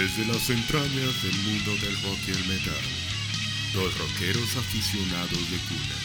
[0.00, 2.84] Desde las entrañas del mundo del rock y el metal,
[3.74, 5.98] dos rockeros aficionados de cuna,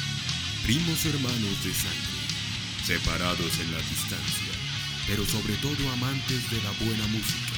[0.63, 2.19] primos hermanos de sangre,
[2.83, 4.51] separados en la distancia,
[5.07, 7.55] pero sobre todo amantes de la buena música,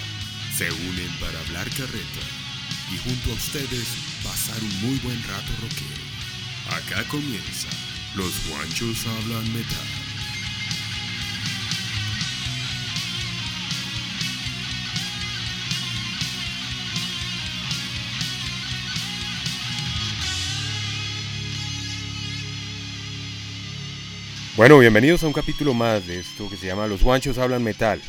[0.56, 2.26] se unen para hablar carreta
[2.94, 3.88] y junto a ustedes
[4.24, 6.06] pasar un muy buen rato rockero.
[6.70, 7.70] Acá comienza,
[8.14, 9.97] los guanchos hablan metal.
[24.58, 28.02] Bueno, bienvenidos a un capítulo más de esto que se llama Los guanchos hablan metal.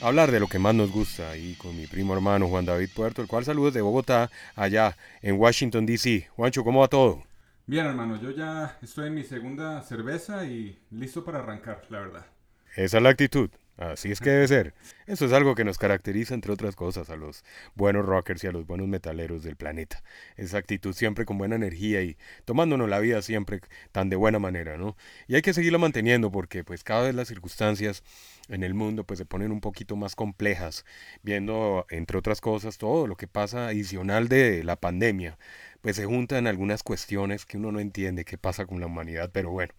[0.00, 3.22] Hablar de lo que más nos gusta y con mi primo hermano Juan David Puerto,
[3.22, 6.28] el cual saludos de Bogotá, allá en Washington, D.C.
[6.34, 7.22] Juancho, ¿cómo va todo?
[7.66, 12.26] Bien, hermano, yo ya estoy en mi segunda cerveza y listo para arrancar, la verdad.
[12.74, 13.48] Esa es la actitud.
[13.78, 14.74] Así es que debe ser.
[15.06, 17.42] Eso es algo que nos caracteriza, entre otras cosas, a los
[17.74, 20.02] buenos rockers y a los buenos metaleros del planeta.
[20.36, 24.76] Esa actitud siempre con buena energía y tomándonos la vida siempre tan de buena manera,
[24.76, 24.96] ¿no?
[25.26, 28.04] Y hay que seguirla manteniendo porque pues cada vez las circunstancias
[28.48, 30.84] en el mundo pues se ponen un poquito más complejas,
[31.22, 35.38] viendo entre otras cosas todo lo que pasa adicional de la pandemia
[35.82, 39.50] pues se juntan algunas cuestiones que uno no entiende qué pasa con la humanidad, pero
[39.50, 39.74] bueno,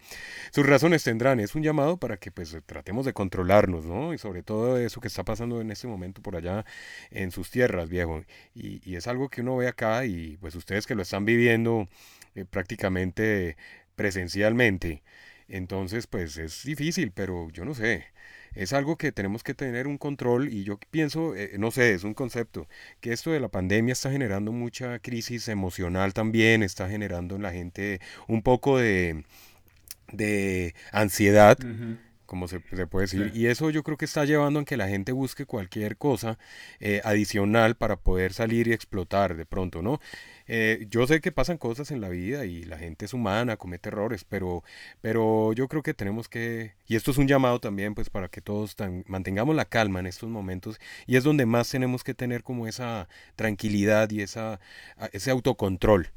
[0.52, 4.14] sus razones tendrán, es un llamado para que pues tratemos de controlarnos, ¿no?
[4.14, 6.64] Y sobre todo eso que está pasando en este momento por allá
[7.10, 8.22] en sus tierras, viejo,
[8.54, 11.88] y, es algo que uno ve acá y pues ustedes que lo están viviendo
[12.36, 13.56] eh, prácticamente
[13.96, 15.02] presencialmente,
[15.48, 18.06] entonces pues es difícil, pero yo no sé,
[18.54, 22.04] es algo que tenemos que tener un control y yo pienso, eh, no sé, es
[22.04, 22.68] un concepto,
[23.00, 27.52] que esto de la pandemia está generando mucha crisis emocional también, está generando en la
[27.52, 29.24] gente un poco de,
[30.12, 31.58] de ansiedad
[32.26, 33.30] como se, puede decir.
[33.34, 36.38] Y eso yo creo que está llevando a que la gente busque cualquier cosa
[36.80, 40.00] eh, adicional para poder salir y explotar de pronto, ¿no?
[40.46, 43.88] Eh, yo sé que pasan cosas en la vida y la gente es humana, comete
[43.88, 44.62] errores, pero,
[45.00, 48.40] pero yo creo que tenemos que, y esto es un llamado también, pues para que
[48.40, 52.66] todos mantengamos la calma en estos momentos, y es donde más tenemos que tener como
[52.66, 54.60] esa tranquilidad y esa,
[55.12, 56.10] ese autocontrol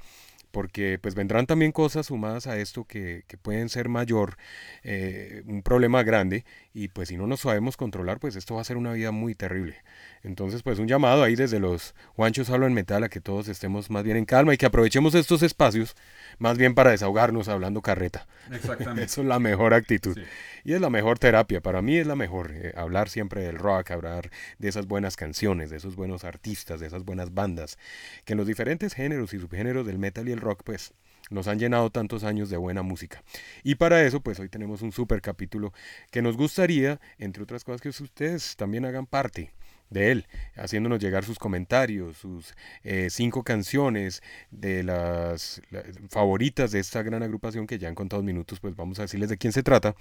[0.51, 4.37] porque pues vendrán también cosas sumadas a esto que, pueden ser mayor,
[4.83, 6.45] eh, un problema grande,
[6.77, 9.33] y pues si no nos sabemos controlar, pues esto va a ser una vida muy
[9.33, 9.77] terrible.
[10.21, 13.89] Entonces pues un llamado ahí desde los guanchos hablo en metal a que todos estemos
[13.89, 15.95] más bien en calma y que aprovechemos estos espacios
[16.37, 18.27] más bien para desahogarnos hablando carreta.
[18.51, 19.03] Exactamente.
[19.05, 20.19] Eso es la mejor actitud.
[20.63, 23.89] Y es la mejor terapia, para mí es la mejor, eh, hablar siempre del rock,
[23.89, 27.79] hablar de esas buenas canciones, de esos buenos artistas, de esas buenas bandas,
[28.23, 30.93] que en los diferentes géneros y subgéneros del metal y el rock pues
[31.29, 33.23] nos han llenado tantos años de buena música.
[33.63, 35.73] Y para eso, pues hoy tenemos un super capítulo
[36.11, 39.51] que nos gustaría, entre otras cosas, que ustedes también hagan parte
[39.89, 44.21] de él, haciéndonos llegar sus comentarios, sus eh, cinco canciones
[44.51, 48.99] de las, las, favoritas de esta gran agrupación que ya en contados minutos pues vamos
[48.99, 49.95] a decirles de quién se trata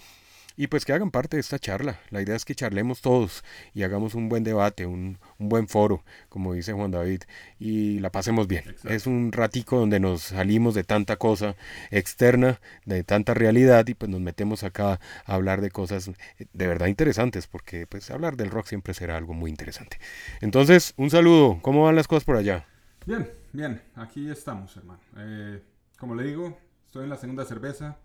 [0.57, 2.01] y pues que hagan parte de esta charla.
[2.11, 3.45] La idea es que charlemos todos
[3.75, 7.23] y hagamos un buen debate, un, buen foro, como dice Juan David,
[7.59, 8.65] y la pasemos bien.
[8.85, 11.57] Es un ratico donde nos salimos de tanta cosa
[11.91, 16.87] externa, de tanta realidad, y pues nos metemos acá a hablar de cosas de verdad
[16.87, 19.99] interesantes, porque pues hablar del rock siempre será algo muy interesante.
[20.41, 22.67] Entonces, un saludo, ¿cómo van las cosas por allá?
[23.05, 25.01] Bien, bien, aquí estamos, hermano.
[25.19, 25.63] Eh,
[25.99, 27.99] como le digo, estoy en la segunda cerveza.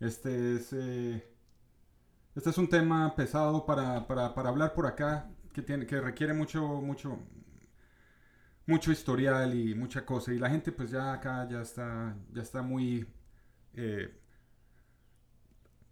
[0.00, 0.72] Este es...
[0.72, 1.35] Eh,
[2.36, 6.34] este es un tema pesado para, para, para hablar por acá, que, tiene, que requiere
[6.34, 7.18] mucho, mucho,
[8.66, 10.34] mucho historial y mucha cosa.
[10.34, 13.06] Y la gente pues ya acá ya está, ya está muy
[13.74, 14.14] eh,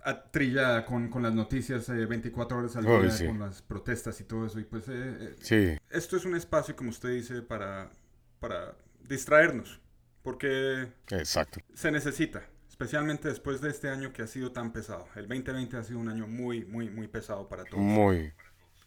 [0.03, 4.44] atrillada con, con, las noticias 24 eh, horas al día, con las protestas y todo
[4.44, 4.61] eso.
[4.61, 7.90] Y pues eh, eh, esto es un espacio, como usted dice, para,
[8.38, 8.76] para
[9.08, 9.81] distraernos.
[10.23, 11.61] Porque Exacto.
[11.75, 15.06] se necesita especialmente después de este año que ha sido tan pesado.
[15.15, 17.79] El 2020 ha sido un año muy, muy, muy pesado para todos.
[17.79, 18.32] Muy,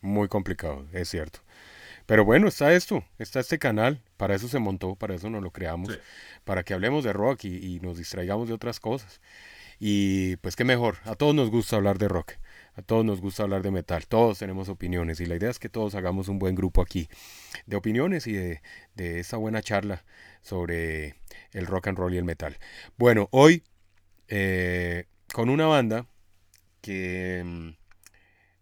[0.01, 1.39] muy complicado, es cierto.
[2.05, 5.51] Pero bueno, está esto, está este canal, para eso se montó, para eso nos lo
[5.51, 5.97] creamos,
[6.43, 9.21] para que hablemos de rock y, nos distraigamos de otras cosas.
[9.79, 12.33] Y pues qué mejor, a todos nos gusta hablar de rock,
[12.75, 15.69] a todos nos gusta hablar de metal, todos tenemos opiniones y la idea es que
[15.69, 17.07] todos hagamos un buen grupo aquí
[17.67, 18.61] de opiniones y de,
[18.95, 20.03] de esa buena charla
[20.41, 21.15] sobre
[21.53, 22.57] el rock and roll y el metal.
[22.97, 23.63] Bueno, hoy
[24.27, 26.07] eh, con una banda
[26.81, 27.69] que, mm,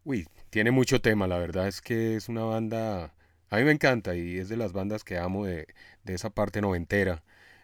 [0.06, 3.14] uy, tiene mucho tema, la verdad es que es una banda,
[3.50, 5.68] a mí me encanta y es de las bandas que amo de,
[6.06, 7.24] esa parte noventera,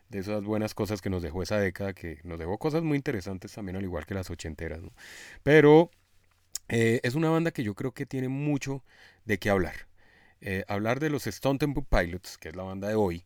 [0.10, 3.54] de esas buenas cosas que nos dejó esa década, que nos dejó cosas muy interesantes
[3.54, 4.82] también, al igual que las ochenteras,
[5.44, 5.92] Pero
[6.70, 8.84] eh, es una banda que yo creo que tiene mucho
[9.26, 9.88] de qué hablar.
[10.42, 13.26] eh, hablar de los Stone Temple Pilots, que es la banda de hoy,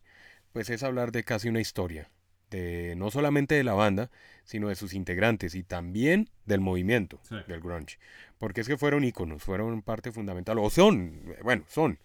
[0.54, 2.10] pues es hablar de casi una historia,
[2.56, 4.10] de no solamente de la banda,
[4.44, 7.98] sino de sus integrantes y también del movimiento del grunge.
[8.38, 12.00] Porque es que fueron íconos, fueron parte fundamental, o son, bueno, son,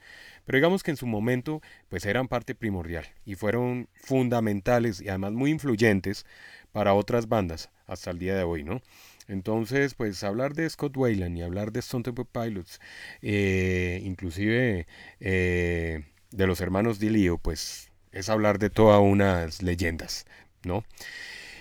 [0.46, 5.32] pero digamos que en su momento pues eran parte primordial y fueron fundamentales y además
[5.32, 6.24] muy influyentes
[6.72, 8.80] para otras bandas hasta el día de hoy, ¿no?
[9.28, 12.80] Entonces, pues hablar de Scott Wayland y hablar de Stone Temple Pilots,
[13.22, 14.88] eh, inclusive
[15.20, 20.26] eh, de los hermanos Dilio, pues es hablar de todas unas leyendas,
[20.64, 20.84] ¿no?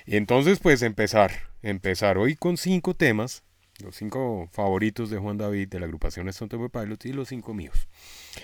[0.05, 1.31] Y entonces, pues empezar,
[1.61, 3.43] empezar hoy con cinco temas,
[3.83, 7.53] los cinco favoritos de Juan David de la agrupación Stone Temple Pilots y los cinco
[7.53, 7.87] míos.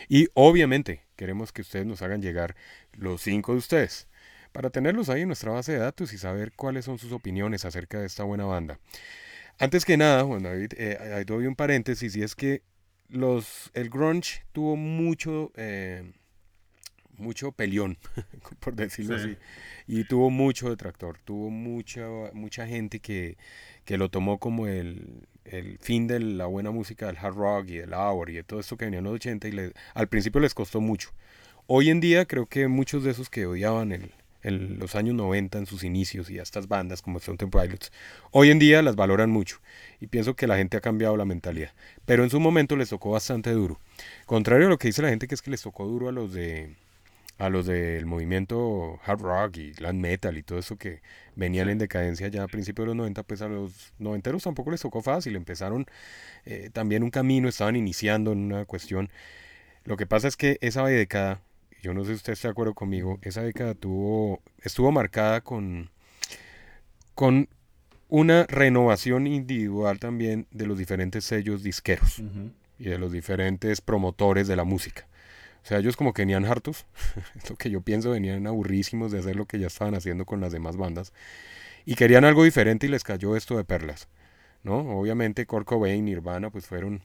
[0.08, 2.56] Y obviamente queremos que ustedes nos hagan llegar
[2.94, 4.08] los cinco de ustedes
[4.52, 8.00] para tenerlos ahí en nuestra base de datos y saber cuáles son sus opiniones acerca
[8.00, 8.80] de esta buena banda.
[9.58, 12.62] Antes que nada, Juan David, eh, doy un paréntesis y es que
[13.10, 16.14] los, el grunge tuvo mucho, eh,
[17.18, 17.98] mucho peleón,
[18.60, 19.38] por decirlo así,
[19.88, 23.38] y tuvo mucho detractor, tuvo mucha, mucha gente que,
[23.86, 27.78] que lo tomó como el, el, fin de la buena música del hard rock y
[27.78, 30.54] del hour y de todo esto que venía en los 80 y al principio les
[30.54, 31.12] costó mucho.
[31.68, 34.12] Hoy en día creo que muchos de esos que odiaban el,
[34.46, 37.92] en los años 90 en sus inicios y a estas bandas como Stone Temple Pilots,
[38.30, 39.60] hoy en día las valoran mucho
[40.00, 41.72] y pienso que la gente ha cambiado la mentalidad,
[42.06, 43.80] pero en su momento les tocó bastante duro.
[44.28, 46.32] Contrario a lo que dice la gente que es que les tocó duro a los
[46.32, 46.76] de
[47.38, 51.02] a los del movimiento hard rock y land metal y todo eso que
[51.36, 54.82] venían en decadencia ya a principios de los 90, pues a los noventeros tampoco les
[54.82, 55.86] tocó fácil, empezaron
[56.46, 59.10] eh, también un camino, estaban iniciando en una cuestión.
[59.84, 61.42] Lo que pasa es que esa década
[61.86, 65.92] yo no sé si usted está de acuerdo conmigo, esa década tuvo, estuvo marcada con,
[67.14, 67.48] con
[68.10, 72.24] una renovación individual también de los diferentes sellos disqueros
[72.80, 75.08] y de los diferentes promotores de la música.
[75.66, 76.86] O sea, ellos como que venían hartos,
[77.36, 80.40] es lo que yo pienso, venían aburrísimos de hacer lo que ya estaban haciendo con
[80.40, 81.12] las demás bandas
[81.86, 84.08] y querían algo diferente y les cayó esto de perlas,
[84.62, 84.78] ¿no?
[85.00, 87.02] Obviamente Kurt Cobain, Nirvana, pues fueron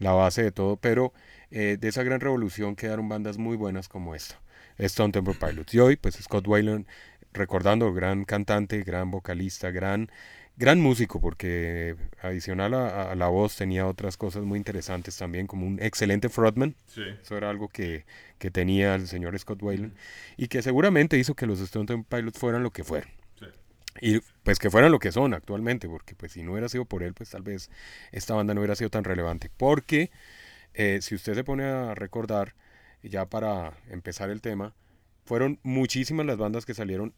[0.00, 1.12] la base de todo, pero
[1.52, 4.40] eh, de esa gran revolución quedaron bandas muy buenas como esta,
[4.78, 5.72] Stone Temple Pilots.
[5.72, 6.86] Y hoy, pues Scott Weiland,
[7.32, 10.10] recordando, gran cantante, gran vocalista, gran,
[10.56, 15.78] gran músico, porque adicional a, la voz tenía otras cosas muy interesantes también, como un
[15.82, 16.74] excelente frontman.
[17.22, 18.04] Eso era algo que,
[18.38, 19.94] que, tenía el señor Scott Weiland,
[20.36, 23.10] y que seguramente hizo que los Stone Temple Pilots fueran lo que fueron.
[24.00, 27.02] Y pues que fueran lo que son actualmente, porque pues si no hubiera sido por
[27.02, 27.70] él, pues tal vez
[28.12, 29.50] esta banda no hubiera sido tan relevante.
[29.56, 30.10] Porque
[30.74, 32.54] eh, si usted se pone a recordar,
[33.02, 34.74] ya para empezar el tema,
[35.30, 37.14] fueron muchísimas las bandas que salieron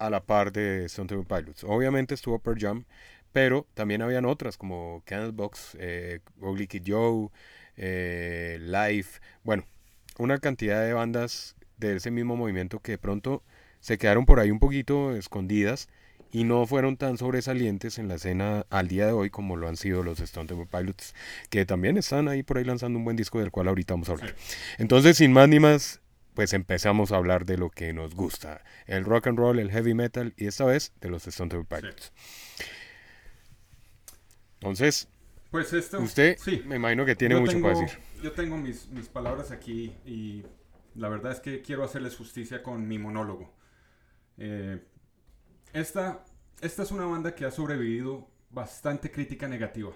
[0.00, 1.62] a la par de Stone Temple Pilots.
[1.62, 2.86] Obviamente estuvo Per Jam,
[3.30, 7.28] pero también habían otras como Candlebox, eh, Ugly Kid Joe,
[7.76, 9.64] eh, Life, bueno,
[10.18, 13.44] una cantidad de bandas de ese mismo movimiento que de pronto
[13.78, 15.88] se quedaron por ahí un poquito escondidas
[16.32, 19.76] y no fueron tan sobresalientes en la escena al día de hoy como lo han
[19.76, 21.14] sido los Stone Temple Pilots,
[21.48, 24.12] que también están ahí por ahí lanzando un buen disco del cual ahorita vamos a
[24.14, 24.34] hablar.
[24.78, 26.00] Entonces, sin más ni más,
[26.36, 29.94] pues empezamos a hablar de lo que nos gusta, el rock and roll, el heavy
[29.94, 32.12] metal y esta vez de los Stone Temple Pilots.
[34.60, 35.08] Entonces,
[35.50, 36.62] pues esto, usted sí.
[36.66, 37.98] me imagino que tiene mucho para decir.
[38.22, 40.44] Yo tengo mis, mis palabras aquí y
[40.94, 43.54] la verdad es que quiero hacerles justicia con mi monólogo.
[44.36, 44.84] Eh,
[45.72, 46.22] esta,
[46.60, 49.92] esta es una banda que ha sobrevivido bastante crítica negativa,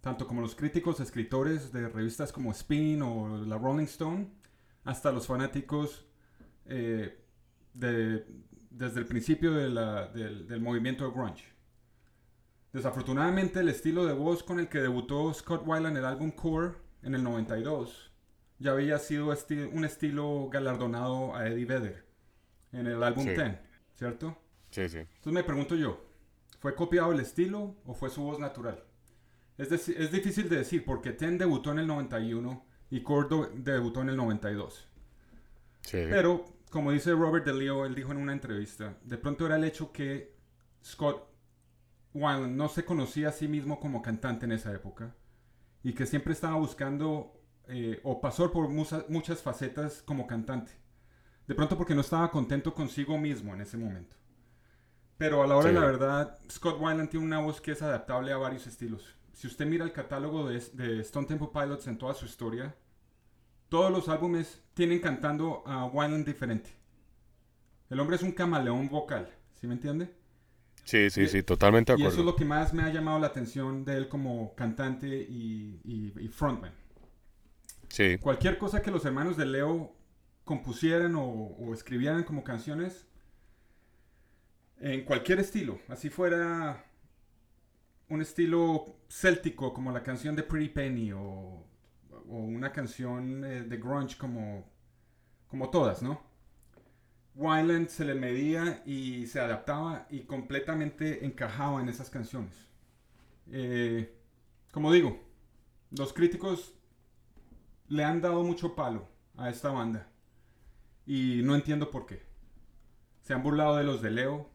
[0.00, 4.43] tanto como los críticos escritores de revistas como Spin o la Rolling Stone,
[4.84, 6.06] hasta los fanáticos
[6.66, 7.20] eh,
[7.72, 11.52] desde el principio del, del, movimiento grunge.
[12.72, 16.74] Desafortunadamente el estilo de voz con el que debutó Scott Weiland en el álbum Core
[17.02, 18.14] en el 92
[18.58, 19.34] ya había sido
[19.72, 22.04] un estilo galardonado a Eddie Vedder
[22.72, 23.60] en el álbum Ten,
[23.94, 24.38] ¿cierto?
[24.70, 24.98] Sí, sí.
[24.98, 26.04] Entonces me pregunto yo,
[26.58, 28.82] ¿fue copiado el estilo o fue su voz natural?
[29.58, 34.10] Es, es difícil de decir porque Ten debutó en el 91 y Cordo debutó en
[34.10, 34.88] el 92.
[35.82, 35.98] Sí.
[36.08, 39.92] Pero, como dice Robert DeLeo, él dijo en una entrevista, de pronto era el hecho
[39.92, 40.34] que
[40.84, 41.28] Scott
[42.14, 45.14] Weiland no se conocía a sí mismo como cantante en esa época
[45.82, 50.72] y que siempre estaba buscando eh, o pasó por muchas facetas como cantante.
[51.46, 54.16] De pronto porque no estaba contento consigo mismo en ese momento.
[55.18, 58.32] Pero a la hora de la verdad, Scott Weiland tiene una voz que es adaptable
[58.32, 59.14] a varios estilos.
[59.34, 62.74] Si usted mira el catálogo de, de Stone Temple Pilots en toda su historia,
[63.68, 66.70] todos los álbumes tienen cantando a Weiland diferente.
[67.90, 69.28] El hombre es un camaleón vocal,
[69.60, 70.14] ¿sí me entiende?
[70.84, 72.10] Sí, sí, sí, totalmente de acuerdo.
[72.10, 75.08] Y eso es lo que más me ha llamado la atención de él como cantante
[75.08, 76.72] y, y frontman.
[77.88, 78.18] Sí.
[78.18, 79.94] Cualquier cosa que los hermanos de Leo
[80.44, 83.06] compusieran o, o escribieran como canciones,
[84.78, 86.84] en cualquier estilo, así fuera
[88.08, 91.64] un estilo céltico como la canción de Pretty Penny o,
[92.26, 94.64] una canción eh, de grunge como,
[95.46, 96.20] como todas, ¿no?
[97.34, 102.54] Wyland se le medía y se adaptaba y completamente encajaba en esas canciones.
[103.50, 104.16] Eh,
[104.72, 105.20] como digo,
[105.90, 106.74] los críticos
[107.88, 110.08] le han dado mucho palo a esta banda
[111.06, 112.22] y no entiendo por qué.
[113.22, 114.50] Se han burlado de los de Leo,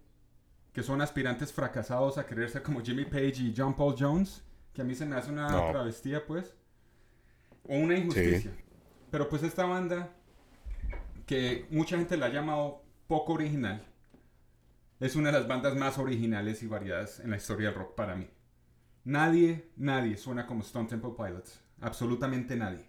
[0.74, 4.82] que son aspirantes fracasados a querer ser como Jimmy Page y John Paul Jones, que
[4.82, 5.72] a mí se me hace una No.
[5.72, 6.56] travestía, pues,
[7.64, 8.52] o una injusticia.
[9.12, 10.12] Pero pues esta banda,
[11.26, 13.84] que mucha gente la ha llamado poco original,
[15.00, 18.16] es una de las bandas más originales y variadas en la historia del rock para
[18.16, 18.28] mí.
[19.06, 21.60] Nadie, nadie suena como Stone Temple Pilots.
[21.82, 22.86] Absolutamente nadie.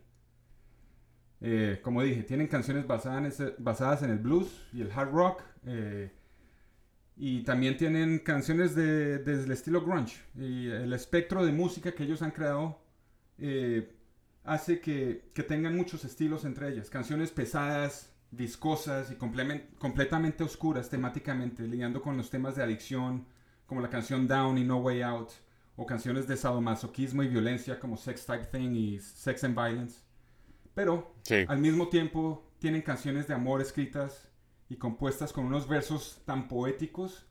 [1.41, 5.43] Eh, como dije, tienen canciones basadas en, basadas en el blues y el hard rock.
[5.67, 6.13] eh,
[7.23, 10.17] y también tienen canciones de, del estilo grunge.
[10.35, 12.81] Y el espectro de música que ellos han creado
[13.37, 13.93] eh,
[14.45, 16.89] hace que, que tengan muchos estilos entre ellas.
[16.89, 23.27] Canciones pesadas, viscosas y completamente oscuras temáticamente, lidiando con los temas de adicción,
[23.67, 25.31] como la canción Down y No Way Out,
[25.77, 30.00] o canciones de sadomasoquismo y violencia como Sex Type Thing y Sex and Violence.
[30.73, 31.45] Pero Sí.
[31.47, 34.30] al mismo tiempo tienen canciones de amor escritas
[34.71, 37.27] y compuestas con unos versos tan poéticos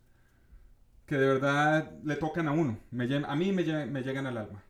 [1.07, 2.77] que de verdad le tocan a uno.
[2.91, 4.63] Me a mí me, me llegan al alma.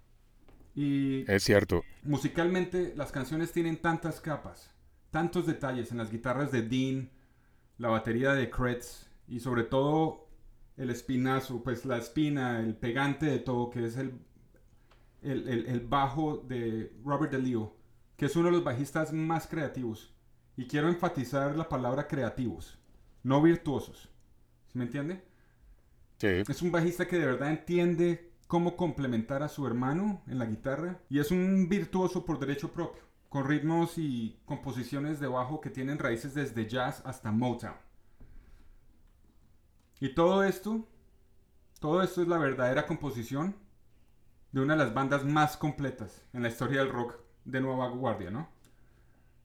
[0.75, 1.83] Y Es cierto.
[2.03, 4.71] musicalmente las canciones tienen tantas capas,
[5.11, 7.09] tantos detalles en las guitarras de Dean,
[7.77, 10.29] la batería de Kretz y sobre todo
[10.77, 14.13] el espinazo, pues la espina, el pegante de todo, que es el,
[15.21, 17.75] el, el- el bajo de Robert DeLeo,
[18.15, 20.13] que es uno de los bajistas más creativos.
[20.59, 22.77] Y quiero enfatizar la palabra creativos,
[23.23, 24.09] no virtuosos.
[24.67, 25.23] ¿Sí me entiende?
[26.17, 26.43] Sí.
[26.49, 30.99] Es un bajista que de verdad entiende cómo complementar a su hermano en la guitarra
[31.07, 35.97] y es un virtuoso por derecho propio, con ritmos y composiciones de bajo que tienen
[35.97, 37.77] raíces desde jazz hasta Motown.
[40.01, 40.85] Y todo esto,
[41.79, 43.55] todo esto es la verdadera composición
[44.51, 48.29] de una de las bandas más completas en la historia del rock de Nueva Guardia,
[48.29, 48.58] ¿no?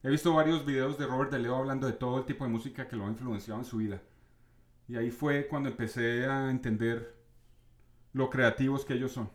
[0.05, 2.87] He visto varios videos de Robert De Leo hablando de todo el tipo de música
[2.87, 4.03] que lo ha influenciado en su vida.
[4.87, 7.17] Y ahí fue cuando empecé a entender
[8.13, 9.31] lo creativos que ellos son.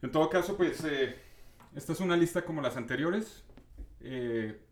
[0.00, 1.14] En todo caso, pues eh,
[1.74, 3.44] esta es una lista como las anteriores,
[4.00, 4.62] eh,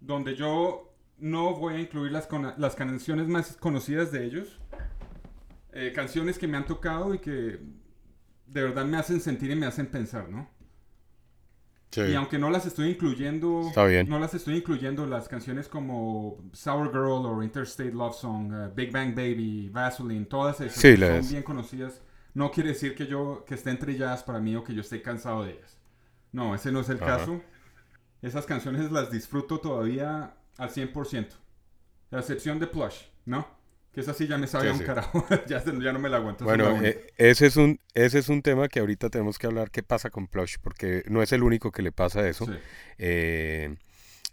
[0.00, 4.60] donde yo no voy a incluir las, las canciones más conocidas de ellos,
[5.72, 7.58] eh, canciones que me han tocado y que
[8.46, 10.54] de verdad me hacen sentir y me hacen pensar, ¿no?
[11.90, 12.02] Sí.
[12.02, 14.08] Y aunque no las estoy incluyendo, Está bien.
[14.08, 18.92] no las estoy incluyendo las canciones como Sour Girl o Interstate Love Song, uh, Big
[18.92, 22.02] Bang Baby, Vaseline, todas esas Sí, son bien conocidas.
[22.34, 25.44] No quiere decir que yo que estén trilladas para mí o que yo esté cansado
[25.44, 25.78] de ellas.
[26.32, 27.18] No, ese no es el Ajá.
[27.18, 27.40] caso.
[28.20, 31.28] Esas canciones las disfruto todavía al 100%.
[32.10, 33.46] A excepción de Plush, ¿no?
[33.96, 34.84] Que esa sí ya me sabe Sí, a un sí.
[34.84, 35.26] carajo.
[35.48, 36.44] ya, ya no me la aguanto.
[36.44, 39.82] Bueno, eh, ese, es un, ese es un tema que ahorita tenemos que hablar qué
[39.82, 42.44] pasa con Plush, porque no es el único que le pasa eso.
[42.44, 42.52] Sí.
[42.98, 43.74] Eh,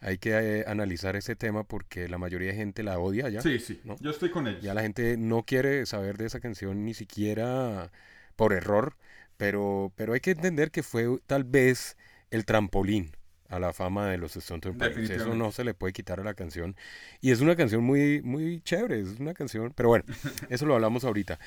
[0.01, 3.39] hay que eh, analizar ese tema porque la mayoría de gente la odia ya.
[3.41, 3.79] sí, sí.
[3.85, 3.95] ¿no?
[4.01, 4.61] Yo estoy con ellos.
[4.61, 7.89] Ya la gente no quiere saber de esa canción ni siquiera
[8.35, 8.97] por error,
[9.37, 11.95] pero, pero hay que entender que fue tal vez
[12.31, 13.11] el trampolín
[13.53, 15.09] a la fama de los Stone Temple Pilots.
[15.11, 16.75] Eso no se le puede quitar a la canción.
[17.21, 20.05] Y es una canción muy, muy chévere, es una canción, pero bueno,
[20.49, 21.39] eso lo hablamos ahorita.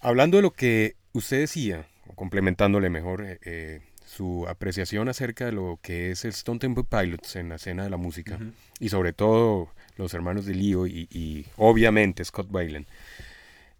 [0.00, 5.52] Hablando de lo que usted decía, o complementándole mejor eh, eh, su apreciación acerca de
[5.52, 8.38] lo que es el Stone Temple Pilots en la escena de la música,
[8.80, 12.86] y sobre todo los hermanos de Leo y, y obviamente Scott Weiland.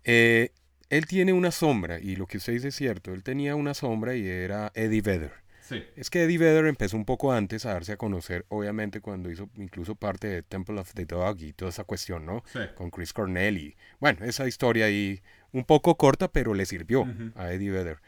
[0.04, 0.50] Eh,
[0.88, 4.14] él tiene una sombra, y lo que usted dice es cierto, él tenía una sombra
[4.14, 5.45] y era Eddie Vedder.
[5.66, 5.84] Sí.
[5.96, 9.50] Es que Eddie Vedder empezó un poco antes a darse a conocer, obviamente cuando hizo
[9.56, 12.44] incluso parte de Temple of the Dog y toda esa cuestión, ¿no?
[12.52, 12.60] Sí.
[12.76, 15.20] Con Chris Cornell y, bueno, esa historia ahí
[15.52, 17.98] un poco corta, pero le sirvió a Eddie Vedder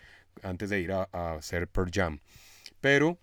[0.43, 2.21] antes de ir a, a hacer Pearl Jam.
[2.81, 3.19] Pero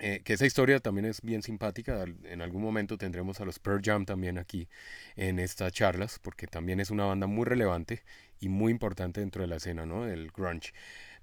[0.00, 2.04] eh, que esa historia también es bien simpática.
[2.24, 4.68] En algún momento tendremos a los Pearl Jam también aquí
[5.16, 8.02] en estas charlas, porque también es una banda muy relevante
[8.38, 10.04] y muy importante dentro de la escena, ¿no?
[10.04, 10.72] Del grunge.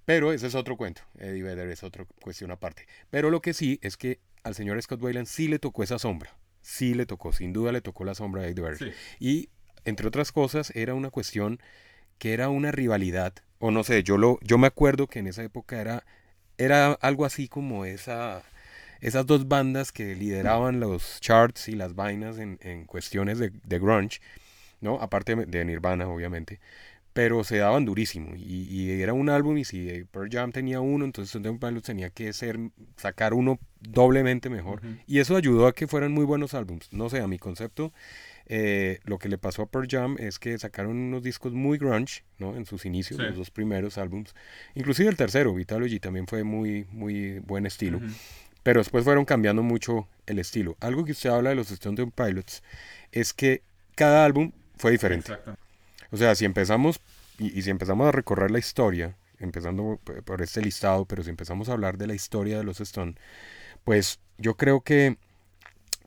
[0.06, 1.02] Pero ese es otro cuento.
[1.18, 2.88] Eddie Vedder es otra cuestión aparte.
[3.10, 6.38] Pero lo que sí es que al señor Scott Weiland sí le tocó esa sombra.
[6.62, 8.78] Sí le tocó, sin duda le tocó la sombra de Eddie Vedder.
[8.78, 8.92] Sí.
[9.20, 9.50] Y
[9.84, 11.60] entre otras cosas, era una cuestión
[12.18, 15.44] que era una rivalidad, o no sé, yo lo, yo me acuerdo que en esa
[15.44, 16.06] época era,
[16.58, 18.44] era algo así como esa,
[19.02, 23.80] esas dos bandas que lideraban los charts y las vainas en, en cuestiones de, de
[23.80, 24.22] grunge,
[24.82, 25.02] ¿no?
[25.02, 26.60] Aparte de Nirvana, obviamente
[27.16, 31.06] pero se daban durísimo y, y, era un álbum y si Pearl Jam tenía uno,
[31.06, 32.60] entonces Stone Pilots tenía que ser,
[32.98, 36.92] sacar uno doblemente mejor y eso ayudó a que fueran muy buenos álbums.
[36.92, 37.94] No sé, a mi concepto,
[38.48, 42.26] eh, lo que le pasó a Pearl Jam es que sacaron unos discos muy grunge,
[42.38, 42.54] ¿no?
[42.58, 44.36] En sus inicios, los dos primeros álbums,
[44.74, 48.02] inclusive el tercero, Vitalogy, también fue muy, muy buen estilo.
[48.62, 50.76] Pero después fueron cambiando mucho el estilo.
[50.82, 52.62] Algo que usted habla de los Stone Pilots
[53.14, 53.62] es que
[53.96, 55.32] cada álbum fue diferente.
[55.32, 55.65] Exacto.
[56.16, 57.02] O sea, si empezamos,
[57.40, 61.74] y, si empezamos a recorrer la historia, empezando por este listado, pero si empezamos a
[61.74, 63.16] hablar de la historia de los Stone,
[63.84, 65.18] pues yo creo que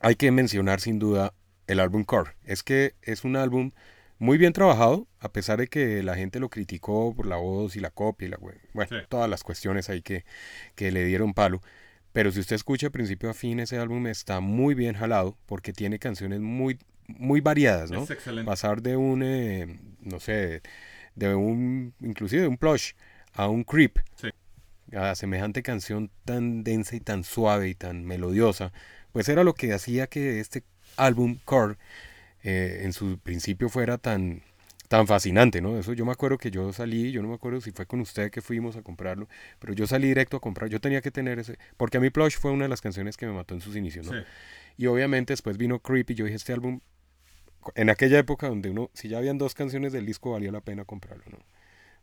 [0.01, 1.35] hay que mencionar sin duda
[1.67, 2.31] el álbum Core.
[2.43, 3.69] Es que es un álbum
[4.17, 7.79] muy bien trabajado, a pesar de que la gente lo criticó por la voz y
[7.79, 8.39] la copia y la
[8.73, 10.25] bueno, todas las cuestiones ahí que,
[10.73, 11.61] que le dieron palo.
[12.13, 15.71] Pero si usted escucha de principio a fin, ese álbum está muy bien jalado porque
[15.71, 16.79] tiene canciones muy
[17.17, 18.05] muy variadas, ¿no?
[18.45, 20.61] Pasar de un, eh, no sé,
[21.15, 22.93] de un, inclusive de un plush
[23.33, 23.99] a un creep,
[24.95, 28.71] a semejante canción tan densa y tan suave y tan melodiosa,
[29.11, 30.63] pues era lo que hacía que este
[30.97, 31.75] álbum Core
[32.43, 34.41] eh, en su principio fuera tan
[34.87, 35.77] tan fascinante, ¿no?
[35.77, 38.31] Eso yo me acuerdo que yo salí, yo no me acuerdo si fue con usted
[38.31, 41.59] que fuimos a comprarlo, pero yo salí directo a comprar, yo tenía que tener ese,
[41.77, 44.07] porque a mí Plush fue una de las canciones que me mató en sus inicios,
[44.07, 44.13] ¿no?
[44.77, 46.79] Y obviamente después vino Creep y yo dije, este álbum
[47.75, 50.85] en aquella época donde uno, si ya habían dos canciones del disco, valía la pena
[50.85, 51.37] comprarlo, ¿no?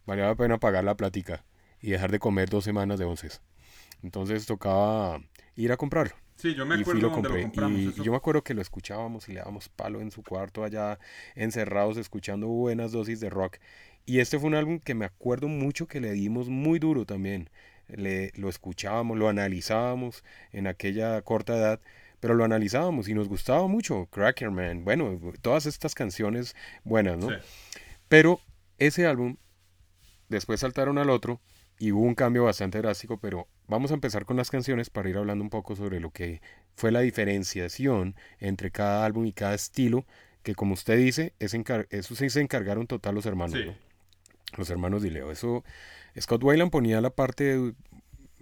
[0.07, 1.45] Valía la pena pagar la plática
[1.81, 3.29] y dejar de comer dos semanas de once.
[4.03, 5.21] Entonces tocaba
[5.57, 6.15] ir a comprarlo.
[6.37, 7.51] Sí, yo me acuerdo y lo compré.
[7.71, 10.99] y, yo me acuerdo que lo escuchábamos y le dábamos palo en su cuarto allá
[11.35, 13.57] encerrados escuchando buenas dosis de rock.
[14.05, 17.49] Y este fue un álbum que me acuerdo mucho que le dimos muy duro también.
[17.89, 21.81] Le, lo escuchábamos, lo analizábamos en aquella corta edad
[22.27, 24.07] pero lo analizábamos y nos gustaba mucho.
[24.07, 27.29] Crackerman, bueno, todas estas canciones buenas, ¿no?
[28.09, 28.41] Pero
[28.79, 29.37] ese álbum,
[30.29, 31.41] después saltaron al otro
[31.79, 35.17] y hubo un cambio bastante drástico, pero vamos a empezar con las canciones para ir
[35.19, 36.43] hablando un poco sobre lo que
[36.75, 40.05] fue la diferenciación entre cada álbum y cada estilo,
[40.43, 41.55] que como usted dice, es
[41.91, 43.57] eso sí se encargaron total los hermanos,
[44.59, 45.31] Los hermanos de Leo.
[45.31, 45.63] Eso,
[46.21, 47.73] Scott Weiland ponía la parte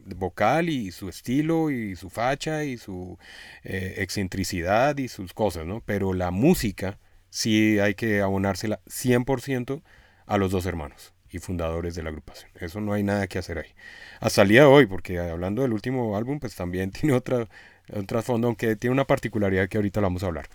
[0.05, 3.19] vocal y su estilo y su facha y su
[3.63, 5.83] eh, excentricidad y sus cosas, ¿no?
[5.85, 6.99] Pero la música
[7.31, 9.83] sí hay que abonársela 100%
[10.27, 12.51] a los dos hermanos y fundadores de la agrupación.
[12.61, 13.75] Eso no hay nada que hacer ahí.
[14.21, 17.49] Hasta el día de hoy, porque hablando del último álbum, pues también tiene otra,
[17.93, 20.49] un trasfondo, aunque tiene una particularidad que ahorita la vamos a hablar.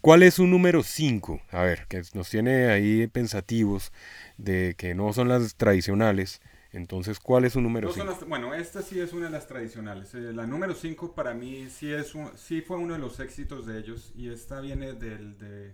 [0.00, 1.40] ¿Cuál es su número 5?
[1.50, 3.92] A ver, que nos tiene ahí pensativos
[4.38, 6.40] de que no son las tradicionales.
[6.74, 8.26] Entonces, ¿cuál es su número 5?
[8.26, 10.12] Bueno, esta sí es una de las tradicionales.
[10.14, 13.64] Eh, la número 5 para mí sí, es un, sí fue uno de los éxitos
[13.64, 15.72] de ellos y esta viene del,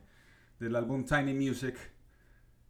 [0.58, 1.74] del álbum Tiny Music,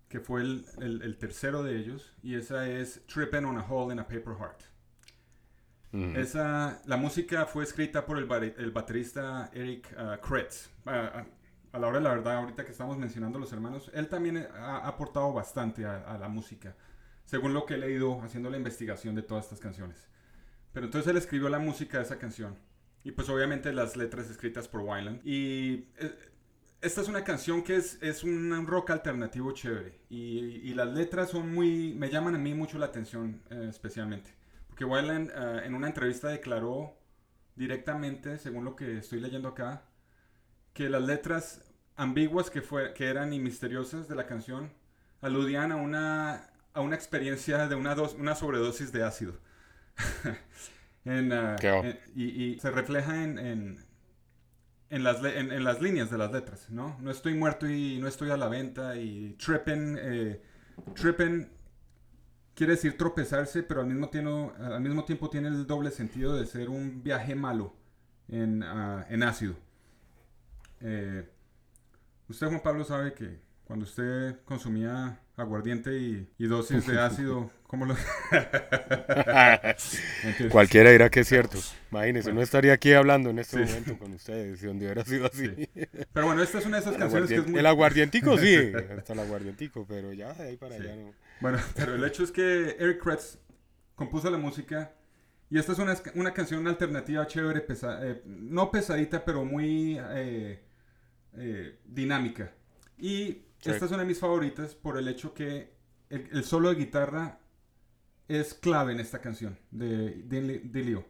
[0.08, 3.98] que fue el, el, tercero de ellos, y esa es Trippin' on a Hole in
[3.98, 6.16] a Paper Heart.
[6.16, 10.70] esa, la música fue escrita por el, el baterista Eric uh, Kretz.
[10.84, 14.86] a la hora de la verdad, ahorita que estamos mencionando los hermanos, él también ha
[14.86, 16.76] aportado bastante a la música
[17.30, 20.08] según lo que he leído haciendo la investigación de todas estas canciones.
[20.72, 22.58] Pero entonces él escribió la música de esa canción.
[23.04, 25.24] Y pues obviamente las letras escritas por Wyland.
[25.24, 26.12] Y eh,
[26.80, 30.00] esta es una canción que es, es un rock alternativo chévere.
[30.08, 31.94] Y, las letras son muy...
[31.94, 34.34] me llaman a mí mucho la atención eh, especialmente.
[34.66, 36.98] Porque Wyland eh, en una entrevista declaró
[37.54, 39.84] directamente, según lo que estoy leyendo acá,
[40.72, 41.62] que las letras
[41.94, 44.72] ambiguas que, fue, que eran y misteriosas de la canción
[45.20, 49.34] aludían a una a una experiencia de una, una sobredosis de ácido.
[51.06, 51.56] Ah,
[52.14, 53.38] y, se refleja en,
[54.90, 56.98] en, las, en, las líneas de las letras, ¿no?
[57.00, 60.42] No estoy muerto y no estoy a la venta y tripping, eh,
[62.54, 66.44] quiere decir tropezarse, pero al mismo, tiempo, al mismo tiempo tiene el doble sentido de
[66.46, 67.74] ser un viaje malo
[68.28, 69.56] en, ah, ácido.
[70.80, 71.26] Eh,
[72.28, 77.94] usted, Juan Pablo, sabe que cuando usted consumía aguardiente y, dosis de ácido, ¿cómo lo...?
[80.50, 81.58] Cualquiera dirá que es cierto.
[81.90, 85.68] Imagínese, no estaría aquí hablando en este momento con ustedes si donde hubiera sido así.
[86.12, 87.58] Pero bueno, esta es una de esas canciones que es muy...
[87.58, 91.12] El aguardientico sí, hasta el aguardientico, pero ya de ahí para allá no...
[91.40, 93.38] Bueno, pero el hecho es que Eric Kretz
[93.94, 94.92] compuso la música
[95.50, 100.60] y esta es una, una canción alternativa chévere, eh, no pesadita, pero muy eh,
[101.36, 102.52] eh, dinámica.
[102.96, 105.74] Y esta es una de mis favoritas por el hecho que
[106.08, 107.40] el, solo de guitarra
[108.28, 111.04] es clave en esta canción de, de, Leo.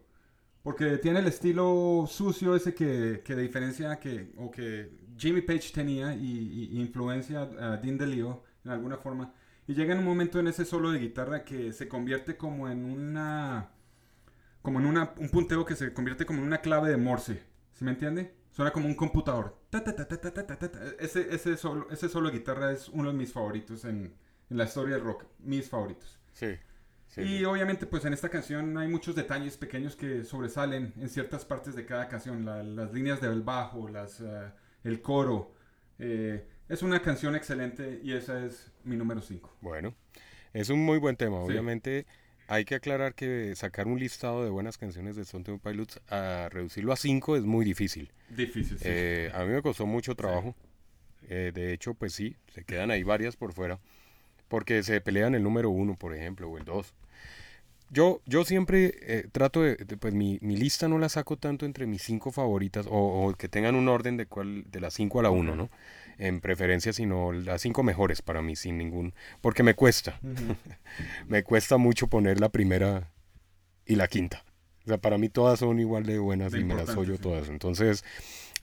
[0.63, 6.15] Porque tiene el estilo sucio ese que, que diferencia que, o que Jimmy Page tenía
[6.15, 9.33] y, influencia a Dean DeLeo en alguna forma.
[9.67, 12.85] Y llega en un momento en ese solo de guitarra que se convierte como en
[12.85, 13.71] una...
[14.63, 17.43] Como en una, un punteo que se convierte como en una clave de Morse.
[17.73, 18.35] ¿Sí me entiende?
[18.51, 19.60] Suena como un computador.
[20.99, 24.15] Ese, ese, solo, ese solo de guitarra es uno de mis favoritos en,
[24.51, 25.25] en la historia del rock.
[25.39, 26.19] Mis favoritos.
[26.33, 26.59] Sí
[27.17, 31.75] y obviamente pues en esta canción hay muchos detalles pequeños que sobresalen en ciertas partes
[31.75, 34.51] de cada canción, las líneas del bajo, las, eh,
[34.85, 35.53] el coro.
[35.99, 39.57] Eh, es una canción excelente y esa es mi número 5.
[39.61, 39.95] Bueno,
[40.53, 41.39] es un muy buen tema.
[41.39, 42.07] Obviamente
[42.51, 46.49] hay que aclarar que sacar un listado de buenas canciones de Stone Temple Pilots a
[46.51, 48.11] reducirlo a 5 es muy difícil.
[48.29, 48.85] Difícil, sí.
[48.87, 50.57] Eh, a mí me costó mucho trabajo.
[51.29, 53.79] de hecho, pues sí, se quedan ahí varias por fuera.
[54.49, 56.93] Porque se pelean el número uno, por ejemplo, o el dos.
[57.93, 61.87] Yo, yo siempre eh, trato de, pues mi, mi, lista no la saco tanto entre
[61.87, 65.31] mis cinco favoritas o, que tengan un orden de cuál, de las cinco a la
[65.31, 65.71] uno, ¿no?
[66.21, 70.21] En preferencia, sino las cinco mejores para mí, sin ningún, porque me cuesta,
[71.29, 73.11] me cuesta mucho poner la primera
[73.87, 74.45] y la quinta.
[74.85, 77.49] O sea, para mí todas son igual de buenas y me las oyo todas.
[77.49, 78.05] Entonces,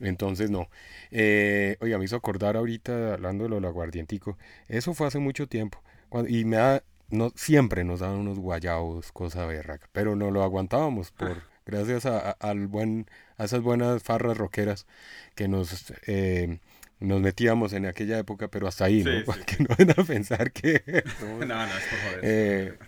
[0.00, 0.68] entonces no.
[1.10, 5.48] Eh, oye, me hizo acordar ahorita, hablando de lo del aguardientico, eso fue hace mucho
[5.48, 5.82] tiempo.
[6.28, 11.10] y me da, no, siempre nos daban unos guayabos, cosa berraca, pero no lo aguantábamos
[11.12, 11.42] por ah.
[11.66, 14.86] gracias a, al buen, a esas buenas farras roqueras
[15.34, 16.58] que nos, eh,
[17.00, 19.10] nos metíamos en aquella época, pero hasta ahí, ¿no?
[19.26, 20.82] Para que no van a pensar que...
[21.22, 22.20] no, no, es por joder.
[22.22, 22.78] Eh,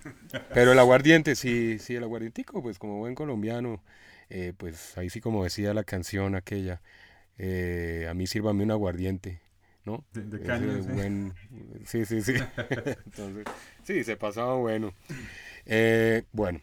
[0.53, 3.83] pero el aguardiente, sí, sí, el aguardientico, pues como buen colombiano,
[4.29, 6.81] eh, pues ahí sí como decía la canción aquella,
[7.39, 9.41] a mí sírvame un aguardiente.
[9.85, 10.05] ¿no?
[10.13, 10.83] De, caña,
[11.87, 12.05] sí.
[12.05, 12.33] sí, sí,
[13.07, 13.45] Entonces,
[13.83, 14.93] sí, se pasaba bueno.
[15.67, 16.61] Eh, bueno,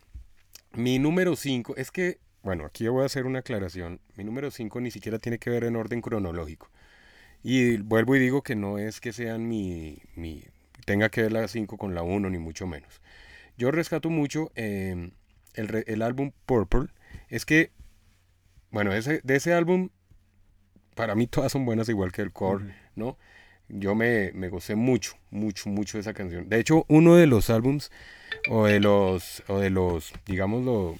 [0.73, 3.99] mi número 5 es que, bueno, aquí voy a hacer una aclaración.
[4.15, 6.69] Mi número 5 ni siquiera tiene que ver en orden cronológico.
[7.43, 10.43] Y vuelvo y digo que no es que sean mi, mi
[10.85, 13.01] tenga que ver la 5 con la 1, ni mucho menos.
[13.57, 15.11] Yo rescato mucho em,
[15.53, 16.87] el, el, álbum Purple.
[17.29, 17.71] Es que,
[18.71, 19.89] bueno, ese, de ese álbum,
[20.95, 22.73] para mí todas son buenas, igual que el core.
[22.95, 23.17] ¿no?
[23.69, 26.47] Yo me, me gocé mucho, mucho, mucho de esa canción.
[26.49, 27.91] De hecho, uno de los álbums
[28.49, 30.99] o de los, o de los, digamos,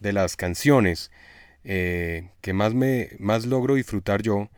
[0.00, 1.10] de las canciones
[1.64, 4.48] eh, que más me, más logro disfrutar yo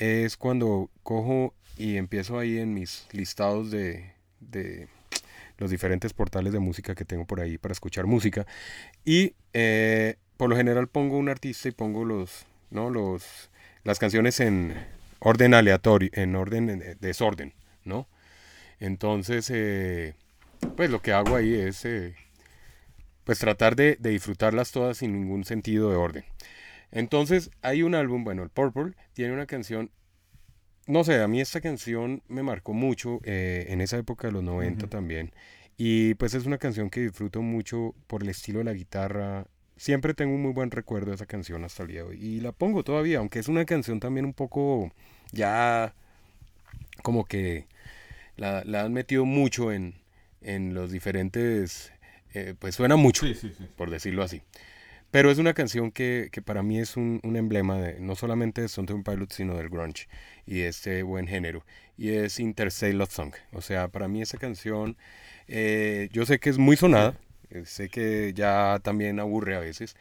[0.00, 4.88] es cuando cojo y empiezo ahí en mis listados de, de
[5.58, 8.46] los diferentes portales de música que tengo por ahí para escuchar música
[9.04, 12.90] y eh, por lo general pongo un artista y pongo los, ¿no?
[12.90, 13.50] los,
[13.84, 14.74] las canciones en,
[15.20, 17.52] orden aleatorio, en orden de desorden,
[17.84, 18.08] ¿no?
[18.80, 20.14] Entonces, eh,
[20.76, 22.16] pues lo que hago ahí es, eh,
[23.24, 26.24] pues tratar de, disfrutarlas todas sin ningún sentido de orden.
[26.92, 29.90] Entonces, hay un álbum, bueno, el Purple, tiene una canción,
[30.86, 34.42] no sé, a mí esta canción me marcó mucho eh, en esa época de los
[34.42, 35.32] 90 también.
[35.76, 39.46] Y pues es una canción que disfruto mucho por el estilo de la guitarra,
[39.80, 42.18] siempre tengo un muy buen recuerdo de esa canción hasta el día de hoy.
[42.22, 44.92] Y la pongo todavía, aunque es una canción también un poco
[45.32, 45.94] ya
[47.02, 47.66] como que
[48.36, 49.94] la, han metido mucho en,
[50.42, 51.92] en los diferentes,
[52.34, 53.26] eh, pues suena mucho,
[53.76, 54.42] por decirlo así.
[55.10, 58.60] Pero es una canción que, que para mí es un, un, emblema de no solamente
[58.60, 60.08] de Stone Pilots, sino del grunge
[60.46, 61.64] y de este buen género.
[61.96, 63.34] Y es Interstate Song.
[63.52, 64.96] O sea, para mí esa canción,
[65.48, 67.18] eh, yo sé que es muy sonada,
[67.50, 69.96] eh, sé que ya también aburre a veces,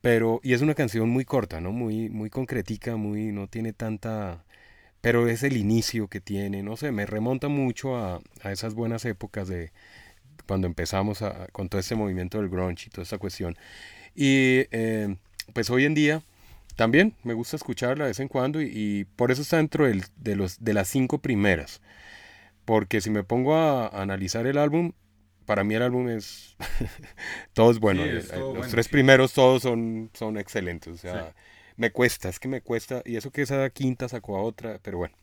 [0.00, 1.72] pero, y es una canción muy corta, ¿no?
[1.72, 4.44] Muy, muy concretica, muy, no tiene tanta,
[5.00, 9.04] pero es el inicio que tiene, no sé, me remonta mucho a, a esas buenas
[9.04, 9.72] épocas de
[10.46, 13.56] cuando empezamos a, con todo este movimiento del grunge y toda esta cuestión.
[14.20, 15.14] Y eh,
[15.52, 16.22] pues hoy en día
[16.74, 20.34] también me gusta escucharla de vez en cuando y, por eso está dentro del, de,
[20.34, 21.80] los, de las cinco primeras.
[22.64, 24.90] Porque si me pongo a analizar el álbum,
[25.46, 26.56] para mí el álbum es
[27.52, 28.04] todo es bueno.
[28.04, 28.24] Eh,
[28.56, 30.92] los tres primeros todos son, son excelentes.
[30.92, 31.32] O sea,
[31.76, 33.02] me cuesta, es que me cuesta.
[33.04, 35.14] Y eso que esa quinta sacó a otra, pero bueno.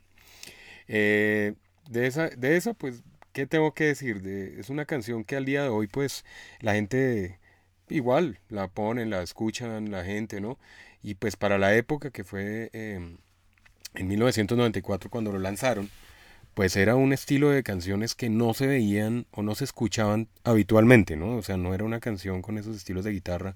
[0.88, 1.54] Eh,
[1.90, 3.04] de, esa, de esa, pues,
[3.34, 4.22] ¿qué tengo que decir?
[4.22, 6.24] De, es una canción que al día de hoy, pues,
[6.62, 7.40] la gente
[7.90, 10.58] igual la ponen, la escuchan la gente, ¿no?
[11.04, 13.18] Y pues para la época que fue em,
[13.94, 15.90] en 1994 cuando lo lanzaron,
[16.56, 21.18] pues era un estilo de canciones que no se veían o no se escuchaban habitualmente,
[21.18, 21.36] ¿no?
[21.36, 23.56] O sea, no era una canción con esos estilos de guitarra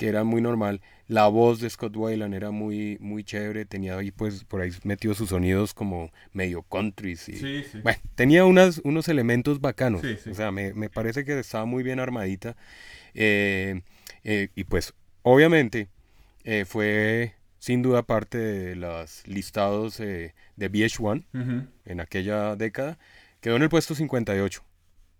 [0.00, 0.80] que era muy normal.
[1.08, 5.12] La voz de Scott Weiland era muy, muy chévere, tenía ahí pues por ahí metido
[5.12, 7.16] sus sonidos como medio country.
[7.16, 7.80] Sí, sí.
[7.82, 12.00] Bueno, tenía unas, unos elementos bacanos, o sea, me, me, parece que estaba muy bien
[12.00, 12.56] armadita.
[13.14, 13.82] Eh,
[14.24, 15.88] eh, y pues obviamente
[16.44, 21.66] eh, fue sin duda parte de los listados de VH1 Ujú.
[21.84, 22.98] en aquella década.
[23.40, 24.62] Quedó en el puesto 58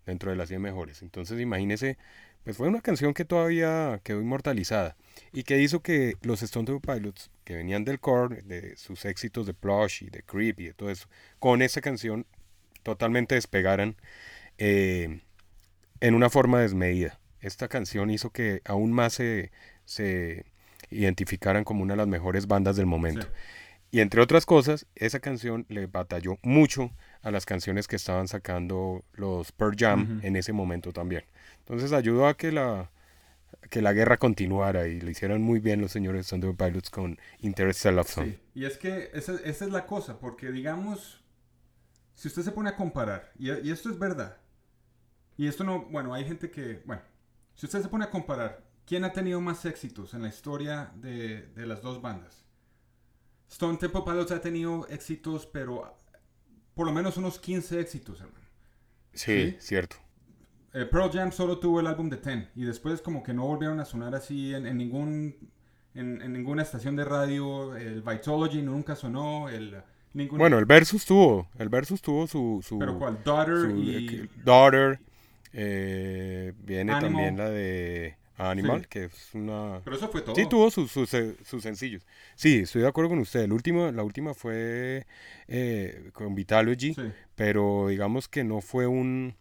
[0.07, 1.03] dentro de las 100 mejores.
[1.03, 1.99] Entonces imagínese,
[2.45, 4.97] pues fue una canción que todavía quedó inmortalizada
[5.33, 9.47] y que hizo que los Stone Temple Pilots, que venían del core, de sus éxitos
[9.47, 11.07] de Plush y de Creep y de todo eso,
[11.39, 12.27] con esa canción
[12.83, 13.97] totalmente despegaran
[14.57, 15.21] eh,
[16.01, 17.20] en una forma desmedida.
[17.41, 19.51] Esta canción hizo que aún más se,
[19.85, 20.45] se
[20.91, 23.23] identificaran como una de las mejores bandas del momento.
[23.23, 23.33] Sí.
[23.93, 29.05] Y entre otras cosas, esa canción le batalló mucho a las canciones que estaban sacando
[29.15, 31.25] los Pearl Jam en ese momento también.
[31.61, 32.93] Entonces ayudó a que la,
[33.69, 38.05] que la guerra continuara y lo hicieron muy bien los señores Thunder Pilots con Interstellar
[38.05, 38.27] Song.
[38.27, 41.25] Sí, y es que esa, esa es la cosa, porque digamos,
[42.15, 44.37] si usted se pone a comparar, y, y esto es verdad,
[45.37, 47.03] y esto no, bueno, hay gente que, bueno,
[47.55, 51.43] si usted se pone a comparar, ¿quién ha tenido más éxitos en la historia de,
[51.49, 52.45] de las dos bandas?
[53.51, 55.97] Stone Temple Pilots ha tenido éxitos, pero
[56.75, 58.39] por lo menos unos 15 éxitos, hermano.
[59.13, 59.57] Sí, Sí.
[59.61, 59.97] cierto.
[60.73, 63.81] Eh, Pearl Jam solo tuvo el álbum de Ten y después como que no volvieron
[63.81, 65.51] a sonar así en, en ningún
[65.95, 67.75] en, en ninguna estación de radio.
[67.75, 69.49] El Vitology nunca sonó.
[69.49, 69.83] El
[70.31, 75.01] Bueno, el Versus tuvo, el Versus tuvo su, su, pero cuál Daughter su- y Daughter,
[75.53, 77.03] eh, viene Animal.
[77.03, 78.87] también la de Animal, Sí.
[78.89, 79.81] que es una...
[79.85, 80.35] pero eso fue todo.
[80.35, 81.11] Sí, tuvo sus, sus,
[81.45, 82.07] sus sencillos.
[82.37, 83.41] Sí, estoy de acuerdo con usted.
[83.41, 85.07] El último, la última fue
[85.49, 87.03] eh, con Vitalogy, Sí.
[87.35, 89.35] pero digamos que no fue un,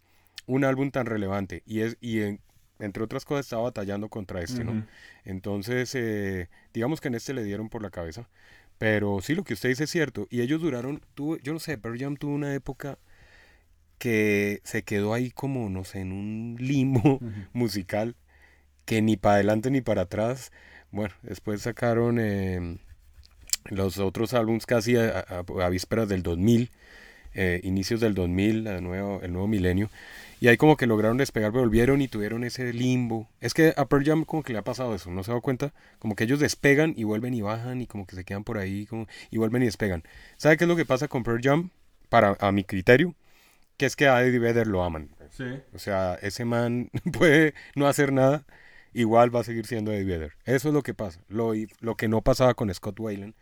[0.48, 1.64] un álbum tan relevante.
[1.66, 2.42] Y, es, y en-
[2.80, 4.72] entre otras cosas estaba batallando contra este, ¿no?
[4.72, 4.84] Ujú.
[5.26, 8.28] Entonces, eh, digamos que en este le dieron por la cabeza.
[8.78, 10.28] Pero sí, lo que usted dice es cierto.
[10.30, 12.98] Y ellos duraron, tuvo, yo no sé, Pearl Jam tuvo una época
[14.00, 18.16] que se quedó ahí como, no sé, en un limbo musical
[18.86, 20.52] que ni para adelante ni para atrás.
[20.92, 22.80] Bueno, después sacaron eh,
[23.70, 26.72] los otros álbums casi a, a- a vísperas del 2000,
[27.34, 29.90] eh, inicios del 2000, la nuevo, el nuevo milenio.
[30.42, 33.28] Y ahí como que lograron despegar, pero volvieron y tuvieron ese limbo.
[33.42, 35.74] Es que a Pearl Jam como que le ha pasado eso, ¿no se dado cuenta?
[36.00, 38.86] Como que ellos despegan y vuelven y bajan y como que se quedan por ahí
[38.86, 40.04] como, y vuelven y despegan.
[40.38, 41.70] ¿Sabe qué es lo que pasa con Pearl Jam?
[42.10, 43.14] Para, a mi criterio,
[43.80, 45.10] que es que a Eddie Vedder lo aman.
[45.32, 45.46] Sí.
[45.74, 48.46] O sea, ese man puede no hacer nada,
[48.94, 50.34] igual va a seguir siendo Eddie Vedder.
[50.44, 51.22] Eso es lo que pasa.
[51.30, 53.36] Lo, lo que no pasaba con Scott Weiland.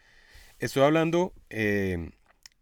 [0.59, 2.11] Estoy hablando eh,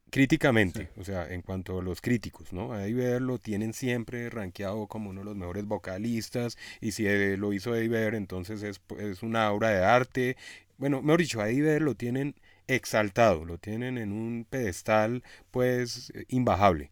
[0.10, 2.72] críticamente, o sea, en cuanto a los críticos, ¿no?
[2.72, 7.06] A Eddie Vedder lo tienen siempre rankeado como uno de los mejores vocalistas, y si
[7.08, 10.38] eh, lo hizo Eddie Vedder, entonces es, es una obra de arte.
[10.78, 12.36] Bueno, mejor dicho, a Eddie Vedder lo tienen
[12.68, 16.92] exaltado, lo tienen en un pedestal, pues, imbajable.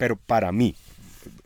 [0.00, 0.74] Pero para mí,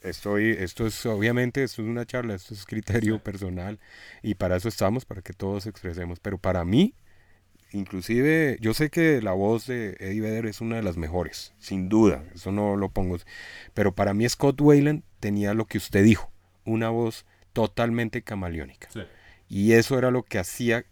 [0.05, 3.81] estoy, esto es obviamente, esto es una charla, esto es criterio personal
[4.23, 6.21] y para eso estamos, para que todos expresemos.
[6.21, 6.95] Pero para mí,
[7.73, 11.89] inclusive, yo sé que la voz de Eddie Vedder es una de las mejores, sin
[11.89, 13.19] duda, eso no lo pongo.
[13.75, 16.31] Pero para mí Scott Weiland tenía lo que usted dijo,
[16.65, 18.89] una voz totalmente camaleónica.
[18.93, 19.01] Sí.
[19.49, 20.85] Y eso era lo que hacía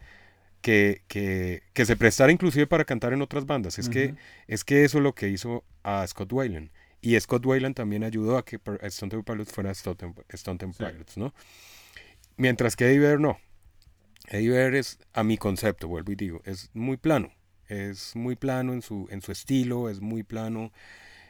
[0.62, 3.78] que, que, que se prestara inclusive para cantar en otras bandas.
[3.78, 4.16] Es, que,
[4.48, 6.70] es que eso es lo que hizo a Scott Weiland.
[7.02, 10.92] Y Scott Weiland también ayudó a que Stone Temple Pilots fuera Stone Stone Temple Sí.
[10.92, 11.34] Pilots, ¿no?
[12.36, 13.38] Mientras que Eddie Vedder no.
[14.28, 17.32] Eddie Vedder es, a mi concepto, vuelvo y digo, es muy plano.
[17.66, 20.72] Es muy plano en su, en su estilo, es muy plano.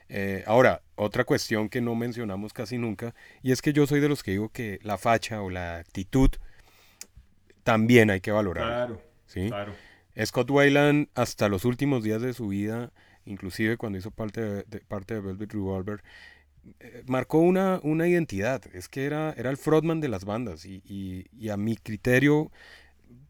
[0.09, 4.11] Eh, ahora, otra cuestión que no mencionamos casi nunca, y es que yo soy de
[4.11, 6.31] los que digo que la facha o la actitud
[7.63, 8.67] también hay que valorar.
[8.67, 9.03] Claro.
[9.27, 9.49] ¿sí?
[9.49, 9.73] Claro.
[10.23, 12.93] Scott Weiland hasta los últimos días de su vida,
[13.27, 16.03] inclusive cuando hizo parte de, parte de Velvet Revolver,
[16.81, 18.63] eh, marcó una, una identidad.
[18.75, 22.51] Es que era, era el frontman de las bandas y, y- a mi criterio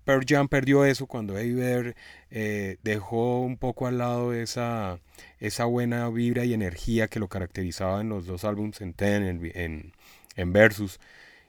[0.04, 1.96] Pearl Jam perdió eso cuando Eddie Vedder
[2.30, 5.00] eh, dejó un poco al lado esa,
[5.38, 9.52] esa buena vibra y energía que lo caracterizaba en los dos álbumes en Ten, en,
[9.54, 9.92] en,
[10.36, 10.98] en Versus.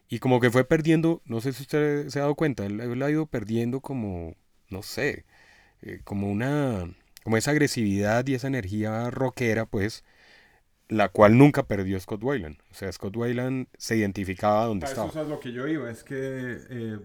[0.09, 3.01] Y como que fue perdiendo, no sé si usted se ha dado cuenta, él, él
[3.03, 4.35] ha ido perdiendo como,
[4.69, 5.25] no sé,
[5.83, 6.89] eh, como una,
[7.23, 10.03] como esa agresividad y esa energía rockera, pues,
[10.89, 12.57] la cual nunca perdió Scott Weiland.
[12.71, 15.09] O sea, Scott Weiland se identificaba donde estaba.
[15.09, 16.15] Eso es lo que yo iba, es que
[16.69, 16.99] eh,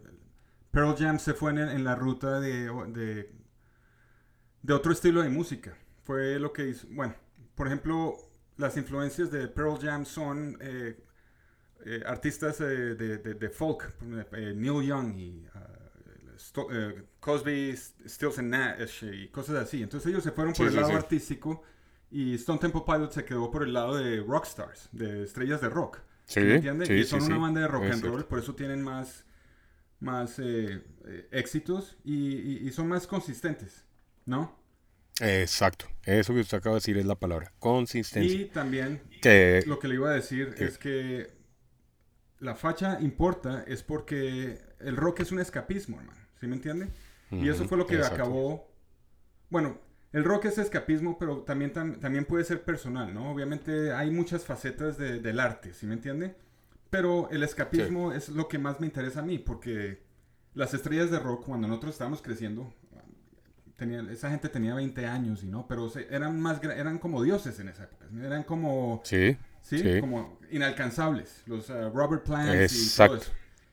[0.71, 3.33] Pearl Jam se fue en, en la ruta de, de,
[4.63, 5.77] de otro estilo de música.
[6.05, 7.15] Fue lo que hizo, bueno,
[7.55, 8.17] por ejemplo,
[8.57, 10.97] las influencias de Pearl Jam son eh,
[11.87, 13.95] eh, artistas de, de- folk,
[14.33, 15.78] Neil Young y uh,
[16.39, 19.83] Sto- eh, Cosby, Stills and Nash y cosas así.
[19.83, 20.95] Entonces ellos se fueron por Sí, el sí, lado sí.
[20.97, 21.63] artístico
[22.11, 25.99] y Stone Temple Pilots se quedó por el lado de rockstars, de estrellas de rock.
[26.25, 26.89] Sí, ¿Me entiendes?
[26.91, 28.29] y son una banda de rock es and roll, cierto.
[28.29, 29.25] por eso tienen más,
[30.01, 33.85] más eh, eh, éxitos y, y, son más consistentes,
[34.27, 34.57] ¿no?
[35.21, 38.31] Exacto, eso que usted acaba de decir es la palabra, consistencia.
[38.41, 39.03] Y también
[39.67, 41.31] lo que le iba a decir es que
[42.41, 46.89] la facha importa es porque el rock es un escapismo, hermano, ¿sí me entiende?
[47.31, 48.69] y eso fue lo que acabó,
[49.51, 49.79] bueno,
[50.13, 53.31] el rock es escapismo, pero también, también puede ser personal, ¿no?
[53.31, 56.35] Obviamente hay muchas facetas del arte, ¿sí me entiende?
[56.91, 60.03] Pero el escapismo es lo que más me interesa a mí, porque
[60.55, 62.73] las estrellas de rock, cuando nosotros estábamos creciendo,
[64.11, 67.85] esa gente tenía 20 años, y no, pero eran más eran como dioses en esa
[67.85, 73.31] época, eran como sí, sí, como inalcanzables, los uh, Robert Plant y todo eso.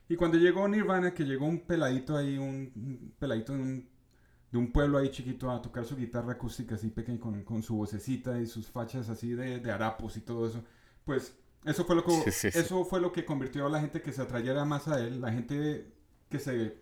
[0.08, 5.10] Y cuando llegó Nirvana, que llegó un peladito ahí, un, peladito de un, pueblo ahí
[5.10, 9.08] chiquito a tocar su guitarra acústica así pequeña con, con su vocecita y sus fachas
[9.08, 10.62] así de, de harapos y todo eso,
[11.04, 14.22] pues eso fue lo que eso fue lo que convirtió a la gente que se
[14.22, 15.92] atrayera más a él, la gente
[16.28, 16.78] que se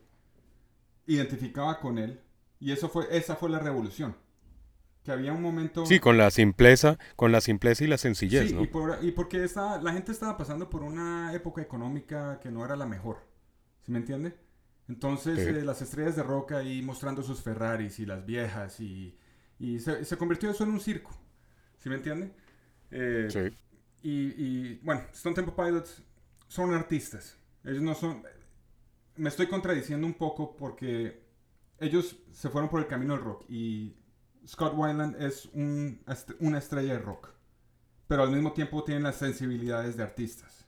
[1.07, 2.21] identificaba con él
[2.61, 4.15] y eso fue esa fue la revolución.
[5.05, 8.57] Que había un momento Sí, con la simpleza, con la simpleza y la sencillez, sí,
[8.59, 12.64] y, por, y porque estaba, la gente estaba pasando por una época económica que no
[12.64, 13.19] era la mejor.
[13.83, 14.35] ¿Sí me entiende?
[14.88, 19.17] Entonces eh, las estrellas de rock ahí mostrando sus Ferraris y las viejas y,
[19.59, 21.11] y se, se, convirtió eso en un circo.
[21.79, 22.33] ¿Sí me entiende?
[22.90, 23.57] Eh, sí.
[24.07, 26.03] Y, bueno, Stone Temple Pilots
[26.47, 27.38] son artistas.
[27.64, 28.23] Ellos no son...
[29.17, 31.23] Me estoy contradiciendo un poco porque
[31.79, 33.97] ellos se fueron por el camino del rock y
[34.46, 36.00] Scott Weiland es un,
[36.40, 37.30] una estrella de rock.
[38.07, 40.66] Pero al mismo tiempo tienen las sensibilidades de artistas.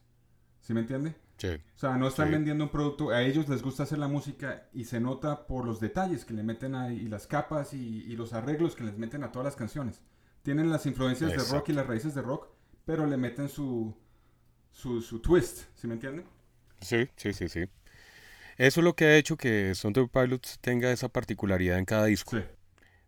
[0.60, 1.14] ¿Sí me entiende?
[1.36, 1.48] Sí.
[1.48, 3.10] O sea, no están vendiendo un producto.
[3.10, 6.42] A ellos les gusta hacer la música y se nota por los detalles que le
[6.42, 10.00] meten ahí, y las capas y, los arreglos que les meten a todas las canciones.
[10.42, 12.48] Tienen las influencias de rock y las raíces de rock,
[12.84, 13.94] pero le meten su,
[14.72, 16.24] su, su twist, ¿sí me entiende?
[16.80, 17.64] Sí, sí, sí, sí.
[18.56, 22.06] Eso es lo que ha hecho que Stone Temple Pilots tenga esa particularidad en cada
[22.06, 22.38] disco.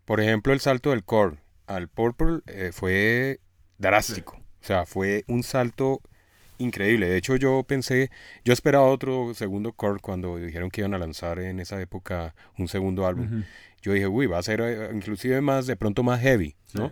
[0.08, 3.40] Por ejemplo, el salto del core al Purple eh, fue
[3.76, 4.36] drástico.
[4.62, 6.00] O sea, fue un salto
[6.56, 7.10] increíble.
[7.10, 8.10] De hecho, yo pensé,
[8.42, 12.68] yo esperaba otro segundo core cuando dijeron que iban a lanzar en esa época un
[12.68, 13.44] segundo álbum.
[13.82, 16.90] Yo dije, uy, va a ser eh, inclusive más, de pronto más heavy, ¿no?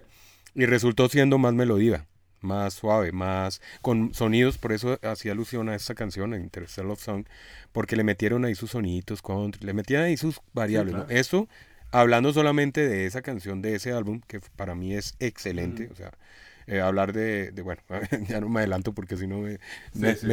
[0.54, 2.06] Y resultó siendo más melodía
[2.42, 7.24] más suave, más con sonidos, por eso hacía alusión a esta canción, Interstellar Love Song,
[7.72, 9.22] porque le metieron ahí sus soniditos,
[9.60, 11.48] le metían ahí sus variables, Eso,
[11.90, 16.12] hablando solamente de esa canción, de ese álbum, que para mí es excelente, o sea,
[16.66, 17.82] eh, hablar de, bueno,
[18.28, 19.58] ya no me adelanto porque si no me,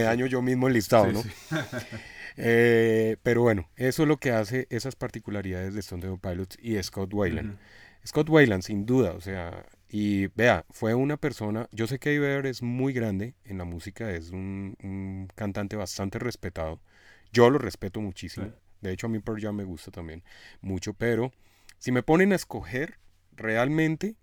[0.01, 1.23] daño yo mismo el listado, ¿no?
[2.35, 6.81] Eh, pero bueno, eso es lo que hace esas particularidades de Stone Temple Pilots y
[6.81, 7.59] Scott Weiland.
[8.07, 12.47] Scott Weiland, sin duda, o sea, y vea, fue una persona, yo sé que Vedder
[12.47, 16.81] es muy grande en la música, es un, cantante bastante respetado.
[17.31, 18.51] Yo lo respeto muchísimo.
[18.83, 20.23] De hecho, a mí por ya me gusta también
[20.61, 21.31] mucho, pero
[21.79, 22.99] si me ponen a escoger,
[23.31, 24.15] realmente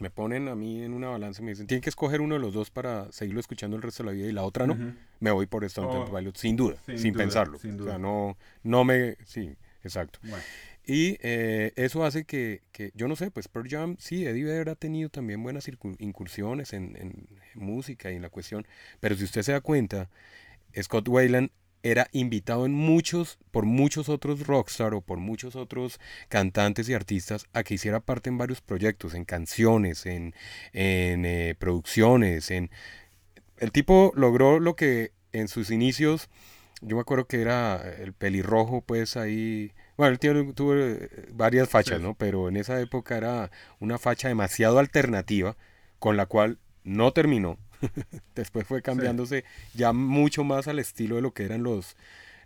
[0.00, 2.40] me ponen a mí en una balanza y me dicen, tienen que escoger uno de
[2.40, 4.76] los dos para seguirlo escuchando el resto de la vida y la otra no,
[5.20, 7.58] me voy por Stone oh, Temple Pilots, sin duda, sin, pensarlo.
[7.58, 7.90] Sin duda.
[7.90, 10.20] O sea, no, no me, sí, exacto.
[10.84, 14.70] Y eh, eso hace que, que, yo no sé, pues Pearl Jam, sí, Eddie Vedder
[14.70, 15.68] ha tenido también buenas
[15.98, 18.66] incursiones en, en, música y en la cuestión,
[19.00, 20.08] pero si usted se da cuenta,
[20.80, 21.50] Scott Weiland
[21.82, 27.46] era invitado en muchos, por muchos otros rockstar o por muchos otros cantantes y artistas
[27.52, 30.34] a que hiciera parte en varios proyectos, en canciones, en,
[30.72, 32.70] en eh, producciones, en...
[33.58, 36.28] El tipo logró lo que en sus inicios,
[36.80, 42.00] yo me acuerdo que era el pelirrojo, pues ahí bueno, él tuvo eh, varias fachas,
[42.00, 42.14] ¿no?
[42.14, 45.56] Pero en esa época era una facha demasiado alternativa,
[45.98, 47.58] con la cual no terminó.
[48.34, 51.96] Después fue cambiándose ya mucho más al estilo de lo que eran los,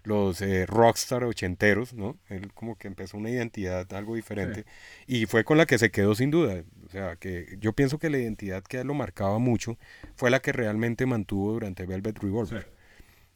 [0.05, 2.17] los eh, rockstar ochenteros, ¿no?
[2.29, 4.65] Él como que empezó una identidad algo diferente
[5.07, 6.63] y fue con la que se quedó sin duda.
[6.87, 9.79] O sea, que yo pienso que la identidad que él lo marcaba mucho
[10.15, 12.71] fue la que realmente mantuvo durante Velvet Revolver.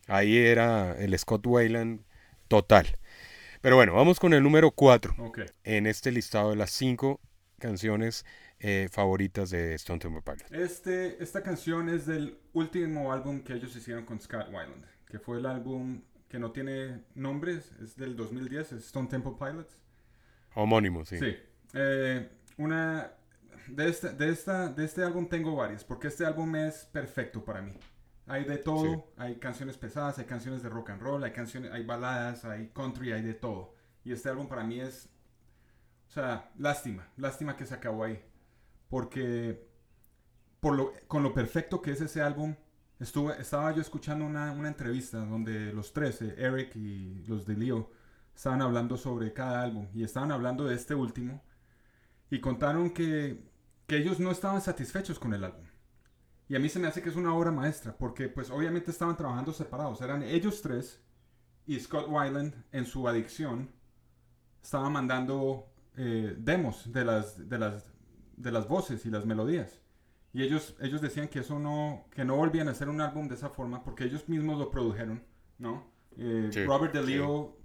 [0.06, 2.00] Ahí era el Scott Wayland
[2.48, 2.98] total.
[3.60, 5.14] Pero bueno, vamos con el número 4
[5.64, 7.20] en este listado de las 5
[7.58, 8.24] canciones
[8.60, 10.52] eh, favoritas de Stone Temple Pilots.
[10.52, 15.38] Este, esta canción es del último álbum que ellos hicieron con Scott Weiland, que fue
[15.38, 19.74] el álbum que no tiene nombres, es del 2010, es Stone Temple Pilots.
[20.54, 21.18] Homónimo, sí.
[21.18, 21.36] Sí.
[21.74, 23.12] Eh, una,
[23.66, 27.62] de, este, de, esta, de este álbum tengo varias, porque este álbum es perfecto para
[27.62, 27.72] mí.
[28.26, 31.84] Hay de todo, hay canciones pesadas, hay canciones de rock and roll, hay canciones, hay
[31.84, 33.74] baladas, hay country, hay de todo.
[34.04, 35.08] Y este álbum para mí es,
[36.08, 38.22] o sea, lástima, lástima que se acabó ahí,
[38.90, 39.66] porque
[40.60, 42.54] por lo, con lo perfecto que es ese álbum,
[42.98, 47.56] estuve, estaba yo escuchando una, una entrevista donde los tres, eh, Eric y los de
[47.56, 47.90] Leo,
[48.34, 51.42] estaban hablando sobre cada álbum y estaban hablando de este último
[52.30, 53.42] y contaron que,
[53.86, 55.64] que ellos no estaban satisfechos con el álbum.
[56.48, 59.16] Y a mí se me hace que es una obra maestra, porque pues obviamente estaban
[59.16, 60.00] trabajando separados.
[60.02, 61.00] Eran ellos tres
[61.66, 63.70] y Scott Weiland en su adicción
[64.62, 67.89] estaba mandando eh, demos de las, de, las,
[68.40, 69.80] de las voces y las melodías.
[70.32, 73.34] Y ellos, ellos decían que eso no, que no volvían a hacer un álbum de
[73.34, 75.22] esa forma porque ellos mismos lo produjeron,
[75.58, 75.90] ¿no?
[76.16, 77.56] Eh, Robert DeLeo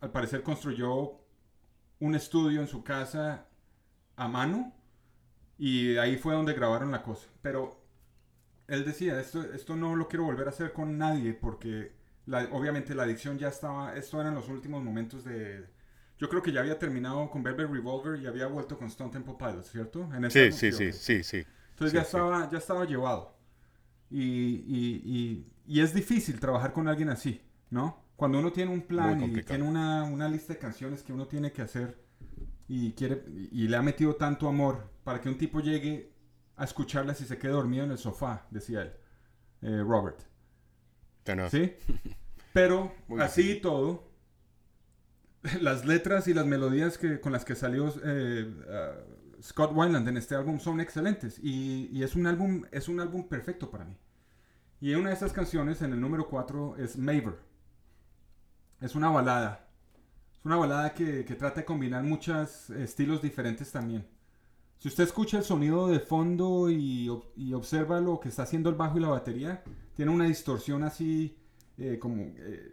[0.00, 1.20] al parecer construyó
[2.00, 3.46] un estudio en su casa
[4.16, 4.74] a mano
[5.58, 7.28] y ahí fue donde grabaron la cosa.
[7.42, 7.84] Pero
[8.68, 11.92] él decía, esto, esto no lo quiero volver a hacer con nadie porque
[12.52, 15.66] obviamente la adicción ya estaba, esto eran los últimos momentos de...
[16.24, 19.34] Yo creo que ya había terminado con Velvet Revolver y había vuelto con Stone Temple
[19.38, 20.08] Pilots, ¿cierto?
[20.14, 21.44] En sí, sí, sí, sí, sí.
[21.72, 23.36] Entonces ya, Estaba, ya estaba llevado.
[24.10, 28.02] Y, es difícil trabajar con alguien así, ¿no?
[28.16, 31.52] Cuando uno tiene un plan y tiene una, una, lista de canciones que uno tiene
[31.52, 31.98] que hacer
[32.68, 33.22] y, quiere,
[33.52, 36.10] y le ha metido tanto amor para que un tipo llegue
[36.56, 38.92] a escucharlas y se quede dormido en el sofá, decía él,
[39.60, 40.22] eh, Robert.
[41.50, 41.74] ¿Sí?
[42.54, 44.13] Pero así y todo,
[45.60, 48.50] las letras y las melodías que, con las que salió eh,
[49.42, 53.70] Scott Weiland en este álbum son excelentes y, es, un álbum, es un álbum perfecto
[53.70, 53.94] para mí.
[54.80, 57.38] Y una de esas canciones, en el número 4, es Maver.
[58.80, 59.68] Es una balada.
[60.32, 64.06] Es una balada que, trata de combinar muchos estilos diferentes también.
[64.78, 67.08] Si usted escucha el sonido de fondo y,
[67.54, 69.62] observa lo que está haciendo el bajo y la batería,
[69.94, 71.36] tiene una distorsión así,
[71.78, 72.72] eh, como eh,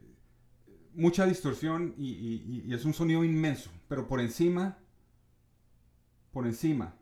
[0.95, 3.71] mucha distorsión y, y, es un sonido inmenso.
[3.87, 4.77] Pero por encima
[6.31, 6.95] por encima.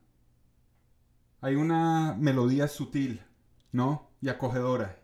[1.41, 3.21] Hay una melodía sutil,
[3.71, 4.11] ¿no?
[4.21, 4.99] Y acogedora.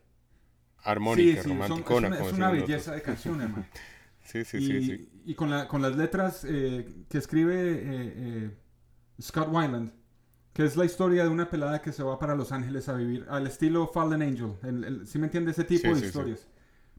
[0.83, 2.19] Armónica, sí, romanticona.
[2.19, 3.65] es una, belleza de canción, hermano.
[4.23, 5.09] sí, sí, sí, sí.
[5.25, 8.57] Y con, la, con las letras eh, que escribe eh, eh,
[9.21, 9.93] Scott Weiland,
[10.53, 13.25] que es la historia de una pelada que se va para Los Ángeles a vivir,
[13.29, 15.07] al estilo Fallen Angel.
[15.07, 15.51] ¿Sí me entiende?
[15.51, 16.47] Ese tipo de historias.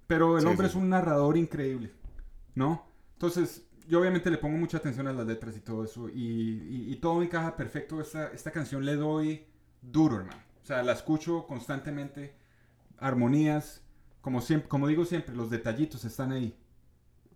[0.06, 1.92] Pero el hombre es un narrador increíble,
[2.54, 2.86] ¿no?
[3.14, 6.08] Entonces, yo obviamente le pongo mucha atención a las letras y todo eso.
[6.08, 8.00] Y, y, todo encaja perfecto.
[8.00, 9.46] Esta, esta canción le doy
[9.80, 10.42] duro, hermano.
[10.62, 12.34] O sea, la escucho constantemente.
[12.98, 13.82] Armonías.
[14.20, 16.56] Como, siempre, como digo siempre, los detallitos están ahí.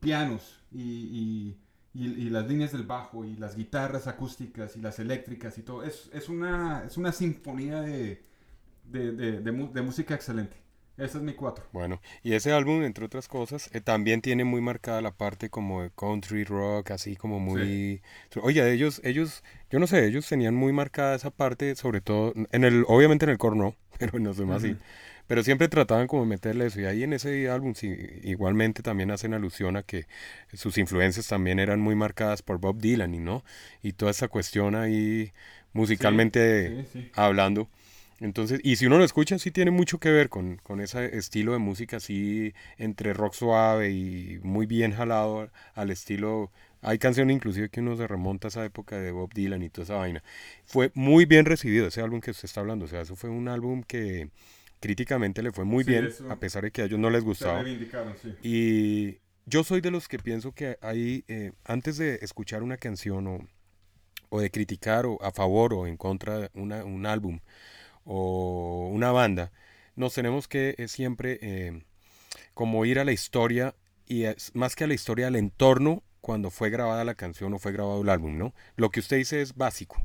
[0.00, 1.56] Pianos y,
[1.92, 5.82] y, las líneas del bajo y las guitarras acústicas y las eléctricas y todo.
[5.82, 8.24] Es, es, una, es una sinfonía de,
[8.84, 10.59] de, de, de música excelente.
[11.00, 11.64] Ese es mi cuatro.
[11.72, 15.82] Bueno, y ese álbum, entre otras cosas, eh, también tiene muy marcada la parte como
[15.82, 18.02] de country rock, así como muy...
[18.42, 22.64] Oye, ellos, ellos, yo no sé, ellos tenían muy marcada esa parte, sobre todo, en
[22.64, 24.76] el, obviamente en el corno, pero en los demás sí.
[25.26, 26.80] Pero siempre trataban como de meterle eso.
[26.80, 30.06] Y ahí en ese álbum sí, igualmente también hacen alusión a que
[30.52, 33.44] sus influencias también eran muy marcadas por Bob Dylan y no.
[33.80, 35.32] Y toda esa cuestión ahí
[35.72, 36.84] musicalmente
[37.14, 37.68] hablando.
[38.20, 41.52] Entonces, y si uno lo escucha, sí tiene mucho que ver con, con ese estilo
[41.52, 46.50] de música así entre rock suave y muy bien jalado al estilo...
[46.82, 49.84] Hay canciones inclusive que uno se remonta a esa época de Bob Dylan y toda
[49.84, 50.22] esa vaina.
[50.64, 52.86] Fue muy bien recibido ese álbum que usted está hablando.
[52.86, 54.30] O sea, eso fue un álbum que
[54.80, 57.62] críticamente le fue muy bien, a pesar de que a ellos no les gustaba.
[58.42, 63.26] Y yo soy de los que pienso que ahí, eh, antes de escuchar una canción
[63.26, 63.46] o,
[64.30, 67.40] o, de criticar o a favor o en contra de una, un álbum,
[68.12, 69.52] o una banda,
[69.94, 71.84] nos tenemos que eh, siempre eh,
[72.54, 73.76] como ir a la historia
[74.08, 77.70] y más que a la historia, al entorno cuando fue grabada la canción o fue
[77.70, 78.52] grabado el álbum, ¿no?
[78.74, 80.04] Lo que usted dice es básico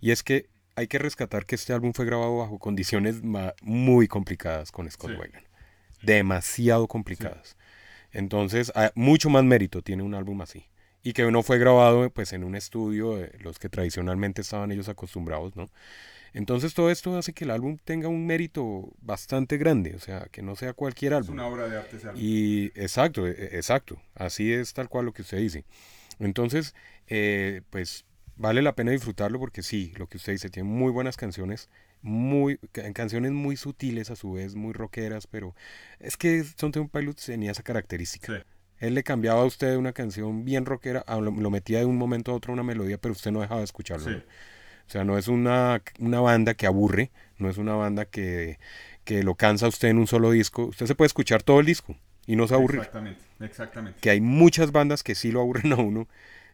[0.00, 3.22] y es que hay que rescatar que este álbum fue grabado bajo condiciones
[3.62, 5.16] muy complicadas con Scott sí.
[6.02, 7.56] demasiado complicadas.
[8.10, 10.66] Entonces, mucho más mérito tiene un álbum así
[11.04, 14.88] y que no fue grabado pues en un estudio de los que tradicionalmente estaban ellos
[14.88, 15.70] acostumbrados, ¿no?
[16.36, 20.42] Entonces todo esto hace que el álbum tenga un mérito bastante grande, o sea, que
[20.42, 21.30] no sea cualquier álbum.
[21.30, 21.96] Es una obra de arte.
[22.14, 25.64] Y exacto, e, e, exacto, así es tal cual lo que usted dice.
[26.18, 26.74] Entonces,
[27.06, 28.04] eh, pues
[28.36, 31.70] vale la pena disfrutarlo porque sí, lo que usted dice, tiene muy buenas canciones,
[32.02, 32.58] muy
[32.92, 35.54] canciones muy sutiles a su vez, muy rockeras, pero
[36.00, 38.44] es que Son un Pilot tenía esa característica.
[38.78, 42.32] Él le cambiaba a usted una canción bien rockera, lo, lo, metía de un momento
[42.32, 44.10] a otro una melodía, pero usted no dejaba de escucharlo.
[44.10, 44.22] Sí.
[44.86, 48.58] O sea, no es una, una banda que aburre, no es una banda que,
[49.04, 50.66] que lo cansa a usted en un solo disco.
[50.66, 52.78] Usted se puede escuchar todo el disco y no se aburre.
[52.78, 53.98] Exactamente, exactamente.
[54.00, 56.08] Que hay muchas bandas que sí lo aburren a uno.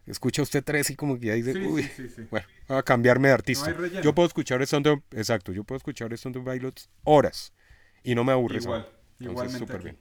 [0.07, 1.89] Escucha usted tres y como que ya dice, uy,
[2.31, 3.73] bueno, voy a cambiarme de artista.
[4.03, 7.53] yo puedo escuchar Stone exacto, yo puedo escuchar Stone Pilots horas
[8.03, 8.89] Y no me aburre Igual,
[9.21, 9.59] igualmente.
[9.59, 9.99] súper bien.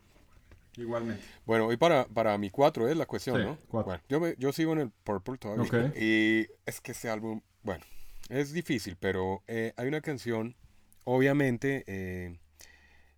[0.78, 1.24] Igualmente.
[1.46, 3.58] Bueno, hoy para, para mi 4 es la cuestión, Sí, ¿no?
[3.68, 3.90] cuatro.
[3.92, 5.94] Bueno, yo, me- yo sigo en el Purple todavía.
[5.96, 7.84] Y es que este álbum, bueno,
[8.32, 10.56] es difícil, pero eh, hay una canción,
[11.04, 12.38] obviamente, eh,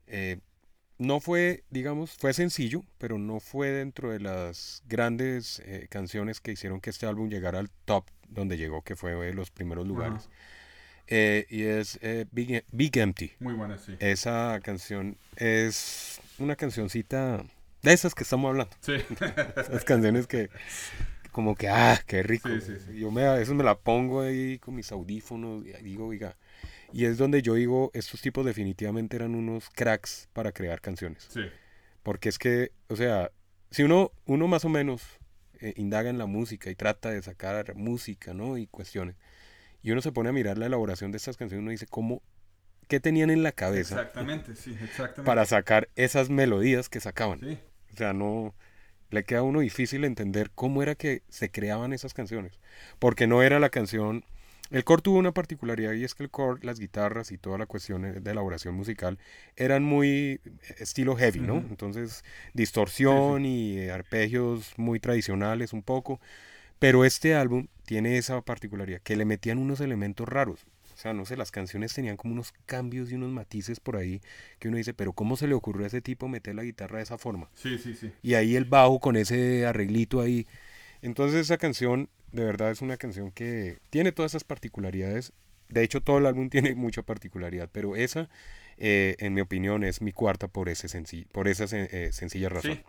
[0.08, 0.40] eh,
[0.98, 6.82] no fue, digamos, fue sencillo, pero no fue dentro de las grandes canciones que hicieron
[6.82, 10.30] que este álbum llegara al top donde llegó, que fue de los primeros lugares.
[11.08, 12.00] Y es
[12.32, 13.34] Big, Big Empty.
[13.40, 13.96] Muy buena, sí.
[14.00, 17.44] Esa canción es una cancioncita
[17.82, 18.74] de esas que estamos hablando.
[18.80, 18.94] Sí.
[19.58, 20.50] Esas canciones que
[21.34, 22.48] como que, ah, qué rico.
[22.48, 23.00] Sí, sí, sí.
[23.00, 26.38] Yo me, a veces me la pongo ahí con mis audífonos y digo, oiga.
[26.94, 31.28] Y es donde yo digo, estos tipos definitivamente eran unos cracks para crear canciones.
[31.28, 31.42] Sí.
[32.04, 33.32] Porque es que, o sea,
[33.72, 35.02] si uno, uno más o menos
[35.60, 38.58] eh, indaga en la música y trata de sacar música, ¿no?
[38.58, 39.16] Y cuestiones.
[39.82, 42.22] Y uno se pone a mirar la elaboración de estas canciones, uno dice, ¿cómo?
[42.88, 45.24] ¿Qué tenían en la cabeza Exactamente, sí, exactamente.
[45.24, 47.40] para sacar esas melodías que sacaban?
[47.40, 47.58] Sí,
[47.94, 48.54] O sea, no
[49.14, 52.60] le queda a uno difícil entender cómo era que se creaban esas canciones,
[53.00, 54.26] porque no era la canción.
[54.72, 57.68] El core tuvo una particularidad y es que el core, las guitarras y toda la
[57.68, 59.20] cuestión de elaboración musical
[59.56, 60.40] eran muy eh,
[60.80, 61.58] estilo heavy, ¿no?
[61.58, 66.20] Entonces, distorsión y arpegios muy tradicionales un poco,
[66.80, 70.66] pero este álbum tiene esa particularidad que le metían unos elementos raros.
[71.04, 74.22] Sea, no sé, las canciones tenían como unos cambios y unos matices por ahí
[74.58, 77.04] que uno dice, pero ¿cómo se le ocurrió a ese tipo meter la guitarra de
[77.04, 77.50] esa forma?
[77.56, 78.10] sí, sí, sí.
[78.24, 80.48] Y ahí el bajo con ese arreglito ahí.
[81.02, 85.34] Entonces esa canción de verdad es una canción que tiene todas esas particularidades.
[85.68, 88.30] De hecho todo el álbum tiene mucha particularidad, pero esa,
[88.78, 92.48] eh, en mi opinión, es mi cuarta por, ese senci- por esa sen- eh, sencilla
[92.48, 92.76] razón.
[92.76, 92.82] Sí.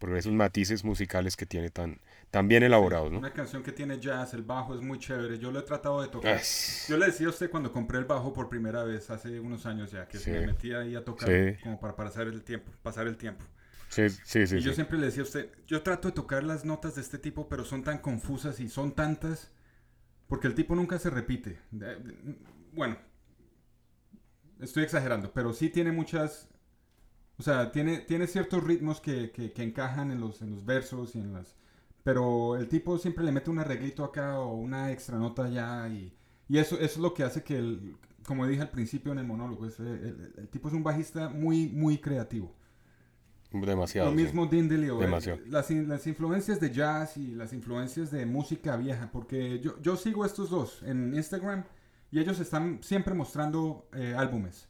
[0.00, 3.18] Por esos matices musicales que tiene tan, tan bien elaborados, ¿no?
[3.18, 5.38] Una canción que tiene jazz, el bajo es muy chévere.
[5.38, 6.36] Yo lo he tratado de tocar.
[6.38, 9.66] Es- Yo le decía a usted cuando compré el bajo por primera vez hace unos
[9.66, 10.30] años ya, que Sí.
[10.30, 11.62] me metí ahí a tocar Sí.
[11.62, 13.44] como para pasar el tiempo, pasar el tiempo.
[13.90, 14.56] Sí, sí, sí.
[14.56, 14.76] y yo sí.
[14.76, 17.64] siempre le decía a usted, yo trato de tocar las notas de este tipo, pero
[17.64, 19.50] son tan confusas y son tantas,
[20.28, 21.58] porque el tipo nunca se repite.
[22.72, 22.96] Bueno,
[24.60, 26.48] estoy exagerando, pero sí tiene muchas,
[27.40, 31.16] o sea, tiene, tiene ciertos ritmos que, que- que encajan en los, en los versos
[31.16, 31.56] y en las...
[32.04, 36.12] Pero el tipo siempre le mete un arreglito acá o una extra nota allá y,
[36.48, 39.26] y eso, eso es lo que hace que, el, como dije al principio en el
[39.26, 42.54] monólogo, es, el, el- el tipo es un bajista muy, muy creativo.
[43.52, 44.10] Demasiado.
[44.10, 44.22] Lo sí.
[44.22, 44.98] mismo Dean DeLeo.
[45.00, 45.40] eh, Demasiado.
[45.48, 50.24] Las, las influencias de jazz y las influencias de música vieja, porque yo, yo sigo
[50.24, 51.64] estos dos en Instagram
[52.12, 54.68] y ellos están siempre mostrando eh, álbumes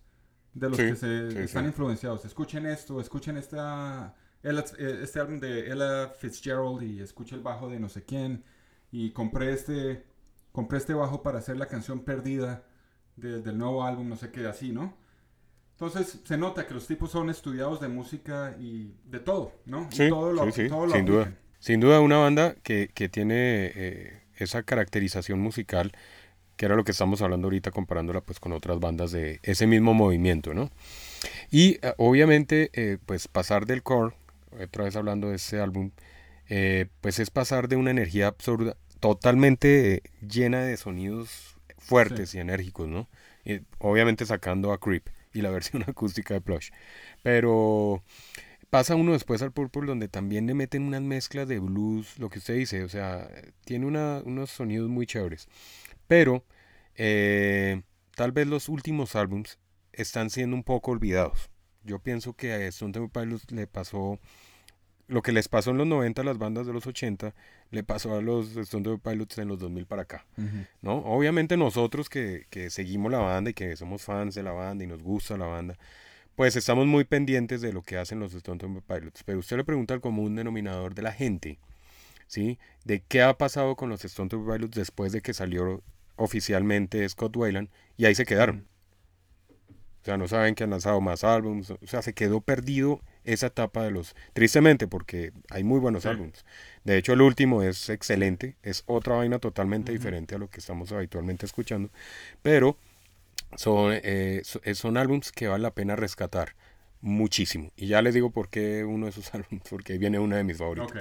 [0.54, 1.68] de los Sí, que se sí, están sí.
[1.68, 2.24] influenciados.
[2.24, 7.68] Escuchen esto, escuchen esta, Ella- eh, este álbum de Ella Fitzgerald y escuchen el bajo
[7.68, 8.44] de no sé quién.
[8.92, 10.04] Y compré este,
[10.52, 12.64] compré este bajo para hacer la canción perdida
[13.16, 14.96] de- del nuevo álbum, no sé qué, así, ¿no?
[15.72, 19.88] Entonces se nota que los tipos son estudiados de música y de todo, ¿no?
[19.92, 21.34] Y Sí, todo lo, sí, sí, todo lo sin duda.
[21.58, 25.92] Sin duda una banda que, que tiene eh, esa caracterización musical,
[26.60, 29.94] que era lo que estamos hablando ahorita comparándola pues con otras bandas de ese mismo
[29.94, 30.70] movimiento, ¿no?
[31.50, 34.14] Y eh, obviamente eh, pues pasar del core,
[34.62, 35.90] otra vez hablando de ese álbum,
[36.50, 42.36] eh, pues es pasar de una energía absurda, totalmente llena de sonidos fuertes Sí.
[42.36, 43.08] y enérgicos, ¿no?
[43.42, 46.72] Y obviamente sacando a Creep y la versión acústica de Plush.
[47.22, 48.02] Pero
[48.70, 52.38] pasa uno después al Purple donde también le meten unas mezclas de blues, lo que
[52.38, 53.28] usted dice, o sea,
[53.64, 55.48] tiene una- unos sonidos muy chéveres.
[56.06, 56.44] Pero
[56.96, 57.82] eh,
[58.14, 59.58] tal vez los últimos álbums
[59.92, 61.50] están siendo un poco olvidados.
[61.82, 64.18] Yo pienso que a Stone Temple Pilots le pasó
[65.08, 67.34] lo que les pasó en los 90 a las bandas de los 80,
[67.72, 70.24] le pasó a los Stone Temple Pilots en los 2000 para acá.
[70.82, 70.98] ¿no?
[70.98, 74.86] Obviamente nosotros que, que seguimos la banda y que somos fans de la banda y
[74.86, 75.76] nos gusta la banda,
[76.40, 79.24] pues estamos muy pendientes de lo que hacen los Stone Temple Pilots.
[79.24, 81.58] Pero usted le pregunta al común denominador de la gente,
[82.28, 82.58] ¿sí?
[82.82, 85.82] De qué ha pasado con los Stone Temple Pilots después de que salió
[86.16, 87.68] oficialmente Scott Weiland
[87.98, 88.66] y ahí se quedaron.
[90.00, 93.48] O sea, no saben que han lanzado más álbumes, o sea, se quedó perdido esa
[93.48, 94.16] etapa de los...
[94.32, 96.08] Tristemente, porque hay muy buenos Sí.
[96.08, 96.46] álbumes.
[96.84, 100.90] De hecho, el último es excelente, es otra vaina totalmente diferente a lo que estamos
[100.90, 101.90] habitualmente escuchando,
[102.40, 102.78] pero
[103.56, 106.54] son, eh, eh, son álbumes que vale la pena rescatar
[107.00, 107.72] muchísimo.
[107.76, 110.44] Y ya les digo por qué uno de esos álbumes, porque ahí viene una de
[110.44, 110.90] mis favoritos.
[110.90, 110.98] Ok.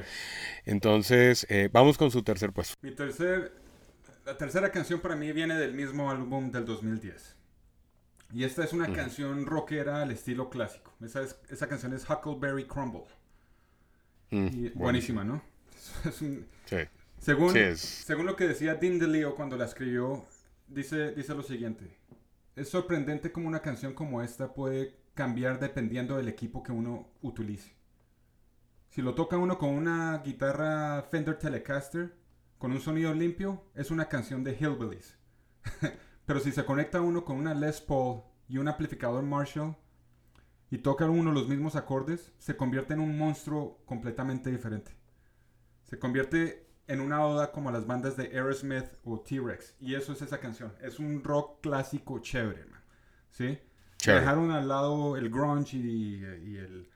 [0.66, 2.76] Entonces, eh, vamos con su tercer puesto.
[2.82, 3.52] Mi tercer,
[4.26, 7.36] la tercera canción para mí viene del mismo álbum del 2010.
[8.32, 10.93] Y esta es una canción rockera al estilo clásico.
[11.04, 13.06] Esa, es- esa canción es Huckleberry Crumble.
[14.30, 15.41] Mm, Y buenísima, ¿no?
[16.06, 16.76] Es un- Sí,
[17.20, 17.80] según, sí, es...
[17.80, 20.24] según lo que decía Dean DeLeo cuando la escribió,
[20.68, 21.86] dice, dice lo siguiente.
[22.60, 27.74] Es sorprendente cómo una canción como esta puede cambiar dependiendo del equipo que uno utilice.
[28.89, 32.18] Si lo toca uno con una guitarra Fender Telecaster,
[32.57, 35.16] con un sonido limpio, es una canción de Hillbillies.
[36.26, 39.78] Pero si se conecta uno con una Les Paul y un amplificador Marshall
[40.70, 44.91] y toca uno los mismos acordes, se convierte en un monstruo completamente diferente.
[45.86, 49.76] Se convierte en una oda como las bandas de Aerosmith o T-Rex.
[49.80, 50.74] Y eso es esa canción.
[50.82, 52.82] Es un rock clásico chévere, man.
[53.30, 53.60] ¿Sí?
[54.04, 56.90] Dejaron al lado el grunge y, el,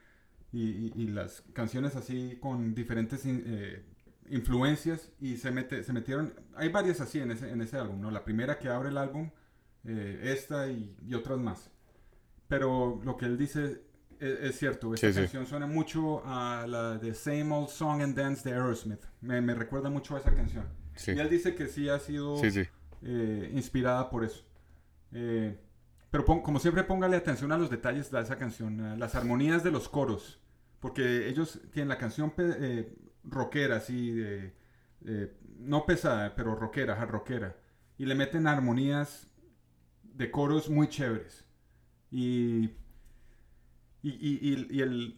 [0.52, 3.86] y, las canciones así con diferentes eh,
[4.30, 6.34] influencias y se, mete, se metieron...
[6.56, 8.10] Hay varias así en ese, en ese álbum, ¿no?
[8.10, 9.30] La primera que abre el álbum,
[9.86, 11.70] eh, esta y, otras más.
[12.48, 13.84] Pero lo que él dice
[14.24, 18.56] es, cierto, esta canción suena mucho a la de Same Old Song and Dance de
[18.56, 19.04] Aerosmith.
[19.22, 20.66] Me, me recuerda mucho a esa canción.
[21.08, 22.42] Y él dice que sí ha sido
[23.02, 24.46] eh, inspirada por eso.
[25.12, 25.60] Eh,
[26.10, 29.90] pero como siempre póngale atención a los detalles de esa canción, las armonías de los
[29.90, 30.40] coros,
[30.80, 34.54] porque ellos tienen la canción eh, rockera, así, de,
[35.58, 37.58] no pesada, pero rockera, hard rockera,
[37.98, 39.28] y le meten armonías
[40.04, 41.46] de coros muy chéveres.
[42.12, 42.70] Y
[44.04, 45.18] y, el,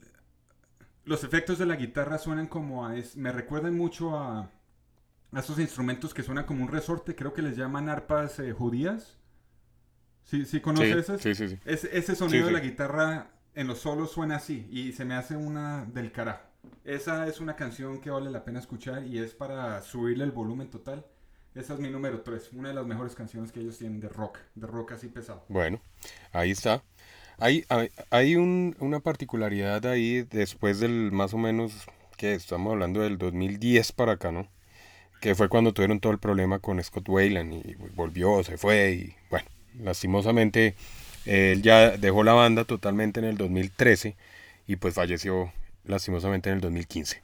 [1.03, 2.95] los efectos de la guitarra suenan como a...
[2.95, 4.49] Es, me recuerdan mucho a,
[5.31, 9.17] a, esos instrumentos que suenan como un resorte, creo que les llaman arpas eh, judías.
[10.23, 14.37] ¿Sí, sí conoces sí, Sí, sí, ese sonido de la guitarra en los solos suena
[14.37, 16.45] así y se me hace una del carajo.
[16.83, 20.69] Esa es una canción que vale la pena escuchar y es para subirle el volumen
[20.69, 21.05] total.
[21.53, 24.39] Esa es mi número 3, una de las mejores canciones que ellos tienen de rock,
[24.55, 25.45] de rock así pesado.
[25.47, 25.79] Bueno,
[26.33, 26.83] ahí está.
[27.37, 27.65] Hay,
[28.11, 31.73] hay, una particularidad ahí después del más o menos,
[32.17, 34.47] que estamos hablando del 2010 para acá, ¿no?
[35.19, 39.15] Que fue cuando tuvieron todo el problema con Scott Wayland y volvió, se fue y
[39.29, 39.47] bueno,
[39.79, 40.75] lastimosamente
[41.25, 44.15] él ya dejó la banda totalmente en el 2013
[44.67, 45.51] y pues falleció
[45.83, 47.21] lastimosamente en el 2015.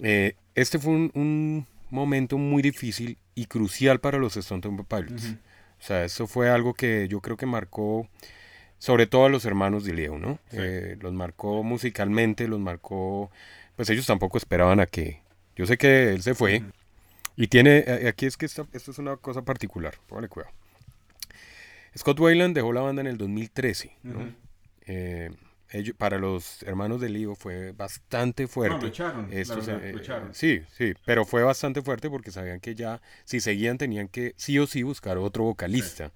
[0.00, 5.34] Eh, este fue un, momento muy difícil y crucial para los Stone Temple Pilots.
[5.78, 8.08] O sea, eso fue algo que yo creo que marcó
[8.82, 10.40] sobre todo a los hermanos de Leo, ¿no?
[10.50, 13.30] Eh, los marcó musicalmente, los marcó,
[13.76, 15.22] pues ellos tampoco esperaban a que,
[15.54, 16.64] yo sé que él se fue,
[17.36, 20.52] y tiene, eh, aquí es que esto, esto es una cosa particular, póngale cuidado.
[21.96, 24.34] Scott Wayland dejó la banda en el 2013, ¿no?
[24.86, 25.30] Eh,
[25.96, 28.74] para los hermanos de Leo fue bastante fuerte.
[28.74, 33.78] No, lo echaron, Sí, sí, pero fue bastante fuerte porque sabían que ya, si seguían,
[33.78, 36.10] tenían que sí o sí buscar otro vocalista.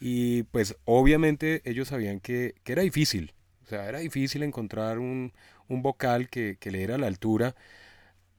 [0.00, 3.34] Y pues obviamente ellos sabían que, era difícil,
[3.64, 5.32] o sea, era difícil encontrar un,
[5.68, 7.54] vocal que, le diera la altura,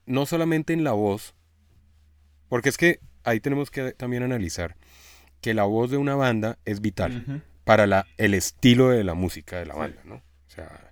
[0.05, 1.33] no solamente en la voz,
[2.47, 4.75] porque es que ahí tenemos que también analizar
[5.41, 9.59] que la voz de una banda es vital para la, el estilo de la música
[9.59, 10.15] de la banda, ¿no?
[10.15, 10.91] O sea,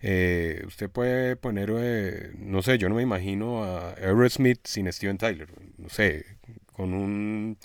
[0.00, 5.18] eh, usted puede poner, eh, no sé, yo no me imagino a Aerosmith sin Steven
[5.18, 5.48] Tyler,
[5.78, 6.24] no sé,
[6.72, 7.58] con un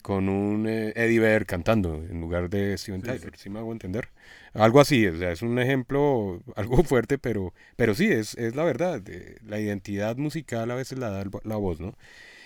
[0.00, 3.50] con un eh, Eddie Vedder cantando en lugar de Steven Tyler, sí.
[3.50, 4.08] me hago entender?
[4.52, 8.64] Algo así, o sea, es un ejemplo algo fuerte, pero, pero sí, es, es la
[8.64, 9.02] verdad,
[9.46, 11.96] la identidad musical a veces la da la voz, ¿no?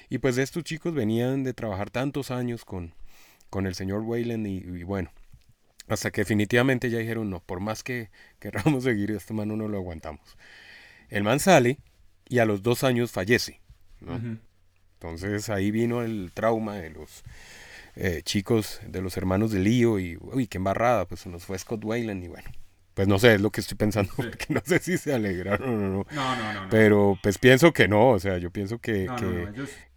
[0.08, 2.94] Y pues estos chicos venían de trabajar tantos años con,
[3.50, 5.10] con el señor Wayland y, bueno,
[5.88, 9.76] hasta que definitivamente ya dijeron, no, por más que queramos seguir, este man no lo
[9.76, 10.36] aguantamos.
[11.08, 11.78] El man sale
[12.28, 13.60] y a los dos años fallece,
[14.00, 14.38] ¿no?
[15.04, 17.24] Entonces ahí vino el trauma de los
[17.96, 21.84] eh, chicos, de los hermanos de Lío y, uy, qué embarrada, pues nos fue Scott
[21.84, 22.48] Wayland y bueno,
[22.94, 25.88] pues no sé, es lo que estoy pensando, porque no sé si se alegraron o
[25.88, 26.06] no.
[26.10, 26.68] No, no, no.
[26.70, 29.06] Pero pues pienso que no, o sea, yo pienso que,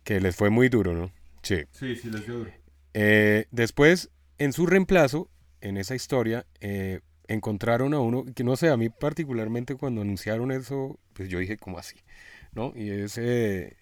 [0.04, 1.12] que, les fue muy duro, ¿no?
[1.42, 1.64] Sí.
[1.72, 2.52] Sí, sí, les dio duro.
[2.94, 5.30] Eh, después, en su reemplazo,
[5.62, 10.52] en esa historia, eh, encontraron a uno, que no sé, a mí particularmente cuando anunciaron
[10.52, 11.96] eso, pues yo dije, ¿cómo así?
[12.54, 12.74] ¿No?
[12.76, 13.77] Y ese eh,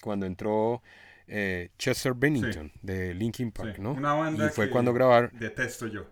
[0.00, 0.82] cuando entró
[1.26, 3.92] eh, Chester Bennington de Linkin Park, ¿no?
[3.92, 5.30] Una banda y fue cuando grabar.
[5.32, 6.06] Detesto yo.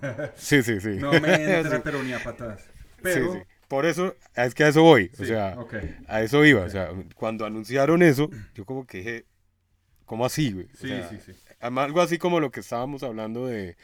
[0.36, 0.96] sí, sí, sí.
[0.96, 2.68] No me entra, pero ni a patadas.
[3.02, 3.32] Pero...
[3.32, 3.44] Sí, sí.
[3.68, 5.10] Por eso, es que a eso voy.
[5.18, 5.56] o sea,
[6.06, 6.62] a eso iba.
[6.62, 9.24] O sea, cuando anunciaron eso, yo como que dije,
[10.04, 10.68] ¿cómo así, güey?
[10.74, 11.32] sí, sí, sí.
[11.60, 13.76] Algo así como lo que estábamos hablando de,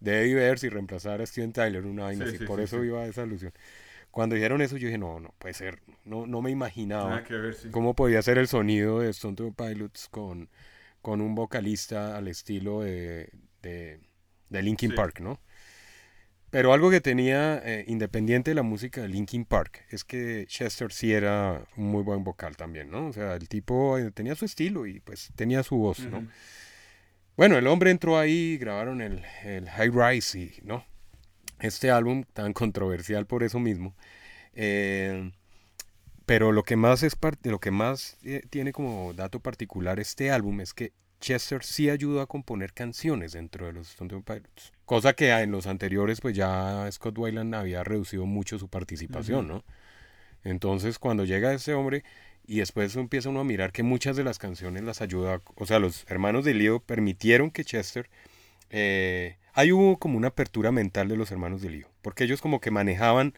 [0.00, 2.38] de Eddie Vedder y reemplazar a Steven Tyler, una vaina así.
[2.44, 3.52] por eso iba a esa alusión.
[4.10, 5.80] Cuando dijeron eso, yo dije, no, no puede ser.
[6.04, 7.22] No, no me imaginaba
[7.70, 10.48] cómo podía ser el sonido de Stone Temple Pilots con,
[11.00, 13.30] con un vocalista al estilo de,
[13.62, 14.00] de,
[14.50, 15.40] Linkin Park, ¿no?
[16.50, 20.90] Pero algo que tenía, eh, independiente de la música de Linkin Park, es que Chester
[20.92, 23.06] sí era un muy buen vocal también, ¿no?
[23.06, 26.26] O sea, el tipo eh, tenía su estilo y pues tenía su voz, ¿no?
[27.36, 30.84] Bueno, el hombre entró ahí, grabaron el, el High Rise y, ¿no?
[31.60, 33.94] Este álbum tan controversial por eso mismo.
[34.54, 35.30] Eh,
[36.26, 40.60] pero lo que más es lo que más eh, tiene como dato particular este álbum
[40.60, 44.72] es que Chester sí ayudó a componer canciones dentro de los Stone Temple Pilots.
[44.84, 49.64] Cosa que en los anteriores, pues ya Scott Weiland había reducido mucho su participación, ¿no?
[50.42, 52.04] Entonces, cuando llega ese hombre
[52.46, 55.78] y después empieza uno a mirar que muchas de las canciones las ayuda, o sea,
[55.78, 58.08] los hermanos de Lío permitieron que Chester,
[58.70, 62.60] eh, ahí hubo como una apertura mental de los hermanos de Lío, porque ellos como
[62.60, 63.34] que manejaban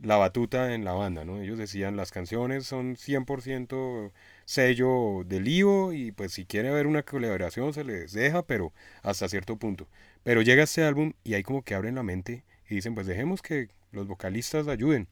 [0.00, 1.40] la batuta en la banda, ¿no?
[1.40, 4.12] Ellos decían las canciones son 100%
[4.44, 9.28] sello de lío y pues si quiere haber una colaboración se les deja, pero hasta
[9.28, 9.88] cierto punto.
[10.22, 13.42] Pero llega este álbum y ahí como que abren la mente y dicen pues dejemos
[13.42, 15.08] que los vocalistas ayuden,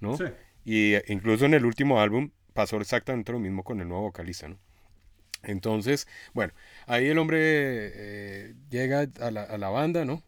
[0.00, 0.16] ¿no?
[0.16, 0.24] Sí.
[0.64, 4.48] Y eh, incluso en el último álbum pasó exactamente lo mismo con el nuevo vocalista,
[4.48, 4.58] ¿no?
[5.42, 6.52] Entonces, bueno,
[6.86, 10.22] ahí el hombre eh, llega a la, a la banda, ¿no?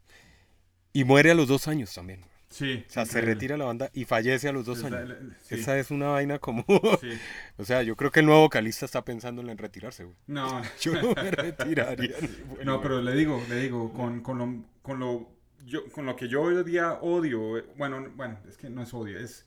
[0.92, 2.24] Y muere a los dos años también.
[2.52, 2.84] Sí.
[2.86, 5.10] O sea, se retira la banda y fallece a los dos años.
[5.48, 6.64] Esa es una vaina como...
[7.56, 10.16] o sea, yo creo que el nuevo vocalista está pensando en retirarse, güey.
[10.26, 10.60] No.
[10.80, 12.14] yo no me retiraría.
[12.64, 15.30] no, pero le digo, le digo, con, con, lo, con, lo,
[15.64, 18.92] yo, con lo que yo hoy día odio, eh, bueno, bueno, es que no es
[18.92, 19.46] odio, es...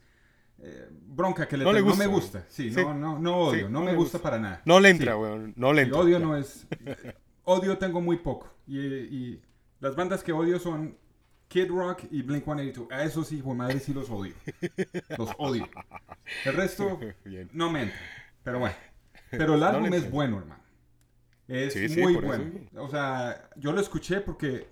[0.62, 2.46] Eh, bronca que le, no, le gusta, no me gusta.
[2.48, 4.62] Sí, No, no, no odio, no, me gusta, para nada.
[4.66, 5.16] No le entra,
[5.56, 6.00] no le entra.
[6.00, 6.66] odio no es...
[7.44, 8.54] odio tengo muy poco.
[8.68, 9.42] Y, y
[9.80, 10.98] las bandas que odio son
[11.48, 12.92] Kid Rock y Blink 182.
[12.92, 14.34] A esos hijos de madre sí los odio.
[15.18, 15.68] Los odio.
[16.46, 17.00] El resto
[17.54, 18.00] no me entra.
[18.44, 18.76] Pero bueno.
[19.32, 20.64] Pero el álbum es bueno, hermano.
[21.48, 22.52] Es muy bueno.
[22.78, 24.68] O sea, yo lo escuché porque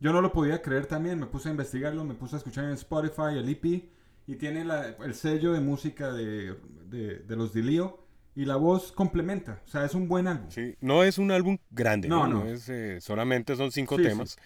[0.00, 1.18] yo no lo podía creer también.
[1.18, 3.90] Me puse a investigarlo, me puse a escuchar en Spotify el EP.
[4.26, 4.64] Y tiene
[5.04, 6.56] el sello de música de,
[6.88, 8.04] de, los Dilio.
[8.34, 9.62] Y la voz complementa.
[9.64, 10.50] O sea, es un buen álbum.
[10.50, 12.08] Sí, no es un álbum grande.
[12.08, 12.44] No, no.
[12.44, 14.36] Es, eh, solamente son cinco temas.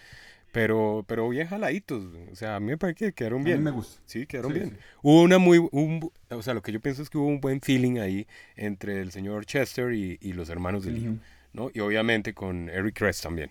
[0.53, 2.05] Pero, pero bien jaladitos.
[2.31, 3.57] O sea, a mí me parece que quedaron bien.
[3.57, 4.01] A mí me gusta.
[4.05, 4.79] Sí, quedaron bien.
[5.03, 5.59] Hubo una muy.
[5.59, 9.11] o sea, lo que yo pienso es que hubo un buen feeling ahí entre el
[9.11, 11.19] señor Chester y, y los hermanos de Lee.
[11.53, 11.71] ¿no?
[11.73, 13.51] Y obviamente con Eric Crest también.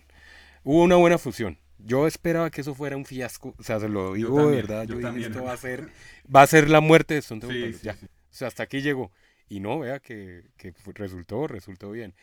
[0.64, 1.58] Hubo una buena fusión.
[1.84, 3.54] Yo esperaba que eso fuera un fiasco.
[3.58, 4.84] O sea, se lo digo de verdad.
[4.84, 5.88] Yo, también, esto va a ser.
[6.34, 7.92] Va a ser la muerte de Stone sí, ya.
[7.92, 9.10] O sea, hasta aquí llegó.
[9.48, 12.14] Y no, vea que, que resultó, resultó bien.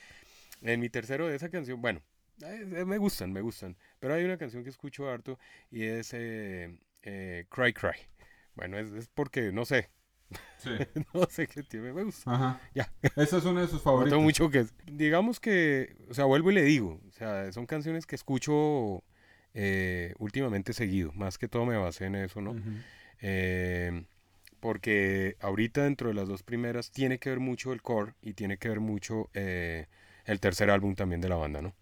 [0.62, 2.02] En mi tercero de esa canción, bueno,
[2.42, 3.76] eh, me gustan, me gustan.
[4.00, 5.40] Pero hay una canción que escucho harto
[5.70, 7.98] y es eh, eh, Cry Cry.
[8.56, 9.90] Bueno, es, porque, no sé.
[10.58, 10.70] Sí.
[11.14, 12.34] no sé qué tiene, me gusta.
[12.34, 12.62] Ajá.
[12.74, 12.92] Ya.
[13.16, 14.20] Esa es una de sus favoritas.
[14.20, 18.16] mucho que, digamos que, o sea, vuelvo y le digo, o sea, son canciones que
[18.16, 19.04] escucho
[20.20, 21.12] últimamente seguido.
[21.14, 22.56] Más que todo me basé en eso, ¿no?
[24.60, 28.58] porque ahorita dentro de las dos primeras tiene que ver mucho el core y tiene
[28.58, 31.74] que ver mucho el tercer álbum también de la banda, ¿no?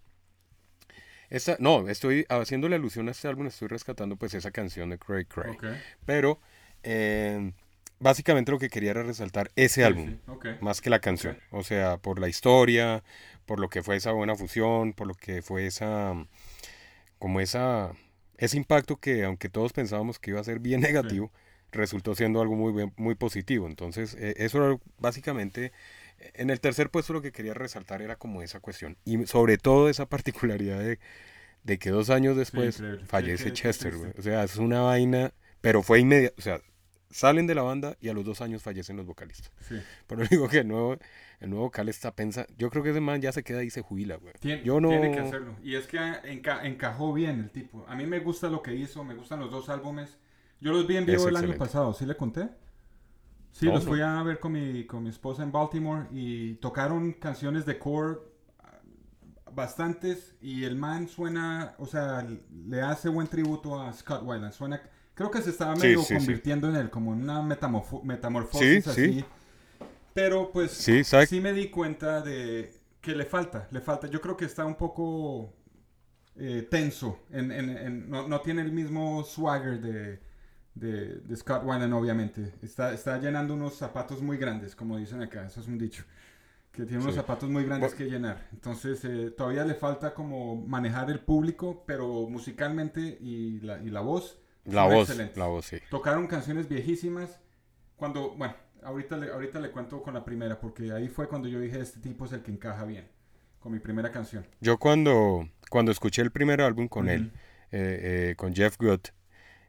[1.60, 5.28] no, estoy haciendo la alusión a este álbum, estoy rescatando pues esa canción de Craig
[5.28, 5.58] Craig.
[6.06, 6.40] Pero
[6.84, 7.52] eh,
[8.00, 10.18] básicamente lo que quería era resaltar ese álbum,
[10.62, 11.38] más que la canción.
[11.52, 13.04] O sea, por la historia,
[13.46, 16.14] por lo que fue esa buena fusión, por lo que fue esa,
[17.26, 17.92] como esa,
[18.38, 21.32] ese impacto que aunque todos pensábamos que iba a ser bien negativo,
[21.72, 23.66] resultó siendo algo muy, muy positivo.
[23.66, 25.72] Entonces, eh, eso era básicamente
[26.36, 28.96] en el tercer puesto lo que quería resaltar era como esa cuestión.
[29.06, 30.80] Y sobre todo esa particularidad
[31.64, 36.36] de, que dos años después fallece Chester, O sea, es una vaina, pero fue inmediato.
[36.38, 36.62] O sea,
[37.10, 39.52] salen de la banda y a los dos años fallecen los vocalistas.
[39.68, 39.82] Sí.
[40.06, 41.00] Pero digo que nuevo,
[41.40, 42.52] el nuevo vocal está pensando.
[42.58, 44.34] Yo creo que ese man ya se queda y se jubila, güey.
[44.64, 44.90] Yo no...
[44.90, 45.56] tiene que hacerlo.
[45.64, 45.98] Y es que
[46.64, 47.86] encajó bien el tipo.
[47.88, 50.18] A mí me gusta lo que hizo, me gustan los dos álbumes.
[50.62, 52.50] Yo los vi en vivo el año pasado, ¿sí le conté?
[53.52, 57.66] Sí, los fui a ver con mi, con mi esposa en Baltimore y tocaron canciones
[57.66, 58.18] de core
[58.60, 58.82] ah,
[59.54, 62.28] bastantes y el man suena, o sea,
[62.68, 64.52] le hace buen tributo a Scott Weiland.
[64.52, 64.82] Suena,
[65.14, 69.24] creo que se estaba medio convirtiendo en él, como en una metamorfosis así.
[70.16, 74.08] Pero pues sí, me di cuenta de que le falta, le falta.
[74.08, 75.54] Yo creo que está un poco
[76.38, 80.22] eh, tenso, en, no, no, tiene el mismo swagger de,
[80.74, 82.54] de, Scott Weiland, obviamente.
[82.62, 86.06] Está, está llenando unos zapatos muy grandes, como dicen acá, eso es un dicho.
[86.72, 88.48] Que tiene unos zapatos muy grandes que llenar.
[88.54, 94.00] Entonces, eh, todavía le falta como manejar el público, pero musicalmente y la, y la
[94.00, 94.40] voz.
[94.64, 95.78] La voz, la voz, sí.
[95.90, 97.42] Tocaron canciones viejísimas.
[97.98, 98.56] Cuando, bueno,
[98.86, 102.00] ahorita le, ahorita le cuento con la primera, porque ahí fue cuando yo dije, este
[102.00, 103.06] tipo es el que encaja bien,
[103.60, 104.46] con mi primera canción.
[104.62, 107.32] Yo cuando, cuando escuché el primer álbum con él,
[107.72, 109.02] eh, eh, con Jeff Good,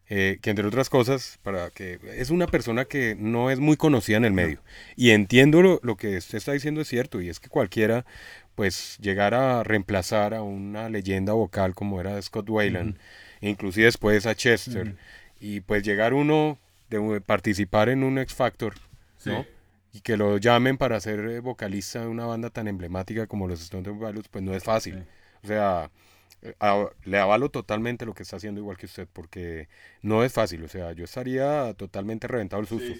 [0.08, 4.18] eh, que entre otras cosas, para que es una persona que no es muy conocida
[4.18, 4.62] en el medio.
[4.94, 8.04] Y entiendo lo, lo, que usted está diciendo es cierto, y es que cualquiera,
[8.54, 12.98] pues, llegar a reemplazar a una leyenda vocal como era Scott Weiland,
[13.40, 14.96] inclusive después a Chester,
[15.40, 16.58] y pues llegar uno
[16.88, 18.74] de participar en un X Factor,
[19.26, 19.46] ¿no?
[19.92, 23.62] Y que lo llamen para ser eh, vocalista de una banda tan emblemática como los
[23.62, 25.06] Stone Temple Pilots, pues no es fácil.
[25.42, 25.90] O sea,
[26.42, 26.54] eh,
[27.04, 29.68] le avalo totalmente lo que está haciendo igual que usted, porque
[30.02, 32.92] no es fácil, o sea, yo estaría totalmente reventado el susto.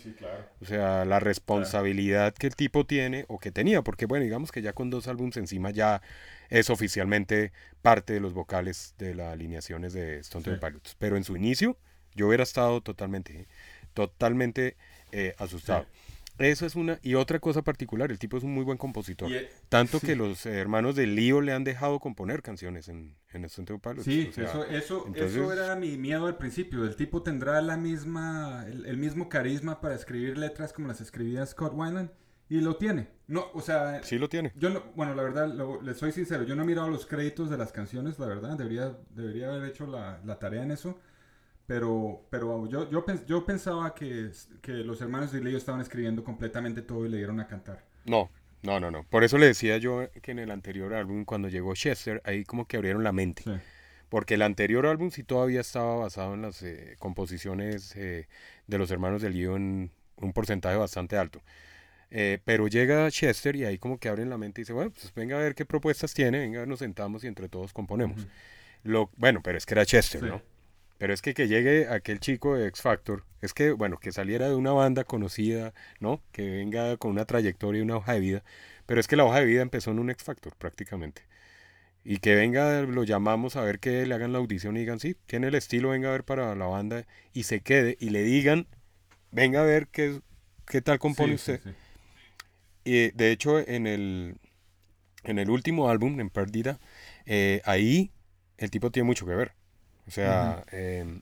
[0.61, 4.63] O sea, la responsabilidad que el tipo tiene o que tenía, porque bueno, digamos que
[4.63, 6.01] ya con dos álbumes encima ya
[6.49, 7.53] es oficialmente
[7.83, 11.77] parte de los vocales de las alineaciones de Stone Temple Pilots, pero en su inicio
[12.15, 13.47] yo hubiera estado totalmente,
[13.93, 14.77] totalmente
[15.13, 15.87] eh, asustado.
[16.39, 16.99] Eso es una.
[17.03, 19.31] Y otra cosa particular, el tipo es un muy buen compositor.
[19.69, 23.79] Tanto que los hermanos de Lío le han dejado componer canciones en, en el Centro
[23.79, 24.05] Pilots.
[24.05, 26.85] Sí, eso, eso, eso era mi miedo al principio.
[26.85, 31.73] El tipo tendrá la misma, el, mismo carisma para escribir letras como las escribía Scott
[31.75, 32.11] Weiland.
[32.49, 33.09] Y lo tiene.
[33.27, 34.03] No, o sea.
[34.05, 34.53] Sí lo tiene.
[34.55, 36.45] Yo no, bueno, la verdad, le soy sincero.
[36.45, 38.57] Yo no he mirado los créditos de las canciones, la verdad.
[38.57, 40.97] Debería, debería haber hecho la, la tarea en eso.
[41.67, 44.31] Pero, pero yo, yo, yo pensaba que,
[44.63, 47.85] que los hermanos de Leo estaban escribiendo completamente todo y le dieron a cantar.
[48.05, 48.31] No,
[48.63, 49.05] no, no, no.
[49.05, 52.67] Por eso le decía yo que en el anterior álbum, cuando llegó Chester, ahí como
[52.67, 53.43] que abrieron la mente.
[54.09, 58.29] Porque el anterior álbum sí todavía estaba basado en las eh, composiciones eh,
[58.67, 61.43] de los hermanos de Leo en un porcentaje bastante alto.
[62.11, 65.13] Eh, pero llega Chester y ahí como que abren la mente y dice, bueno, pues
[65.13, 68.27] venga a ver qué propuestas tiene, venga, nos sentamos y entre todos componemos.
[68.85, 70.41] Lo, bueno, pero es que era Chester, ¿no?
[70.99, 74.49] Pero es que que llegue aquel chico de X Factor, es que, bueno, que saliera
[74.49, 76.23] de una banda conocida, ¿no?
[76.33, 78.45] Que venga con una trayectoria y una hoja de vida.
[78.87, 81.23] Pero es que la hoja de vida empezó en un X Factor prácticamente.
[82.05, 85.17] Y que venga, lo llamamos a ver que le hagan la audición y digan, sí,
[85.27, 88.69] tiene el estilo, venga a ver para la banda y se quede y le digan,
[89.33, 90.21] venga a ver qué,
[90.67, 91.61] qué tal compone usted.
[92.85, 94.37] y de hecho, en el,
[95.25, 96.79] en el último álbum, en Perdida,
[97.27, 98.13] eh, ahí
[98.57, 99.53] el tipo tiene mucho que ver.
[100.07, 101.21] O sea, em,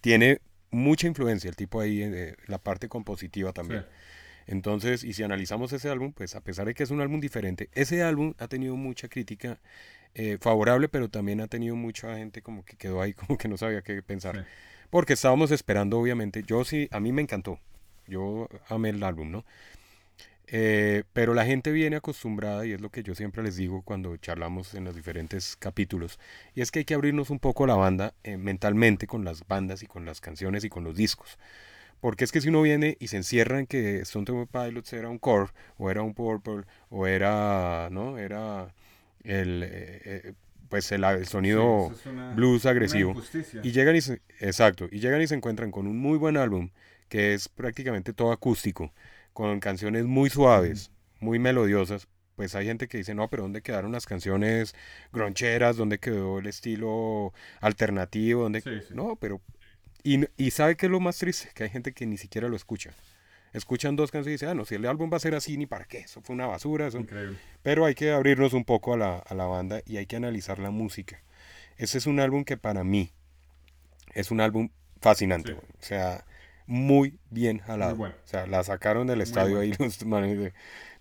[0.00, 0.40] tiene
[0.70, 3.84] mucha influencia el tipo ahí, eh, la parte compositiva también.
[4.46, 7.68] Entonces, y si analizamos ese álbum, pues a pesar de que es un álbum diferente,
[7.74, 9.60] ese álbum ha tenido mucha crítica
[10.14, 13.56] eh, favorable, pero también ha tenido mucha gente como que quedó ahí como que no
[13.56, 14.46] sabía qué pensar.
[14.90, 17.58] Porque estábamos esperando, obviamente, yo sí, a mí me encantó,
[18.06, 19.44] yo amé el álbum, ¿no?
[20.54, 24.14] Eh, pero la gente viene acostumbrada, y es lo que yo siempre les digo cuando
[24.18, 26.20] charlamos en los diferentes capítulos,
[26.54, 29.82] y es que hay que abrirnos un poco la banda eh, mentalmente con las bandas
[29.82, 31.38] y con las canciones y con los discos.
[32.02, 35.08] Porque es que si uno viene y se encierra en que Stone Temple Pilots era
[35.08, 38.18] un core, o era un Purple, o era, ¿no?
[38.18, 38.74] Era
[39.24, 40.34] el, eh,
[40.68, 41.90] pues el, sonido
[42.34, 43.14] blues agresivo.
[43.62, 46.68] Y llegan y se, exacto, y llegan y se encuentran con un muy buen álbum
[47.08, 48.92] que es prácticamente todo acústico
[49.32, 53.92] con canciones muy suaves, muy melodiosas, pues hay gente que dice, no, pero ¿dónde quedaron
[53.92, 54.74] las canciones
[55.12, 55.76] groncheras?
[55.76, 58.42] ¿Dónde quedó el estilo alternativo?
[58.42, 58.62] ¿Dónde...
[58.90, 59.40] No, pero...
[60.02, 61.50] Y, y ¿sabe qué es lo más triste?
[61.54, 62.92] Que hay gente que ni siquiera lo escucha.
[63.52, 65.66] Escuchan dos canciones y dicen, ah, no, si el álbum va a ser así, ni
[65.66, 66.86] para qué, eso fue una basura.
[66.86, 67.04] Eso...
[67.62, 70.58] Pero hay que abrirnos un poco a la, a la banda y hay que analizar
[70.58, 71.22] la música.
[71.76, 73.12] Ese es un álbum que para mí
[74.14, 74.70] es un álbum
[75.00, 75.52] fascinante.
[75.52, 76.24] O sea,
[76.66, 78.02] muy bien jalado.
[78.02, 80.52] O sea, la sacaron del estadio ahí los manes de,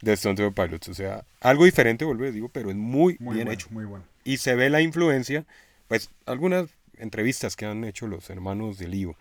[0.01, 0.89] de Stone Temple Pilots.
[0.89, 3.67] O sea, algo diferente, vuelvo a digo, pero es muy, bien hecho.
[3.71, 4.05] Muy bueno.
[4.23, 5.45] Y se ve la influencia,
[5.87, 9.15] pues algunas entrevistas que han hecho los hermanos de Lío,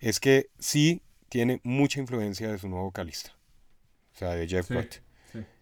[0.00, 3.32] es que sí tiene mucha influencia de su nuevo vocalista.
[4.14, 4.96] O sea, de Jeff Butt.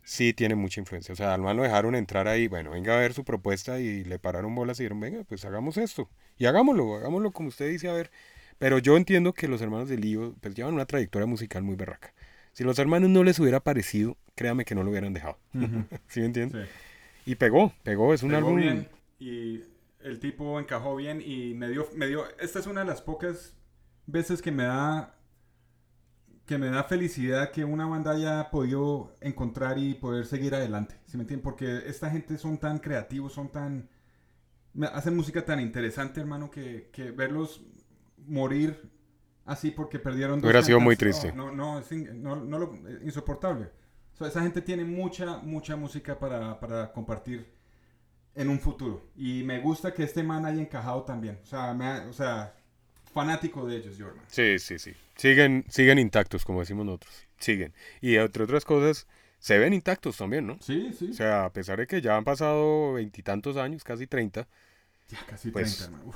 [0.07, 0.35] Sí.
[0.35, 1.15] tiene mucha influencia.
[1.15, 4.05] O sea, al man lo dejaron entrar ahí, bueno, venga a ver su propuesta y
[4.05, 6.11] le pararon bolas y dijeron, venga, pues hagamos esto.
[6.37, 8.11] Y hagámoslo, hagámoslo como usted dice, a ver,
[8.59, 12.15] pero yo entiendo que los hermanos de Lío pues llevan una trayectoria musical muy berraca.
[12.53, 15.39] Si los hermanos no les hubiera parecido, créame que no lo hubieran dejado.
[16.09, 16.69] ¿Sí me entiendes?
[17.27, 18.57] Y pegó, pegó, es un álbum...
[18.57, 18.89] Bien,
[19.19, 19.63] y
[20.01, 22.25] el tipo encajó bien y me dio, me dio...
[22.39, 23.57] Esta es una de las pocas
[24.07, 25.15] veces que me da
[26.47, 30.97] que me da felicidad que una banda haya podido encontrar y poder seguir adelante.
[31.07, 31.43] ¿Sí me entiendes?
[31.43, 33.89] Porque esta gente son tan creativos, son tan...
[34.93, 37.63] Hacen música tan interesante, hermano, que, que verlos
[38.27, 38.91] morir
[39.45, 41.33] así porque perdieron dos Hubiera sido muy triste.
[41.33, 43.71] No, no, es no, no lo, insoportable.
[44.21, 47.47] esa gente tiene mucha, mucha música para, para, compartir
[48.35, 49.11] en un futuro.
[49.17, 51.39] Y me gusta que este man haya encajado también.
[51.43, 51.77] O sea,
[52.09, 52.55] o sea
[53.13, 54.25] fanático de ellos, Jordan.
[54.27, 54.93] Sí, sí, sí.
[55.17, 57.15] Siguen, siguen intactos, como decimos nosotros.
[57.39, 57.73] Siguen.
[58.01, 59.07] Y entre otras cosas,
[59.39, 60.59] se ven intactos también, ¿no?
[60.61, 61.11] Sí, sí.
[61.11, 64.49] O sea, a pesar de que ya han pasado veintitantos años, casi treinta.
[65.09, 66.13] Ya, casi pues, treinta, o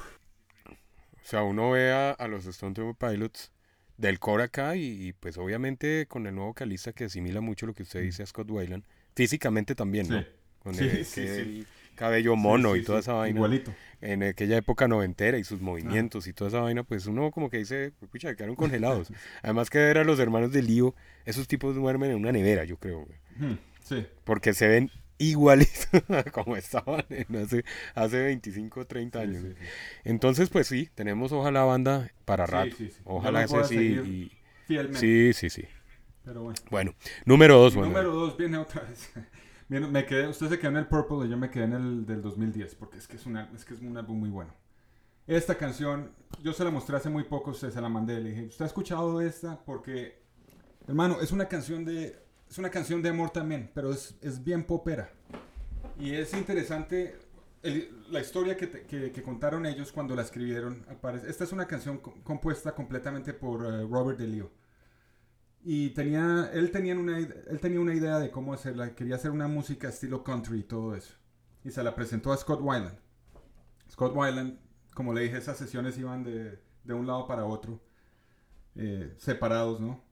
[1.29, 3.53] sea, uno ve a, los Stone Temple Pilots
[3.97, 7.83] del core acá y, pues obviamente con el nuevo vocalista que asimila mucho lo que
[7.83, 10.24] usted dice a Scott Weiland, físicamente también, ¿no?
[10.72, 11.66] sí, sí, sí,
[11.97, 13.39] cabello mono y toda esa vaina.
[13.39, 13.74] Igualito.
[14.01, 17.59] En aquella época noventera y sus movimientos y toda esa vaina, pues uno como que
[17.59, 19.12] dice, pucha, quedaron congelados.
[19.43, 20.95] Además que ver a los hermanos de Lío,
[21.26, 23.59] esos tipos duermen en una nevera, yo creo, güey.
[23.83, 24.07] Sí.
[24.24, 27.64] Porque se ven igualitos a como estaban en hace,
[27.95, 29.37] hace 25 o 30 Sí, años.
[29.43, 29.55] sí, güey.
[29.57, 29.62] sí.
[30.05, 32.77] Entonces, pues sí, tenemos ojalá banda para rato.
[32.77, 32.97] sí, sí.
[33.05, 33.77] Yo Ojalá ese sí.
[33.77, 34.33] y-
[34.66, 34.99] Fielmente.
[35.01, 35.69] Sí, sí, sí.
[36.25, 36.59] Pero bueno.
[36.71, 36.95] Bueno,
[37.25, 37.89] número dos, bueno.
[37.91, 39.11] número dos viene otra vez.
[39.69, 42.23] Me quedé, usted se quedó en el Purple y yo me quedé en el del
[42.23, 44.55] 2010 porque es que es, una, es que es un álbum muy bueno.
[45.27, 46.11] Esta canción,
[46.43, 48.69] yo se la mostré hace muy poco, se, se la mandé, le dije, ¿usted ha
[48.69, 49.62] escuchado esta?
[49.66, 50.23] Porque,
[50.87, 52.16] hermano, es una canción de,
[52.49, 55.11] es una canción de amor también, pero es, es bien popera.
[55.99, 57.18] Y es interesante
[57.62, 60.86] el- la historia que, te- que- que contaron ellos cuando la escribieron.
[61.26, 64.51] Esta es una canción co- compuesta completamente por eh, Robert DeLeo.
[65.64, 68.94] Y tenía, él, tenía una, él tenía una idea de cómo hacerla.
[68.94, 71.14] Quería hacer una música estilo country y todo eso.
[71.64, 72.96] Y se la presentó a Scott Weiland.
[73.90, 74.59] Scott Weiland,
[74.94, 77.80] como le dije, esas sesiones iban de, de un lado para otro.
[78.76, 80.05] eh, separados, ¿no?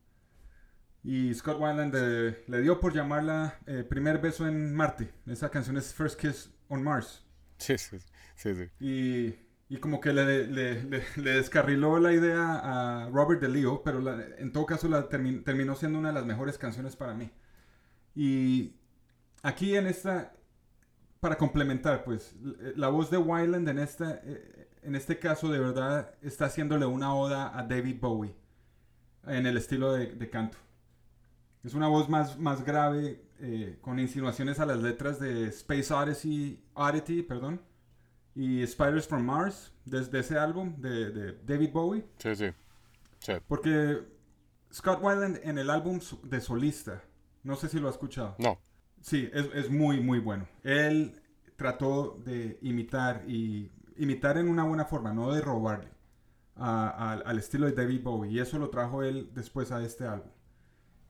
[1.09, 5.13] Y Scott Weiland eh, le dio por llamarla eh, Primer Beso en Marte.
[5.27, 7.25] Esa canción es First Kiss on Mars.
[7.59, 7.99] Sí, sí,
[8.35, 8.65] sí, sí.
[8.81, 9.37] Y,
[9.73, 14.21] y como que le, le- le- le descarriló la idea a Robert DeLeo, pero la-
[14.39, 17.31] en todo caso la termi- terminó siendo una de las mejores canciones para mí.
[18.17, 18.75] Y
[19.45, 20.33] aquí en esta,
[21.21, 25.61] para complementar, pues l- la voz de Wyland en, esta, eh, en este caso de
[25.61, 28.35] verdad está haciéndole una oda a David Bowie
[29.29, 30.59] en el estilo de, de canto.
[31.67, 36.63] Es una voz más, más grave, eh, con insinuaciones a las letras de Space Odyssey,
[36.75, 37.61] Oddity, perdón,
[38.37, 42.07] y Spiders from Mars, desde ese álbum de, de David Bowie.
[42.19, 42.47] Sí, sí.
[43.19, 43.33] Sí.
[43.49, 43.99] Porque
[44.73, 47.03] Scott Weiland en el álbum de solista,
[47.43, 48.37] no sé si lo ha escuchado.
[48.39, 48.61] No.
[49.01, 50.47] Sí, es, es muy, muy bueno.
[50.63, 51.21] Él
[51.57, 55.89] trató de imitar y imitar en una buena forma, no de robarle
[56.55, 58.31] a- al estilo de David Bowie.
[58.31, 60.31] Y eso lo trajo él después a este álbum.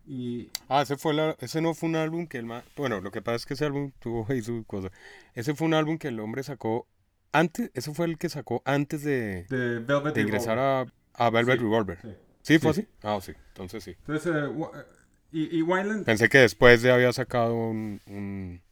[0.06, 3.10] Y Ah, ese, fue la, ese no fue un álbum que el ma- Bueno, lo
[3.10, 4.90] que pasa es que ese álbum tuvo ahí su cosa.
[5.34, 6.86] Ese fue un álbum que el hombre sacó
[7.32, 7.70] antes...
[7.74, 11.62] Ese fue el que sacó antes de, de Velvet de ingresar a, a Velvet Sí,
[11.64, 11.98] Revolver.
[12.02, 12.08] Sí.
[12.42, 12.58] Sí.
[12.58, 12.80] fue Sí.
[12.82, 12.88] así?
[13.02, 13.32] Ah, sí.
[13.48, 13.90] Entonces sí.
[14.06, 14.84] Entonces, eh, eh,
[15.32, 18.62] y, y Weiland, Pensé que después de había sacado un, un,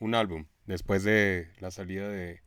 [0.00, 0.46] un álbum.
[0.66, 2.40] Después de la salida de,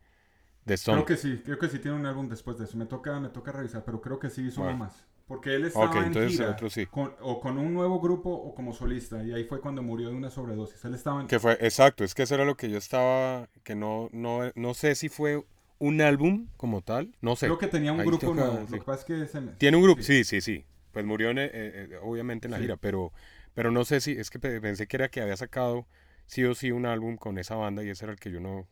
[0.66, 1.02] de Stone.
[1.02, 2.76] creo que sí, creo que sí tiene un álbum después de eso.
[2.76, 4.76] Me toca, me toca revisar, pero creo que sí hizo Bueno.
[4.76, 5.06] uno más.
[5.26, 6.88] Porque él estaba Ok, en entonces el gira otro sí.
[6.90, 9.22] con- o con un nuevo grupo o como solista.
[9.24, 10.84] Y ahí fue cuando murió de una sobredosis.
[10.84, 11.28] Él estaba en...
[11.28, 14.74] Que fue, exacto, es que eso era lo que yo estaba, que no, no, no
[14.74, 15.42] sé si fue
[15.78, 17.46] un álbum como tal, no sé.
[17.46, 18.66] Creo que tenía un Ahí grupo nuevo.
[18.66, 18.72] sí.
[18.72, 20.04] Lo que pasa es que se me- Tiene un grupo, sí.
[20.04, 20.66] sí, sí, sí.
[20.92, 23.12] Pues murió en, eh, eh, obviamente en la gira, pero,
[23.54, 25.86] pero no sé si, es que pe- pensé que era que había sacado
[26.26, 28.68] sí o sí un álbum con esa banda y ese era el que yo no,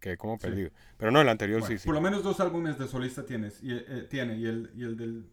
[0.00, 0.70] quedé como perdido.
[0.98, 1.88] Pero no, el anterior Bueno, sí, sí.
[1.88, 4.96] Por lo menos dos álbumes de solista tienes, y, eh, tiene, y, el, y el,
[4.96, 5.30] del,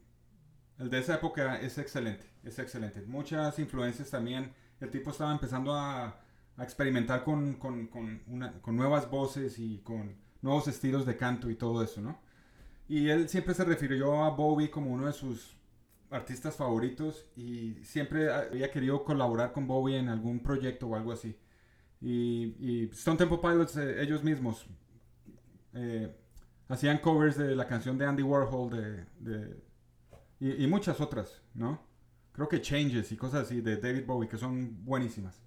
[0.79, 3.01] el de esa época es excelente, es excelente.
[3.01, 4.53] Muchas influencias también.
[4.79, 6.21] El tipo estaba empezando a,
[6.57, 12.01] experimentar con, con, con, nuevas voces y con nuevos estilos de canto y todo eso,
[12.01, 12.19] ¿no?
[12.89, 15.55] Y él siempre se refirió a Bowie como uno de sus
[16.11, 21.37] artistas favoritos y siempre había querido colaborar con Bowie en algún proyecto o algo así.
[22.01, 24.65] Y, y Stone Temple Pilots, eh, ellos mismos,
[25.73, 26.13] eh,
[26.67, 29.68] hacían covers de la canción de Andy Warhol de-
[30.39, 31.81] y, y muchas otras, ¿no?
[32.31, 35.41] Creo que Changes y cosas así de David Bowie que son buenísimas.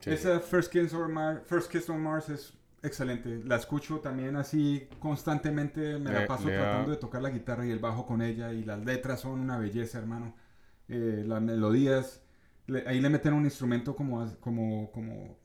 [0.00, 0.10] Sí.
[0.10, 3.42] Esa First Kiss, on Mars, First Kiss on Mars es excelente.
[3.44, 5.98] La escucho también así constantemente.
[5.98, 8.52] Me la Le- paso le tratando de tocar la guitarra y el bajo con ella.
[8.52, 10.34] Y las letras son una belleza, hermano.
[10.88, 12.22] Eh, las melodías.
[12.66, 15.38] le- ahí le meten un instrumento como, como, como...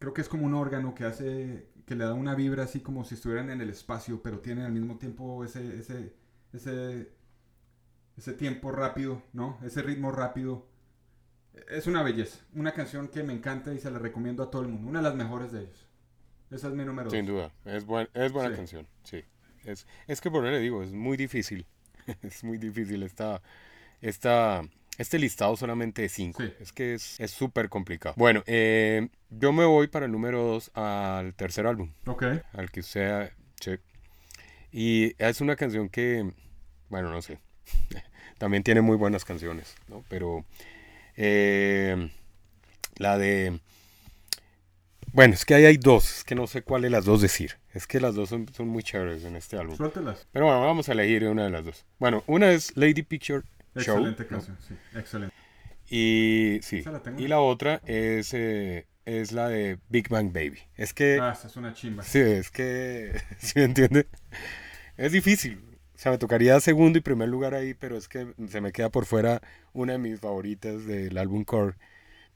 [0.00, 1.70] Creo que es como un órgano que hace...
[1.86, 4.20] Que le da una vibra así como si estuvieran en el espacio.
[4.22, 5.78] Pero tiene al mismo tiempo ese...
[5.78, 6.14] ese,
[6.52, 7.16] ese
[8.18, 9.58] ese tiempo rápido, ¿no?
[9.64, 10.66] Ese ritmo rápido.
[11.70, 12.38] Es una belleza.
[12.54, 14.88] Una canción que me encanta y se la recomiendo a todo el mundo.
[14.90, 15.86] Una de las mejores de ellos.
[16.50, 17.34] Esa es mi número Sin dos.
[17.34, 18.56] duda, es, buen, es buena Sí.
[18.56, 19.22] canción, sí.
[19.64, 21.66] Es, es que por eso le digo, es muy difícil,
[22.22, 23.42] es muy difícil esta,
[24.00, 24.62] esta,
[24.96, 26.42] este listado solamente de cinco.
[26.42, 26.52] Sí.
[26.58, 28.14] Es que es es súper complicado.
[28.16, 32.24] Bueno, eh, yo me voy para el número dos al tercer álbum, Ok.
[32.54, 33.30] al que usted...
[33.60, 33.80] che.
[34.72, 36.32] Y es una canción que,
[36.88, 37.40] bueno, no sé,
[38.38, 40.04] también tiene muy buenas canciones, ¿no?
[40.08, 40.44] Pero
[41.16, 42.10] eh,
[42.96, 43.60] la de...
[45.12, 47.56] Bueno, es que ahí hay dos, es que no sé cuál de las dos decir.
[47.72, 49.76] Es que las dos son, son muy chéveres en este álbum.
[49.76, 50.26] Suéltelas.
[50.32, 51.84] Pero bueno, vamos a elegir una de las dos.
[51.98, 53.42] Bueno, una es Lady Picture
[53.76, 53.96] Show.
[53.96, 54.28] Excelente ¿no?
[54.28, 54.74] canción, sí.
[54.94, 55.34] Excelente.
[55.90, 56.82] Y sí.
[56.82, 57.00] La.
[57.16, 60.58] Y la otra es eh, es la de Big Bang Baby.
[60.76, 61.18] Es que...
[61.20, 62.02] Ah, esa es una chimba.
[62.02, 63.18] Sí, es que...
[63.38, 64.06] ¿Sí me entiende?
[64.96, 65.60] Es difícil.
[65.98, 68.88] O sea, me tocaría segundo y primer lugar ahí, pero es que se me queda
[68.88, 69.42] por fuera
[69.72, 71.74] una de mis favoritas del álbum Core.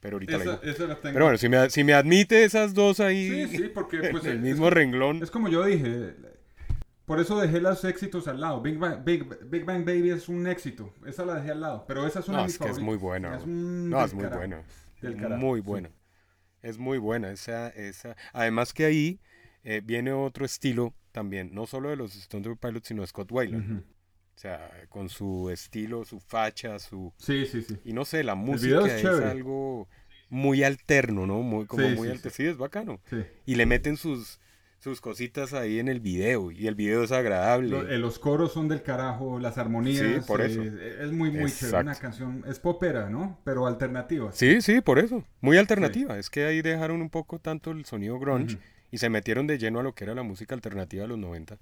[0.01, 0.63] Pero ahorita la Esa, digo.
[0.63, 1.13] esa la tengo.
[1.13, 4.35] Pero bueno, si me, si me admite esas dos ahí Sí, sí, porque pues, el
[4.37, 5.23] es- mismo es, renglón.
[5.23, 6.13] es como yo dije.
[7.05, 8.61] Por eso dejé los éxitos al lado.
[8.61, 10.93] Big Bang, Big, Big Bang Baby es un éxito.
[11.05, 11.85] Esa la dejé al lado.
[11.87, 12.85] Pero esa es una No, de mis es que es favoritas.
[12.85, 13.37] muy buena.
[13.37, 14.61] Es un No, es muy buena.
[15.37, 15.65] Muy sí.
[15.65, 15.89] buena.
[16.61, 17.31] Es muy buena.
[17.31, 18.17] Esa, esa.
[18.33, 19.19] Además que ahí
[19.63, 23.79] eh, viene otro estilo también, no solo de los Stone Pilots, sino de Scott Weiland.
[24.35, 27.13] O sea, con su estilo, su facha, su...
[27.17, 27.77] Sí, sí, sí.
[27.85, 29.87] Y no sé, la música es algo
[30.29, 31.41] muy alterno, ¿no?
[31.43, 32.43] Muy, como Sí, muy sí, alter- sí.
[32.43, 32.99] sí, es bacano.
[33.45, 34.39] Y le meten sus,
[34.79, 36.49] sus cositas ahí en el video.
[36.49, 37.69] Y el video es agradable.
[37.69, 39.99] Lo- eh, los coros son del carajo, las armonías.
[40.03, 40.63] Sí, por eso.
[40.63, 41.81] eh, es muy, muy chévere.
[41.81, 42.01] Una Exacto.
[42.01, 43.39] canción, es popera, ¿no?
[43.43, 44.31] Pero alternativa.
[44.31, 45.23] Sí, sí, por eso.
[45.41, 46.17] Muy alternativa.
[46.17, 48.57] Es que ahí dejaron un poco tanto el sonido grunge.
[48.93, 51.57] Y se metieron de lleno a lo que era la música alternativa de los 90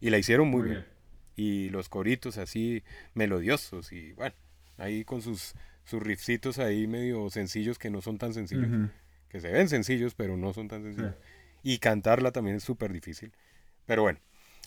[0.00, 0.84] y la hicieron muy, Muy bien.
[0.84, 0.94] bien.
[1.36, 2.82] Y los coritos así
[3.14, 4.34] melodiosos y bueno,
[4.76, 5.54] ahí con sus
[5.86, 8.88] sus riffcitos ahí medio sencillos que no son tan sencillos, Ujú.
[9.28, 10.88] que se ven sencillos pero no son tan Sí.
[10.88, 11.14] sencillos.
[11.62, 13.32] Y cantarla también es súper difícil.
[13.86, 14.18] Pero bueno,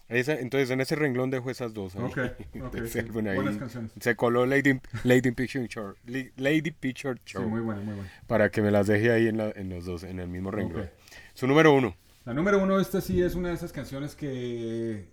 [0.10, 1.96] esa, entonces en ese renglón dejo esas dos.
[1.96, 2.18] ahí, Ok,
[2.64, 3.28] ok, de ese sí.
[3.28, 3.60] ahí.
[4.00, 5.94] Se coló Lady, Lady Picture Show,
[6.38, 8.12] Lady Picture Sí, muy buena, muy buena.
[8.28, 10.84] para que me las deje ahí en, la- en los dos, en el mismo renglón.
[10.84, 10.90] Ok.
[11.36, 11.96] Su número uno.
[12.28, 15.08] La número uno, esta sí es una de esas canciones que.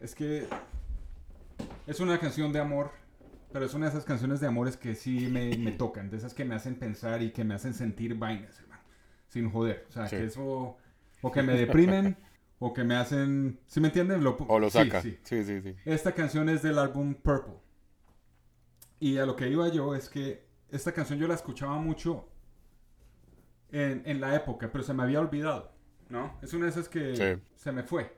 [0.00, 0.46] Es que.
[1.88, 2.92] Es una canción de amor,
[3.52, 6.34] pero es una de esas canciones de amores que sí me, me tocan, de esas
[6.34, 8.80] que me hacen pensar y que me hacen sentir vainas, hermano.
[9.26, 9.84] Sin joder.
[9.88, 10.14] O sea, Sí.
[10.18, 10.76] que eso.
[11.20, 12.16] O que me deprimen,
[12.60, 13.58] o que me hacen.
[13.66, 14.22] ¿Sí me entienden?
[14.22, 15.02] Lo, O lo sí, saca.
[15.02, 15.18] sí.
[15.24, 15.74] Sí, sí, sí.
[15.84, 17.54] Esta canción es del álbum Purple.
[19.00, 22.28] Y a lo que iba yo es que esta canción yo la escuchaba mucho
[23.72, 25.72] en, en la época, pero se me había olvidado.
[26.08, 26.38] ¿No?
[26.42, 27.42] Es una de esas que Sí.
[27.56, 28.14] se me fue.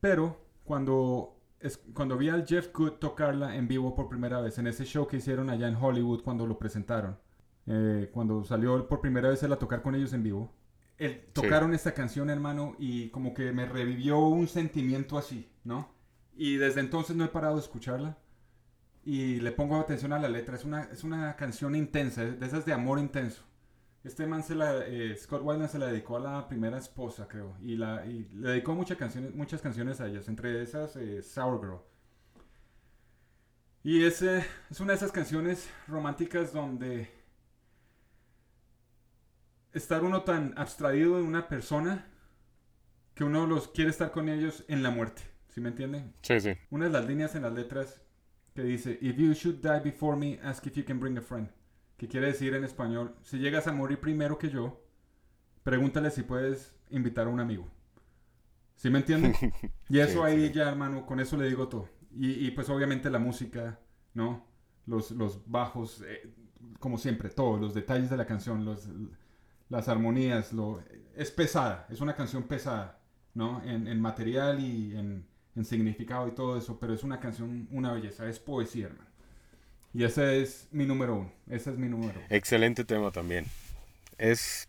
[0.00, 4.66] Pero cuando, es, cuando vi al Jeff Good tocarla en vivo por primera vez, en
[4.66, 7.18] ese show que hicieron allá en Hollywood cuando lo presentaron,
[7.66, 10.52] eh, cuando salió por primera vez él a tocar con ellos en vivo,
[10.98, 15.88] él- tocaron esta canción, hermano, y como que me revivió un sentimiento así, ¿no?
[16.36, 18.18] Y desde entonces no he parado de escucharla.
[19.04, 20.56] Y le pongo atención a la letra.
[20.56, 23.42] Es una, es una canción intensa, de esas de amor intenso.
[24.06, 27.56] Este man se la, eh, Scott Weiland se la dedicó a la primera esposa, creo.
[27.60, 31.60] Y, la, y le dedicó muchas canciones, muchas canciones a ellas, entre esas eh, Sour
[31.60, 31.80] Girl.
[33.82, 37.10] Y es, eh, es una de esas canciones románticas donde
[39.72, 42.06] estar uno tan abstraído de una persona
[43.14, 45.22] que uno los quiere estar con ellos en la muerte.
[45.48, 46.14] ¿Sí me entienden?
[46.22, 46.52] Sí, sí.
[46.70, 48.00] Una de las líneas en las letras
[48.54, 51.48] que dice, If you should die before me, ask if you can bring a friend.
[51.96, 54.82] Que quiere decir en español, si llegas a morir primero que yo,
[55.64, 57.68] pregúntale si puedes invitar a un amigo.
[58.76, 59.34] ¿Sí me entienden?
[59.88, 60.52] Y eso Sí, ahí sí.
[60.52, 61.88] ya, hermano, con eso le digo todo.
[62.12, 63.78] Y, y pues obviamente la música,
[64.14, 64.46] ¿no?
[64.86, 66.32] Los, los bajos, eh,
[66.80, 68.88] como siempre, todos los detalles de la canción, los,
[69.68, 70.82] las armonías, lo,
[71.14, 73.00] es pesada, es una canción pesada,
[73.34, 73.62] ¿no?
[73.64, 77.92] En, en material y en, en significado y todo eso, pero es una canción, una
[77.92, 79.10] belleza, es poesía, hermano.
[79.96, 82.26] Y ese es mi número uno, ese es mi número uno.
[82.28, 83.46] Excelente tema también.
[84.18, 84.68] Es,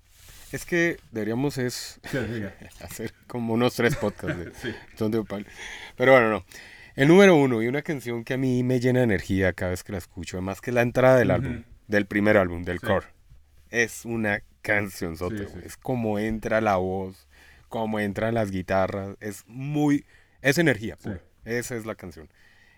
[0.53, 2.17] es que deberíamos es Sí,
[2.81, 4.73] hacer como unos tres podcasts de Sí.
[4.95, 5.45] Son de Opal.
[5.97, 6.45] Pero bueno, no.
[6.95, 9.83] El número uno y una canción que a mí me llena de energía cada vez
[9.83, 12.87] que la escucho, además que la entrada del álbum, del primer álbum, del Sí.
[12.87, 13.07] core,
[13.69, 15.15] es una canción.
[15.63, 17.27] Es como entra la voz,
[17.69, 20.05] como entran las guitarras, es muy,
[20.41, 21.19] es energía, pura.
[21.45, 22.29] esa es la canción.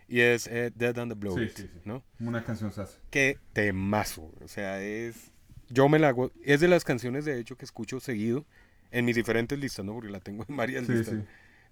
[0.09, 1.81] Y es eh, Dead on the Blow, Sí, sí, sí.
[1.85, 2.03] ¿no?
[2.19, 2.97] Una canción sasa.
[3.11, 5.31] Qué temazo, o sea, es,
[5.69, 8.43] yo me la hago, es de las canciones de hecho que escucho seguido
[8.91, 9.93] en mis diferentes listas, ¿no?
[9.93, 11.15] Porque la tengo en varias Sí, listas.
[11.19, 11.25] sí.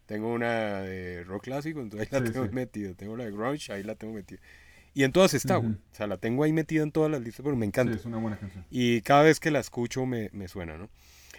[0.06, 2.94] Tengo una de rock clásico, entonces ahí la tengo metida.
[2.94, 4.40] Tengo la de grunge, ahí la tengo metida.
[4.94, 5.72] Y en todas está, güey.
[5.72, 5.80] Ujú.
[5.92, 7.94] O sea, la tengo ahí metida en todas las listas porque me Sí, encanta.
[7.96, 8.64] es una buena canción.
[8.70, 10.90] Y cada vez que la escucho me, me suena, ¿no?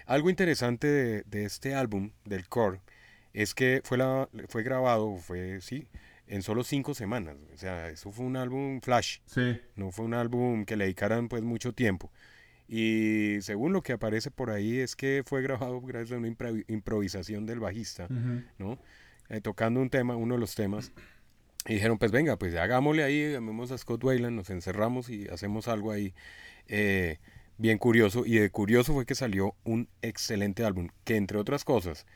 [0.05, 2.81] Algo interesante de, de este álbum, del core,
[3.33, 5.87] es que fue, la, fue grabado, fue, sí,
[6.29, 7.37] en solo cinco semanas.
[7.53, 9.19] O sea, eso fue un álbum flash.
[9.27, 12.13] Sí, No fue un álbum que le dedicaran pues mucho tiempo.
[12.69, 16.65] Y según lo que aparece por ahí es que fue grabado gracias a una impro-
[16.69, 18.05] improvisación del bajista.
[18.07, 18.79] ujú, ¿no?
[19.31, 20.93] Eh, tocando un tema, uno de los temas.
[21.67, 25.69] Y dijeron, pues venga, pues hagámosle ahí, llamemos a Scott Weiland, nos encerramos y hacemos
[25.69, 26.15] algo ahí
[26.67, 27.19] eh,
[27.59, 28.25] bien curioso.
[28.27, 32.07] Y de curioso fue que salió un excelente álbum, que entre otras cosas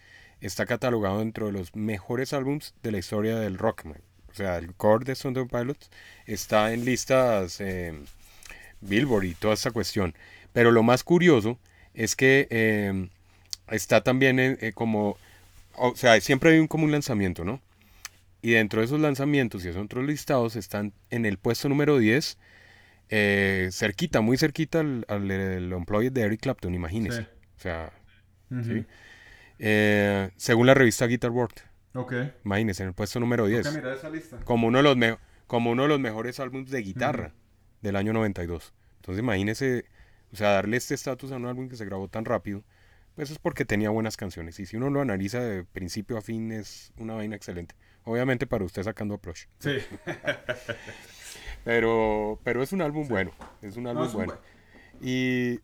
[0.42, 4.02] está catalogado dentro de los mejores álbums de la historia del rockman.
[4.30, 5.90] O sea, el core de Stone Pilots
[6.26, 7.92] está en listas eh,
[8.80, 10.14] Billboard y toda esta cuestión.
[10.52, 11.58] Pero lo más curioso
[11.94, 13.08] es que eh,
[13.68, 15.16] está también eh, eh, como,
[15.76, 17.60] o sea, siempre hay un, como un lanzamiento, ¿no?
[18.42, 22.38] Y dentro de esos lanzamientos y esos otros listados están en el puesto número 10,
[23.08, 27.22] eh, cerquita, muy cerquita al, al, el Unplugged de Eric Clapton, imagínese.
[27.22, 27.28] Sí.
[27.56, 27.92] O sea,
[28.50, 28.64] Ujú.
[28.64, 28.86] ¿sí?
[29.64, 31.54] Eh, según la revista Guitar World,
[31.94, 32.14] Ok.
[32.44, 33.62] imagínese, en el puesto número 10.
[33.62, 34.38] Toca mirar esa lista.
[34.44, 37.32] como uno de los me- como uno de los mejores álbumes de guitarra
[37.80, 38.72] del año 92.
[38.96, 39.84] Entonces imagínese,
[40.32, 42.64] o sea, darle este estatus a un álbum que se grabó tan rápido,
[43.14, 44.58] pues es porque tenía buenas canciones.
[44.58, 47.74] Y si uno lo analiza de principio a fin es una vaina excelente.
[48.04, 49.44] Obviamente para usted sacando a Plush.
[49.60, 49.76] Sí.
[51.64, 53.30] Pero, pero es un álbum bueno,
[53.62, 54.34] es un álbum es un bueno.
[55.00, 55.60] Y,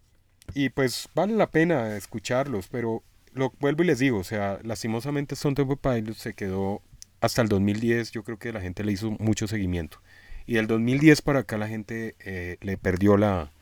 [0.55, 3.03] y pues vale la pena escucharlos, pero
[3.35, 6.83] lo vuelvo y les digo, o sea, lastimosamente Stone Temple Pilots se quedó
[7.21, 10.01] hasta el 2010, yo creo que la gente le hizo mucho seguimiento.
[10.47, 13.53] Y del 2010 para acá la gente eh, le perdió la,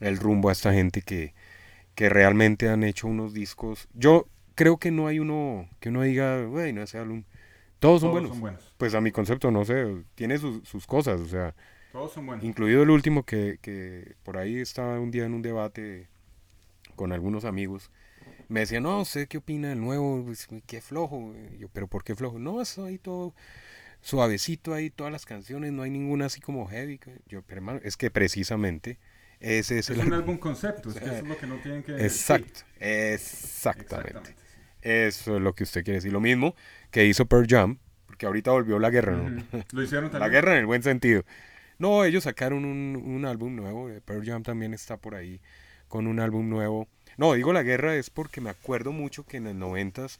[0.00, 1.34] el rumbo a esta gente que,
[1.94, 3.88] que realmente han hecho unos discos.
[3.94, 7.24] Yo creo que no hay uno que uno diga, bueno, ese álbum.
[7.78, 8.30] Todos son Todos buenos.
[8.30, 8.74] son buenos.
[8.78, 11.54] Pues a mi concepto, no sé, tiene sus, sus cosas, o sea,
[11.92, 12.44] Todos son buenos.
[12.44, 16.08] incluido el último que, que por ahí estaba un día en un debate
[16.96, 17.90] con algunos amigos.
[18.48, 20.24] Me decían, no sé qué opina del nuevo,
[20.66, 21.34] qué flojo.
[21.54, 22.38] Y Yo, pero ¿por qué flojo?
[22.38, 23.34] No, eso ahí todo
[24.00, 27.00] suavecito ahí, todas las canciones, no hay ninguna así como heavy.
[27.26, 28.98] Yo, pero hermano, es que precisamente
[29.40, 30.38] ese es, Es el un álbum.
[30.38, 34.12] concepto, es que eso es lo que no tienen que Exacto, sí, exactamente.
[34.12, 34.60] exactamente, sí.
[34.82, 36.12] Eso es lo que usted quiere decir.
[36.12, 36.54] Lo mismo
[36.90, 39.32] que hizo Pearl Jam, porque ahorita volvió la guerra, ¿no?
[39.72, 40.32] Lo hicieron La también.
[40.32, 41.24] guerra en el buen sentido.
[41.78, 43.90] No, ellos sacaron un, un álbum nuevo.
[43.90, 45.40] eh, Pearl Jam también está por ahí
[45.88, 46.88] con un álbum nuevo.
[47.16, 50.18] No, digo la guerra es porque me acuerdo mucho que en los noventas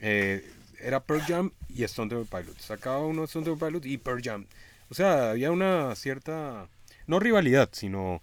[0.00, 0.44] eh,
[0.80, 2.64] era Pearl Jam y Stone Temple Pilots.
[2.64, 4.46] Sacaba uno Stone Temple Pilots y Pearl Jam.
[4.90, 6.68] O sea, había una cierta,
[7.06, 8.20] no rivalidad, sino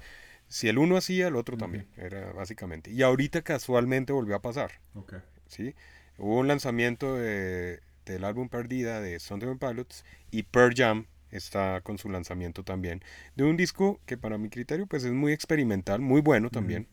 [0.47, 1.87] si el uno hacía, el otro también.
[1.97, 2.91] Era básicamente.
[2.91, 4.71] Y ahorita casualmente volvió a pasar.
[4.95, 5.15] Ok.
[5.47, 5.73] ¿sí?
[6.17, 11.79] Hubo un lanzamiento de- del álbum Perdida de Stone Temple Pilots y Pearl Jam está
[11.81, 13.01] con su lanzamiento también
[13.35, 16.87] de un disco que para mi criterio pues es muy experimental, muy bueno también.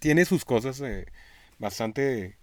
[0.00, 1.06] Tiene sus cosas eh,
[1.58, 2.36] bastante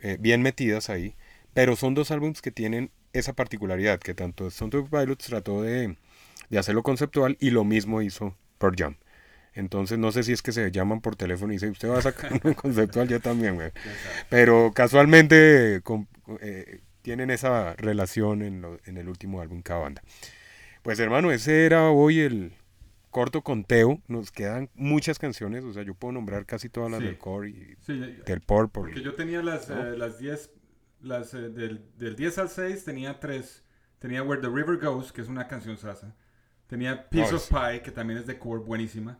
[0.00, 1.14] eh, bien metidas ahí,
[1.54, 5.96] pero son dos álbumes que tienen esa particularidad que tanto Stone Temple Pilots trató de,
[6.50, 8.96] de hacerlo conceptual y lo mismo hizo Pearl Jam.
[9.54, 12.02] Entonces no sé si es que se llaman por teléfono y dicen, usted va a
[12.02, 13.70] sacar un conceptual, yo también, güey.
[14.28, 15.80] Pero casualmente
[16.40, 20.02] eh, tienen esa relación en, lo- en el último álbum cada banda.
[20.82, 22.52] Pues hermano, ese era hoy el
[23.16, 24.02] corto conteo.
[24.08, 27.06] Nos quedan muchas canciones, o sea, yo puedo nombrar casi todas las Sí.
[27.06, 28.82] del core y Sí, del Purple.
[28.82, 29.86] porque yo tenía las, ¿No?
[29.86, 30.50] eh, las 10,
[31.00, 33.64] las, eh, del, del 10 al 6 tenía tres.
[34.00, 36.14] Tenía Where the River Goes, que es una canción sasa.
[36.66, 39.18] Tenía Piece of Pie, que también es de core, buenísima.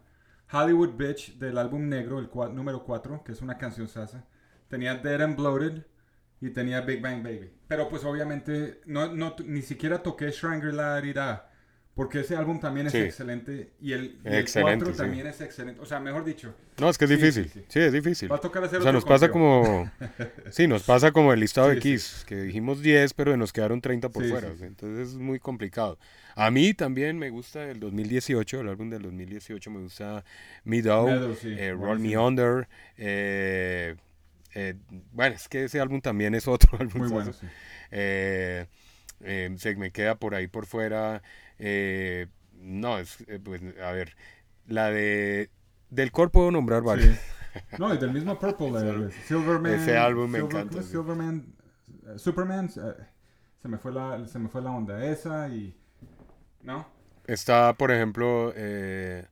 [0.53, 4.27] Hollywood Bitch, del álbum negro, el cua- número 4, que es una canción sasa.
[4.69, 5.87] Tenía Dead and Bloated
[6.43, 7.51] y tenía Big Bang Baby.
[7.67, 11.01] Pero pues obviamente no, no, ni siquiera toqué Shangri-La
[11.97, 12.99] porque ese álbum también es Sí.
[12.99, 14.99] excelente y el, y el Excelente, 4 sí.
[14.99, 15.81] también es excelente.
[15.81, 17.51] O sea, mejor dicho, No, es que es Sí, difícil.
[17.69, 18.31] sí, es difícil.
[18.31, 19.91] va a tocar hacer O sea, nos pasa como...
[20.51, 21.79] Sí, nos pasa como el listado de.
[21.79, 24.49] Kiss, que dijimos 10, pero nos quedaron 30 por fuera.
[24.61, 25.99] Entonces es muy complicado.
[26.35, 30.23] A mí también me gusta el 2018, el álbum del 2018, me gusta
[30.65, 32.17] Meadow, sí, eh, Roll Me.
[32.19, 32.69] Under.
[32.99, 33.97] eh,
[34.55, 34.75] eh,
[35.13, 36.99] bueno, es que ese álbum también es otro álbum.
[37.03, 37.31] Muy bueno,
[37.91, 38.67] eh,
[39.57, 41.23] se me queda por ahí por fuera.
[41.59, 44.17] Eh, no, es, eh, pues, a ver,
[44.67, 45.51] la de...
[45.91, 47.15] Del core puedo nombrar varios.
[47.17, 47.21] Sí.
[47.79, 48.69] No, y del mismo Purple,
[49.07, 49.73] eh, Silverman.
[49.73, 50.83] Ese álbum me Silver- encanta.
[50.83, 51.55] Silverman,
[52.07, 53.05] eh, Superman, eh,
[53.63, 55.75] se me fue la, se me fue la onda esa y,
[56.63, 56.87] ¿no?
[57.27, 59.25] Está, por ejemplo, eh,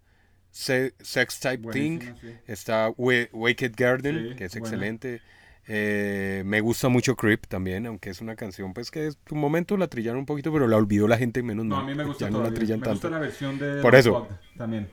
[0.50, 1.98] Se- Sex Type Thing.
[1.98, 2.34] Buenísima, sí.
[2.46, 5.20] Está Wa- Wicked Garden, Sí, que es excelente.
[5.66, 9.76] Eh, me gusta mucho Creep también, aunque es una canción, pues que en un momento
[9.76, 11.80] la trillaron un poquito, pero la olvidó la gente menos No, mal.
[11.80, 12.88] a mí me gusta Ya no la trillan Me tanto.
[12.88, 14.28] gusta la versión de Por The eso.
[14.56, 14.88] También.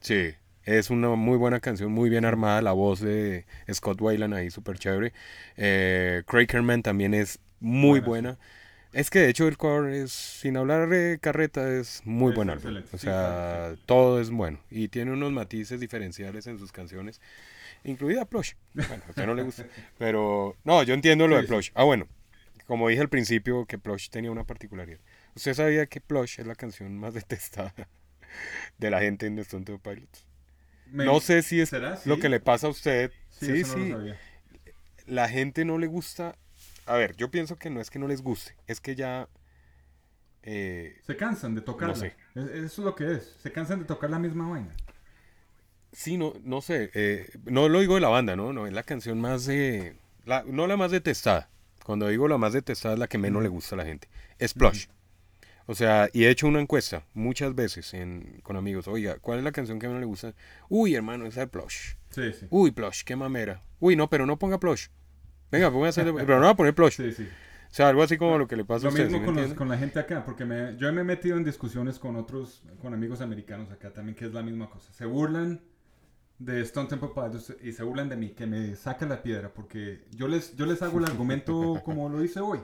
[0.00, 0.34] Sí,
[0.64, 4.78] es una muy buena canción, muy bien armada, la voz de Scott Weiland ahí, súper
[4.78, 5.12] chévere.
[5.56, 8.38] Eh, Crakerman también es muy Buena, buena.
[8.92, 12.50] Es que de hecho el core es, sin hablar de carreta, es muy Es buen
[12.50, 12.74] álbum.
[12.92, 14.60] O sí, sea, todo es bueno.
[14.70, 17.20] Y tiene unos matices diferenciales en sus canciones,
[17.90, 18.52] incluida Plush.
[18.74, 19.66] Bueno, a usted no le gusta.
[19.98, 21.52] Pero, no, yo entiendo lo Sí, de sí.
[21.52, 21.70] Plush.
[21.74, 22.06] Ah, bueno,
[22.66, 25.00] como dije al principio, que Plush tenía una particularidad.
[25.34, 27.74] ¿Usted sabía que Plush es la canción más detestada
[28.78, 30.24] de la gente en Stone Temple Pilots?
[30.90, 31.98] Me- No sé si es ¿Será?
[32.04, 32.20] lo Sí.
[32.20, 33.12] que le pasa a usted.
[33.30, 33.90] Sí, no lo sí.
[33.90, 34.18] sabía.
[35.06, 36.36] La gente no le gusta.
[36.86, 39.28] A ver, yo pienso que no es que no les guste, es que ya.
[40.42, 41.94] eh, Se cansan de tocarla.
[41.94, 42.14] sé.
[42.34, 43.36] Es- Eso es lo que es.
[43.42, 44.74] Se cansan de tocar la misma vaina.
[45.98, 48.52] Sí, no, no sé, eh, no lo digo de la banda, ¿no?
[48.52, 49.96] No, es la canción más de...
[50.26, 51.50] La, no la más detestada.
[51.84, 54.08] Cuando digo la más detestada es la que menos le gusta a la gente.
[54.38, 54.86] Es Plush.
[55.66, 58.86] O sea, y he hecho una encuesta muchas veces en, con amigos.
[58.86, 60.34] Oiga, ¿cuál es la canción que menos le gusta?
[60.68, 61.94] Uy, hermano, esa de Plush.
[62.10, 62.46] Sí, sí.
[62.50, 63.60] Uy, Plush, qué mamera.
[63.80, 64.86] Uy, no, pero no ponga Plush.
[65.50, 66.14] Venga, ponga hacer...
[66.14, 66.94] pero no va a poner Plush.
[66.94, 67.24] Sí, sí.
[67.24, 69.06] O sea, algo así como lo que le pasa Lo a usted.
[69.06, 69.58] mismo ¿sí me con, los- entiende?
[69.58, 72.94] con la gente acá, porque me- yo me he metido en discusiones con otros, con
[72.94, 74.92] amigos americanos acá también, que es la misma cosa.
[74.92, 75.60] Se burlan
[76.38, 80.04] de Stone Temple Pilots y se burlan de mí, que me saca la piedra, porque
[80.12, 82.60] yo les, yo les hago el argumento como lo hice hoy.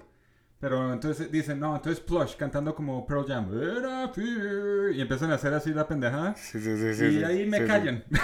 [0.61, 3.51] Pero entonces dicen, no, entonces Plush cantando como Pearl Jam.
[4.95, 6.35] Y empiezan a hacer así la pendejada.
[6.37, 8.03] Sí, sí, sí, y ahí me callan.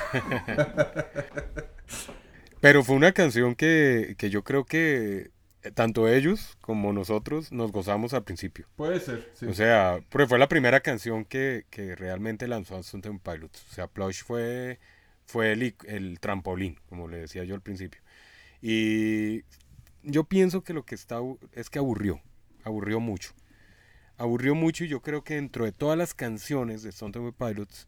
[2.61, 5.33] Pero fue una canción que, que yo creo que
[5.63, 8.67] eh, tanto ellos como nosotros nos gozamos al principio.
[8.77, 9.47] Puede ser, sí.
[9.47, 13.67] O sea, porque fue la primera canción que, que realmente lanzó Stone Temple Pilots.
[13.71, 14.79] O sea, Plush fue,
[15.31, 18.01] fue el, el trampolín, como le decía yo al principio.
[18.61, 19.45] Y
[20.03, 21.19] yo pienso que lo que está
[21.53, 22.21] es que aburrió,
[22.65, 23.31] aburrió mucho.
[24.17, 27.87] Aburrió mucho y yo creo que dentro de todas las canciones de Stone Temple Pilots,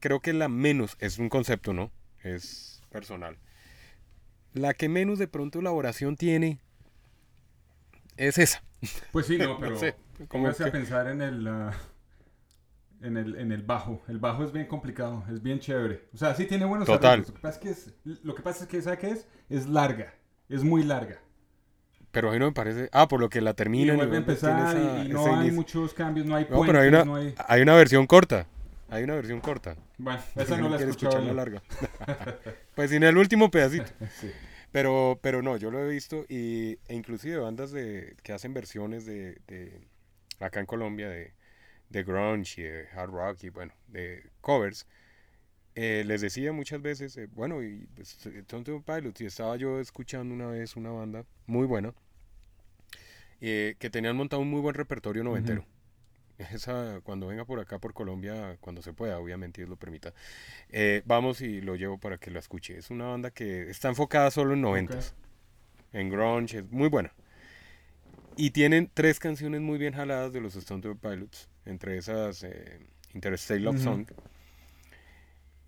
[0.00, 1.90] creo que la menos, es un concepto, ¿no?
[2.22, 3.36] Es personal.
[4.54, 6.58] La que menos de pronto elaboración tiene
[8.16, 8.62] es esa.
[9.12, 9.94] Pues sí, no, pero sé,
[10.62, 11.74] a que- pensar en el, ah,
[13.04, 14.02] en el en el bajo.
[14.08, 16.08] El bajo es bien complicado, es bien chévere.
[16.12, 17.12] O sea, sí tiene buenos Total.
[17.12, 17.28] arreglos.
[17.28, 17.94] Lo que pasa es que es,
[18.24, 19.28] lo que pasa es que ¿sabe qué es?
[19.48, 20.14] Es larga,
[20.48, 21.20] es muy larga.
[22.10, 22.88] Pero ahí no me parece.
[22.92, 23.94] Ah, por lo que la Y termina.
[23.94, 26.88] vuelve a empezar y, y no hay muchos cambios, no hay No, puentes, pero hay
[26.88, 27.34] una, no hay...
[27.48, 28.46] hay una versión corta.
[28.88, 29.76] Hay una versión corta.
[29.98, 31.20] Bueno, esa no la he escuchado.
[31.20, 31.62] la larga.
[32.74, 33.86] pues sin el último pedacito.
[34.20, 34.30] Sí.
[34.70, 39.06] Pero, pero no, yo lo he visto y, e inclusive bandas de, que hacen versiones
[39.06, 39.86] de, de
[40.40, 41.32] acá en Colombia de,
[41.90, 44.86] de grunge y de hard rock y bueno, de covers.
[45.74, 49.80] eh, les decía muchas veces, eh, bueno, y pues, Stone Temple Pilots, y estaba yo
[49.80, 51.94] escuchando una vez una banda muy buena
[53.40, 55.64] eh, que tenían montado un muy buen repertorio noventero.
[56.38, 60.12] Esa, cuando venga por acá, por Colombia, cuando se pueda, obviamente, Dios lo permita.
[60.70, 62.78] eh, vamos y lo llevo para que lo escuche.
[62.78, 65.14] Es una banda que está enfocada solo en noventas,
[65.92, 67.12] en grunge, es muy buena.
[68.36, 72.78] Y tienen tres canciones muy bien jaladas de los Stone Temple Pilots, entre esas eh,
[73.14, 73.84] Interstate Love Ujú.
[73.84, 74.06] Song.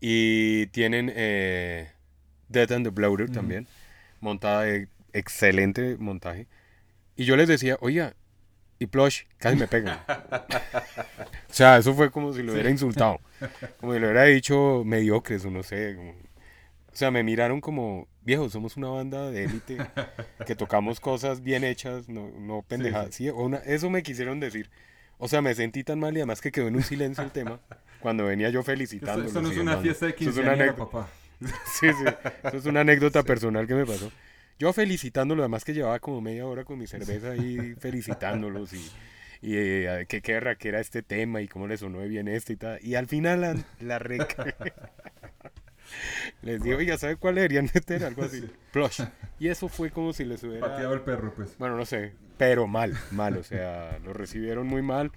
[0.01, 1.90] Y tienen eh,
[2.48, 3.32] Death and the Bloater Ujú.
[3.35, 3.66] también,
[4.20, 6.47] montada de excelente montaje.
[7.16, 8.14] Y yo les decía, oiga,
[8.78, 9.98] y Plush, casi me pegan.
[11.48, 13.20] o sea, eso fue como si lo hubiera insultado.
[13.81, 15.94] Como si lo hubiera dicho mediocres o no sé.
[15.97, 19.78] como- O sea, me miraron como, viejo, somos una banda de élite
[20.47, 23.14] que tocamos cosas bien hechas, no, no pendejadas.
[23.14, 24.70] Sí, o una- eso me quisieron decir.
[25.18, 27.60] O sea, me sentí tan mal y además que quedó en un silencio el tema
[28.01, 29.26] cuando venía yo Esto, felicitándolos.
[29.28, 30.90] esto no es una fiesta de Eso es una quinceañera, anécdota.
[30.90, 31.09] papá.
[31.80, 32.05] Sí, sí.
[32.44, 34.10] Eso es una anécdota personal que me pasó.
[34.59, 38.78] Yo felicitándolos, además que llevaba como media hora con mi cerveza ahí felicitándolos y,
[39.43, 42.56] y eh, que qué que era este tema y cómo le sonó bien este y
[42.56, 42.78] tal.
[42.82, 43.98] Y al final la, la
[46.42, 48.04] Les digo, oiga, ¿sabe cuál deberían meter?
[48.04, 48.40] Algo así.
[48.40, 48.50] Sí.
[48.72, 49.00] Plush.
[49.38, 50.66] Y eso fue como si les hubiera...
[50.66, 51.58] Pateado el perro, pues.
[51.58, 55.12] Bueno, no sé, pero mal, mal, o sea, lo recibieron muy mal.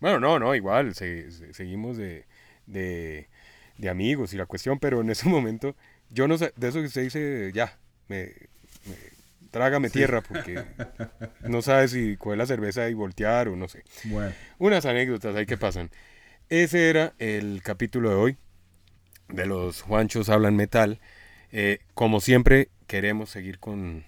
[0.00, 2.24] Bueno, no, no, igual, se- se- seguimos de,
[2.66, 3.28] de,
[3.76, 5.76] de amigos y la cuestión, pero en ese momento,
[6.08, 7.78] yo no sé, de eso que usted dice, ya,
[8.08, 8.32] me,
[8.86, 9.10] me-
[9.50, 10.64] trágame tierra, porque
[11.42, 13.84] no sabes si coger la cerveza y voltear o no sé.
[14.04, 14.32] Bueno.
[14.58, 15.90] Unas anécdotas ahí que pasan.
[16.48, 18.36] Ese era el capítulo de hoy
[19.32, 20.98] de los Juanchos Hablan Metal.
[21.52, 24.04] Eh, como siempre, queremos seguir con,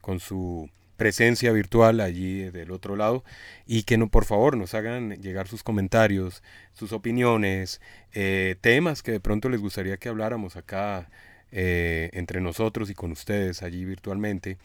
[0.00, 3.22] con su presencia virtual allí del otro lado
[3.66, 6.42] y que no, por favor nos hagan llegar sus comentarios,
[6.72, 7.80] sus opiniones,
[8.14, 11.08] eh, temas que de pronto les gustaría que habláramos acá
[11.52, 14.58] eh, entre nosotros y con ustedes allí virtualmente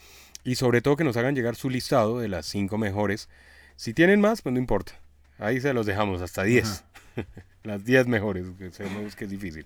[0.43, 3.29] y sobre todo que nos hagan llegar su listado de las cinco mejores.
[3.75, 4.93] Si tienen más, pues no importa.
[5.37, 6.83] Ahí se los dejamos hasta 10.
[7.63, 9.65] las 10 mejores, que sabemos que es difícil.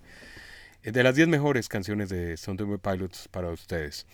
[0.82, 4.06] Eh, De las 10 mejores canciones de Stone Temple Pilots para ustedes.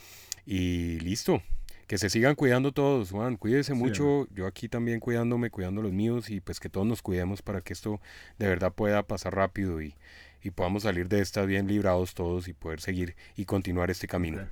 [0.47, 1.43] Y listo.
[1.87, 3.37] Que se sigan cuidando todos, Juan.
[3.37, 4.27] Cuídese Sí, mucho.
[4.35, 6.31] Yo aquí también cuidándome, cuidando los míos.
[6.31, 8.01] Y pues que todos nos cuidemos para que esto
[8.39, 9.95] de verdad pueda pasar rápido y,
[10.43, 14.49] y podamos salir de esta bien librados todos y poder seguir y continuar este camino.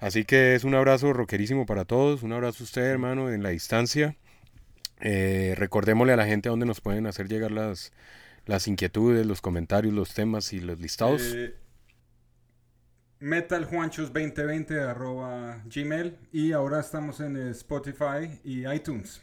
[0.00, 2.22] Así que es un abrazo rockerísimo para todos.
[2.24, 4.16] Un abrazo a usted, hermano, en la distancia.
[5.00, 7.92] Eh, recordémosle a la gente a dónde nos pueden hacer llegar las,
[8.46, 11.22] las inquietudes, los comentarios, los temas y los listados.
[11.22, 11.54] Eh,
[13.20, 19.22] metaljuanchos2020 arroba gmail y ahora estamos en Spotify y iTunes.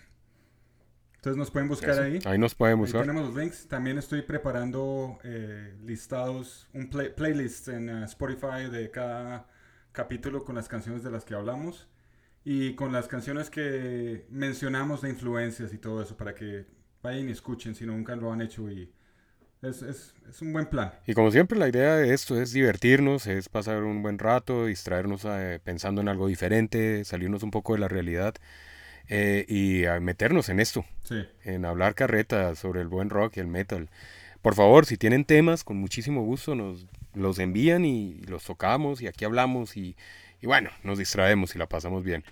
[1.15, 2.02] Entonces nos pueden buscar Eso.
[2.02, 2.19] ahí.
[2.26, 3.02] Ahí nos pueden Ahí buscar.
[3.02, 3.68] tenemos los links.
[3.68, 9.48] También estoy preparando eh, listados, un play- playlist en eh, Spotify de cada
[9.91, 11.88] capítulo con las canciones de las que hablamos
[12.43, 16.65] y con las canciones que mencionamos de influencias y todo eso para que
[17.03, 18.91] vayan y escuchen si nunca lo han hecho y
[19.61, 20.91] es, es, es un buen plan.
[21.05, 25.25] Y como siempre, la idea de esto es divertirnos, es pasar un buen rato, distraernos
[25.25, 28.35] eh, pensando en algo diferente, salirnos un poco de la realidad
[29.07, 33.39] eh, y a meternos en esto, Sí, en hablar carreta sobre el buen rock y
[33.39, 33.89] el metal.
[34.41, 39.07] Por favor, si tienen temas, con muchísimo gusto nos los envían y los tocamos y
[39.07, 39.95] aquí hablamos y,
[40.41, 42.23] y bueno, nos distraemos y la pasamos bien.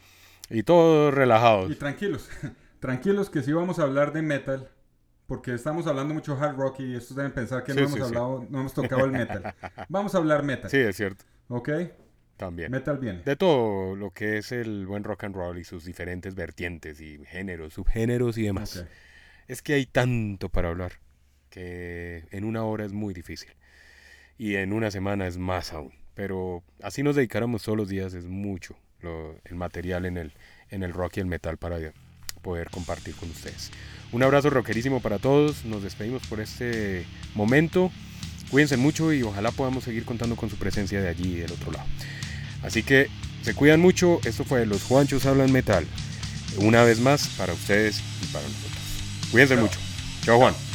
[0.49, 1.69] Y todos relajados.
[1.72, 2.27] y tranquilos,
[2.80, 4.69] tranquilos que sí vamos a hablar de metal.
[5.30, 8.10] Porque estamos hablando mucho hard rock y estos deben pensar que Sí, no, sí, hemos
[8.10, 8.15] sí.
[8.15, 9.53] hablado, no hemos tocado el metal.
[9.88, 11.69] Vamos a hablar metal, Sí, es cierto, ¿ok?
[12.35, 12.72] también.
[12.72, 13.22] Metal bien.
[13.26, 17.19] De todo lo que es el buen rock and roll y sus diferentes vertientes y
[17.26, 18.77] géneros, subgéneros y demás.
[18.77, 18.88] Ok.
[19.47, 20.93] Es que hay tanto para hablar
[21.49, 23.49] que en una hora es muy difícil
[24.38, 25.93] y en una semana es más aún.
[26.14, 30.34] Pero así nos dedicáramos todos los días es mucho lo- el material en el,
[30.69, 31.77] en el rock y el metal para
[32.41, 33.72] poder compartir con ustedes.
[34.11, 35.66] Un abrazo rockerísimo para todos.
[35.66, 37.06] Nos despedimos por este
[37.36, 37.91] momento.
[38.49, 41.86] Cuídense mucho y ojalá podamos seguir contando con su presencia de allí del otro lado.
[42.64, 43.07] Así que
[43.44, 44.20] se cuidan mucho.
[44.24, 45.86] Esto fue Los Juanchos Hablan Metal.
[46.57, 49.30] Una vez más para ustedes y para nosotros.
[49.32, 49.64] Cuídense Chao.
[49.64, 49.80] mucho.
[50.24, 50.69] Chao Juan.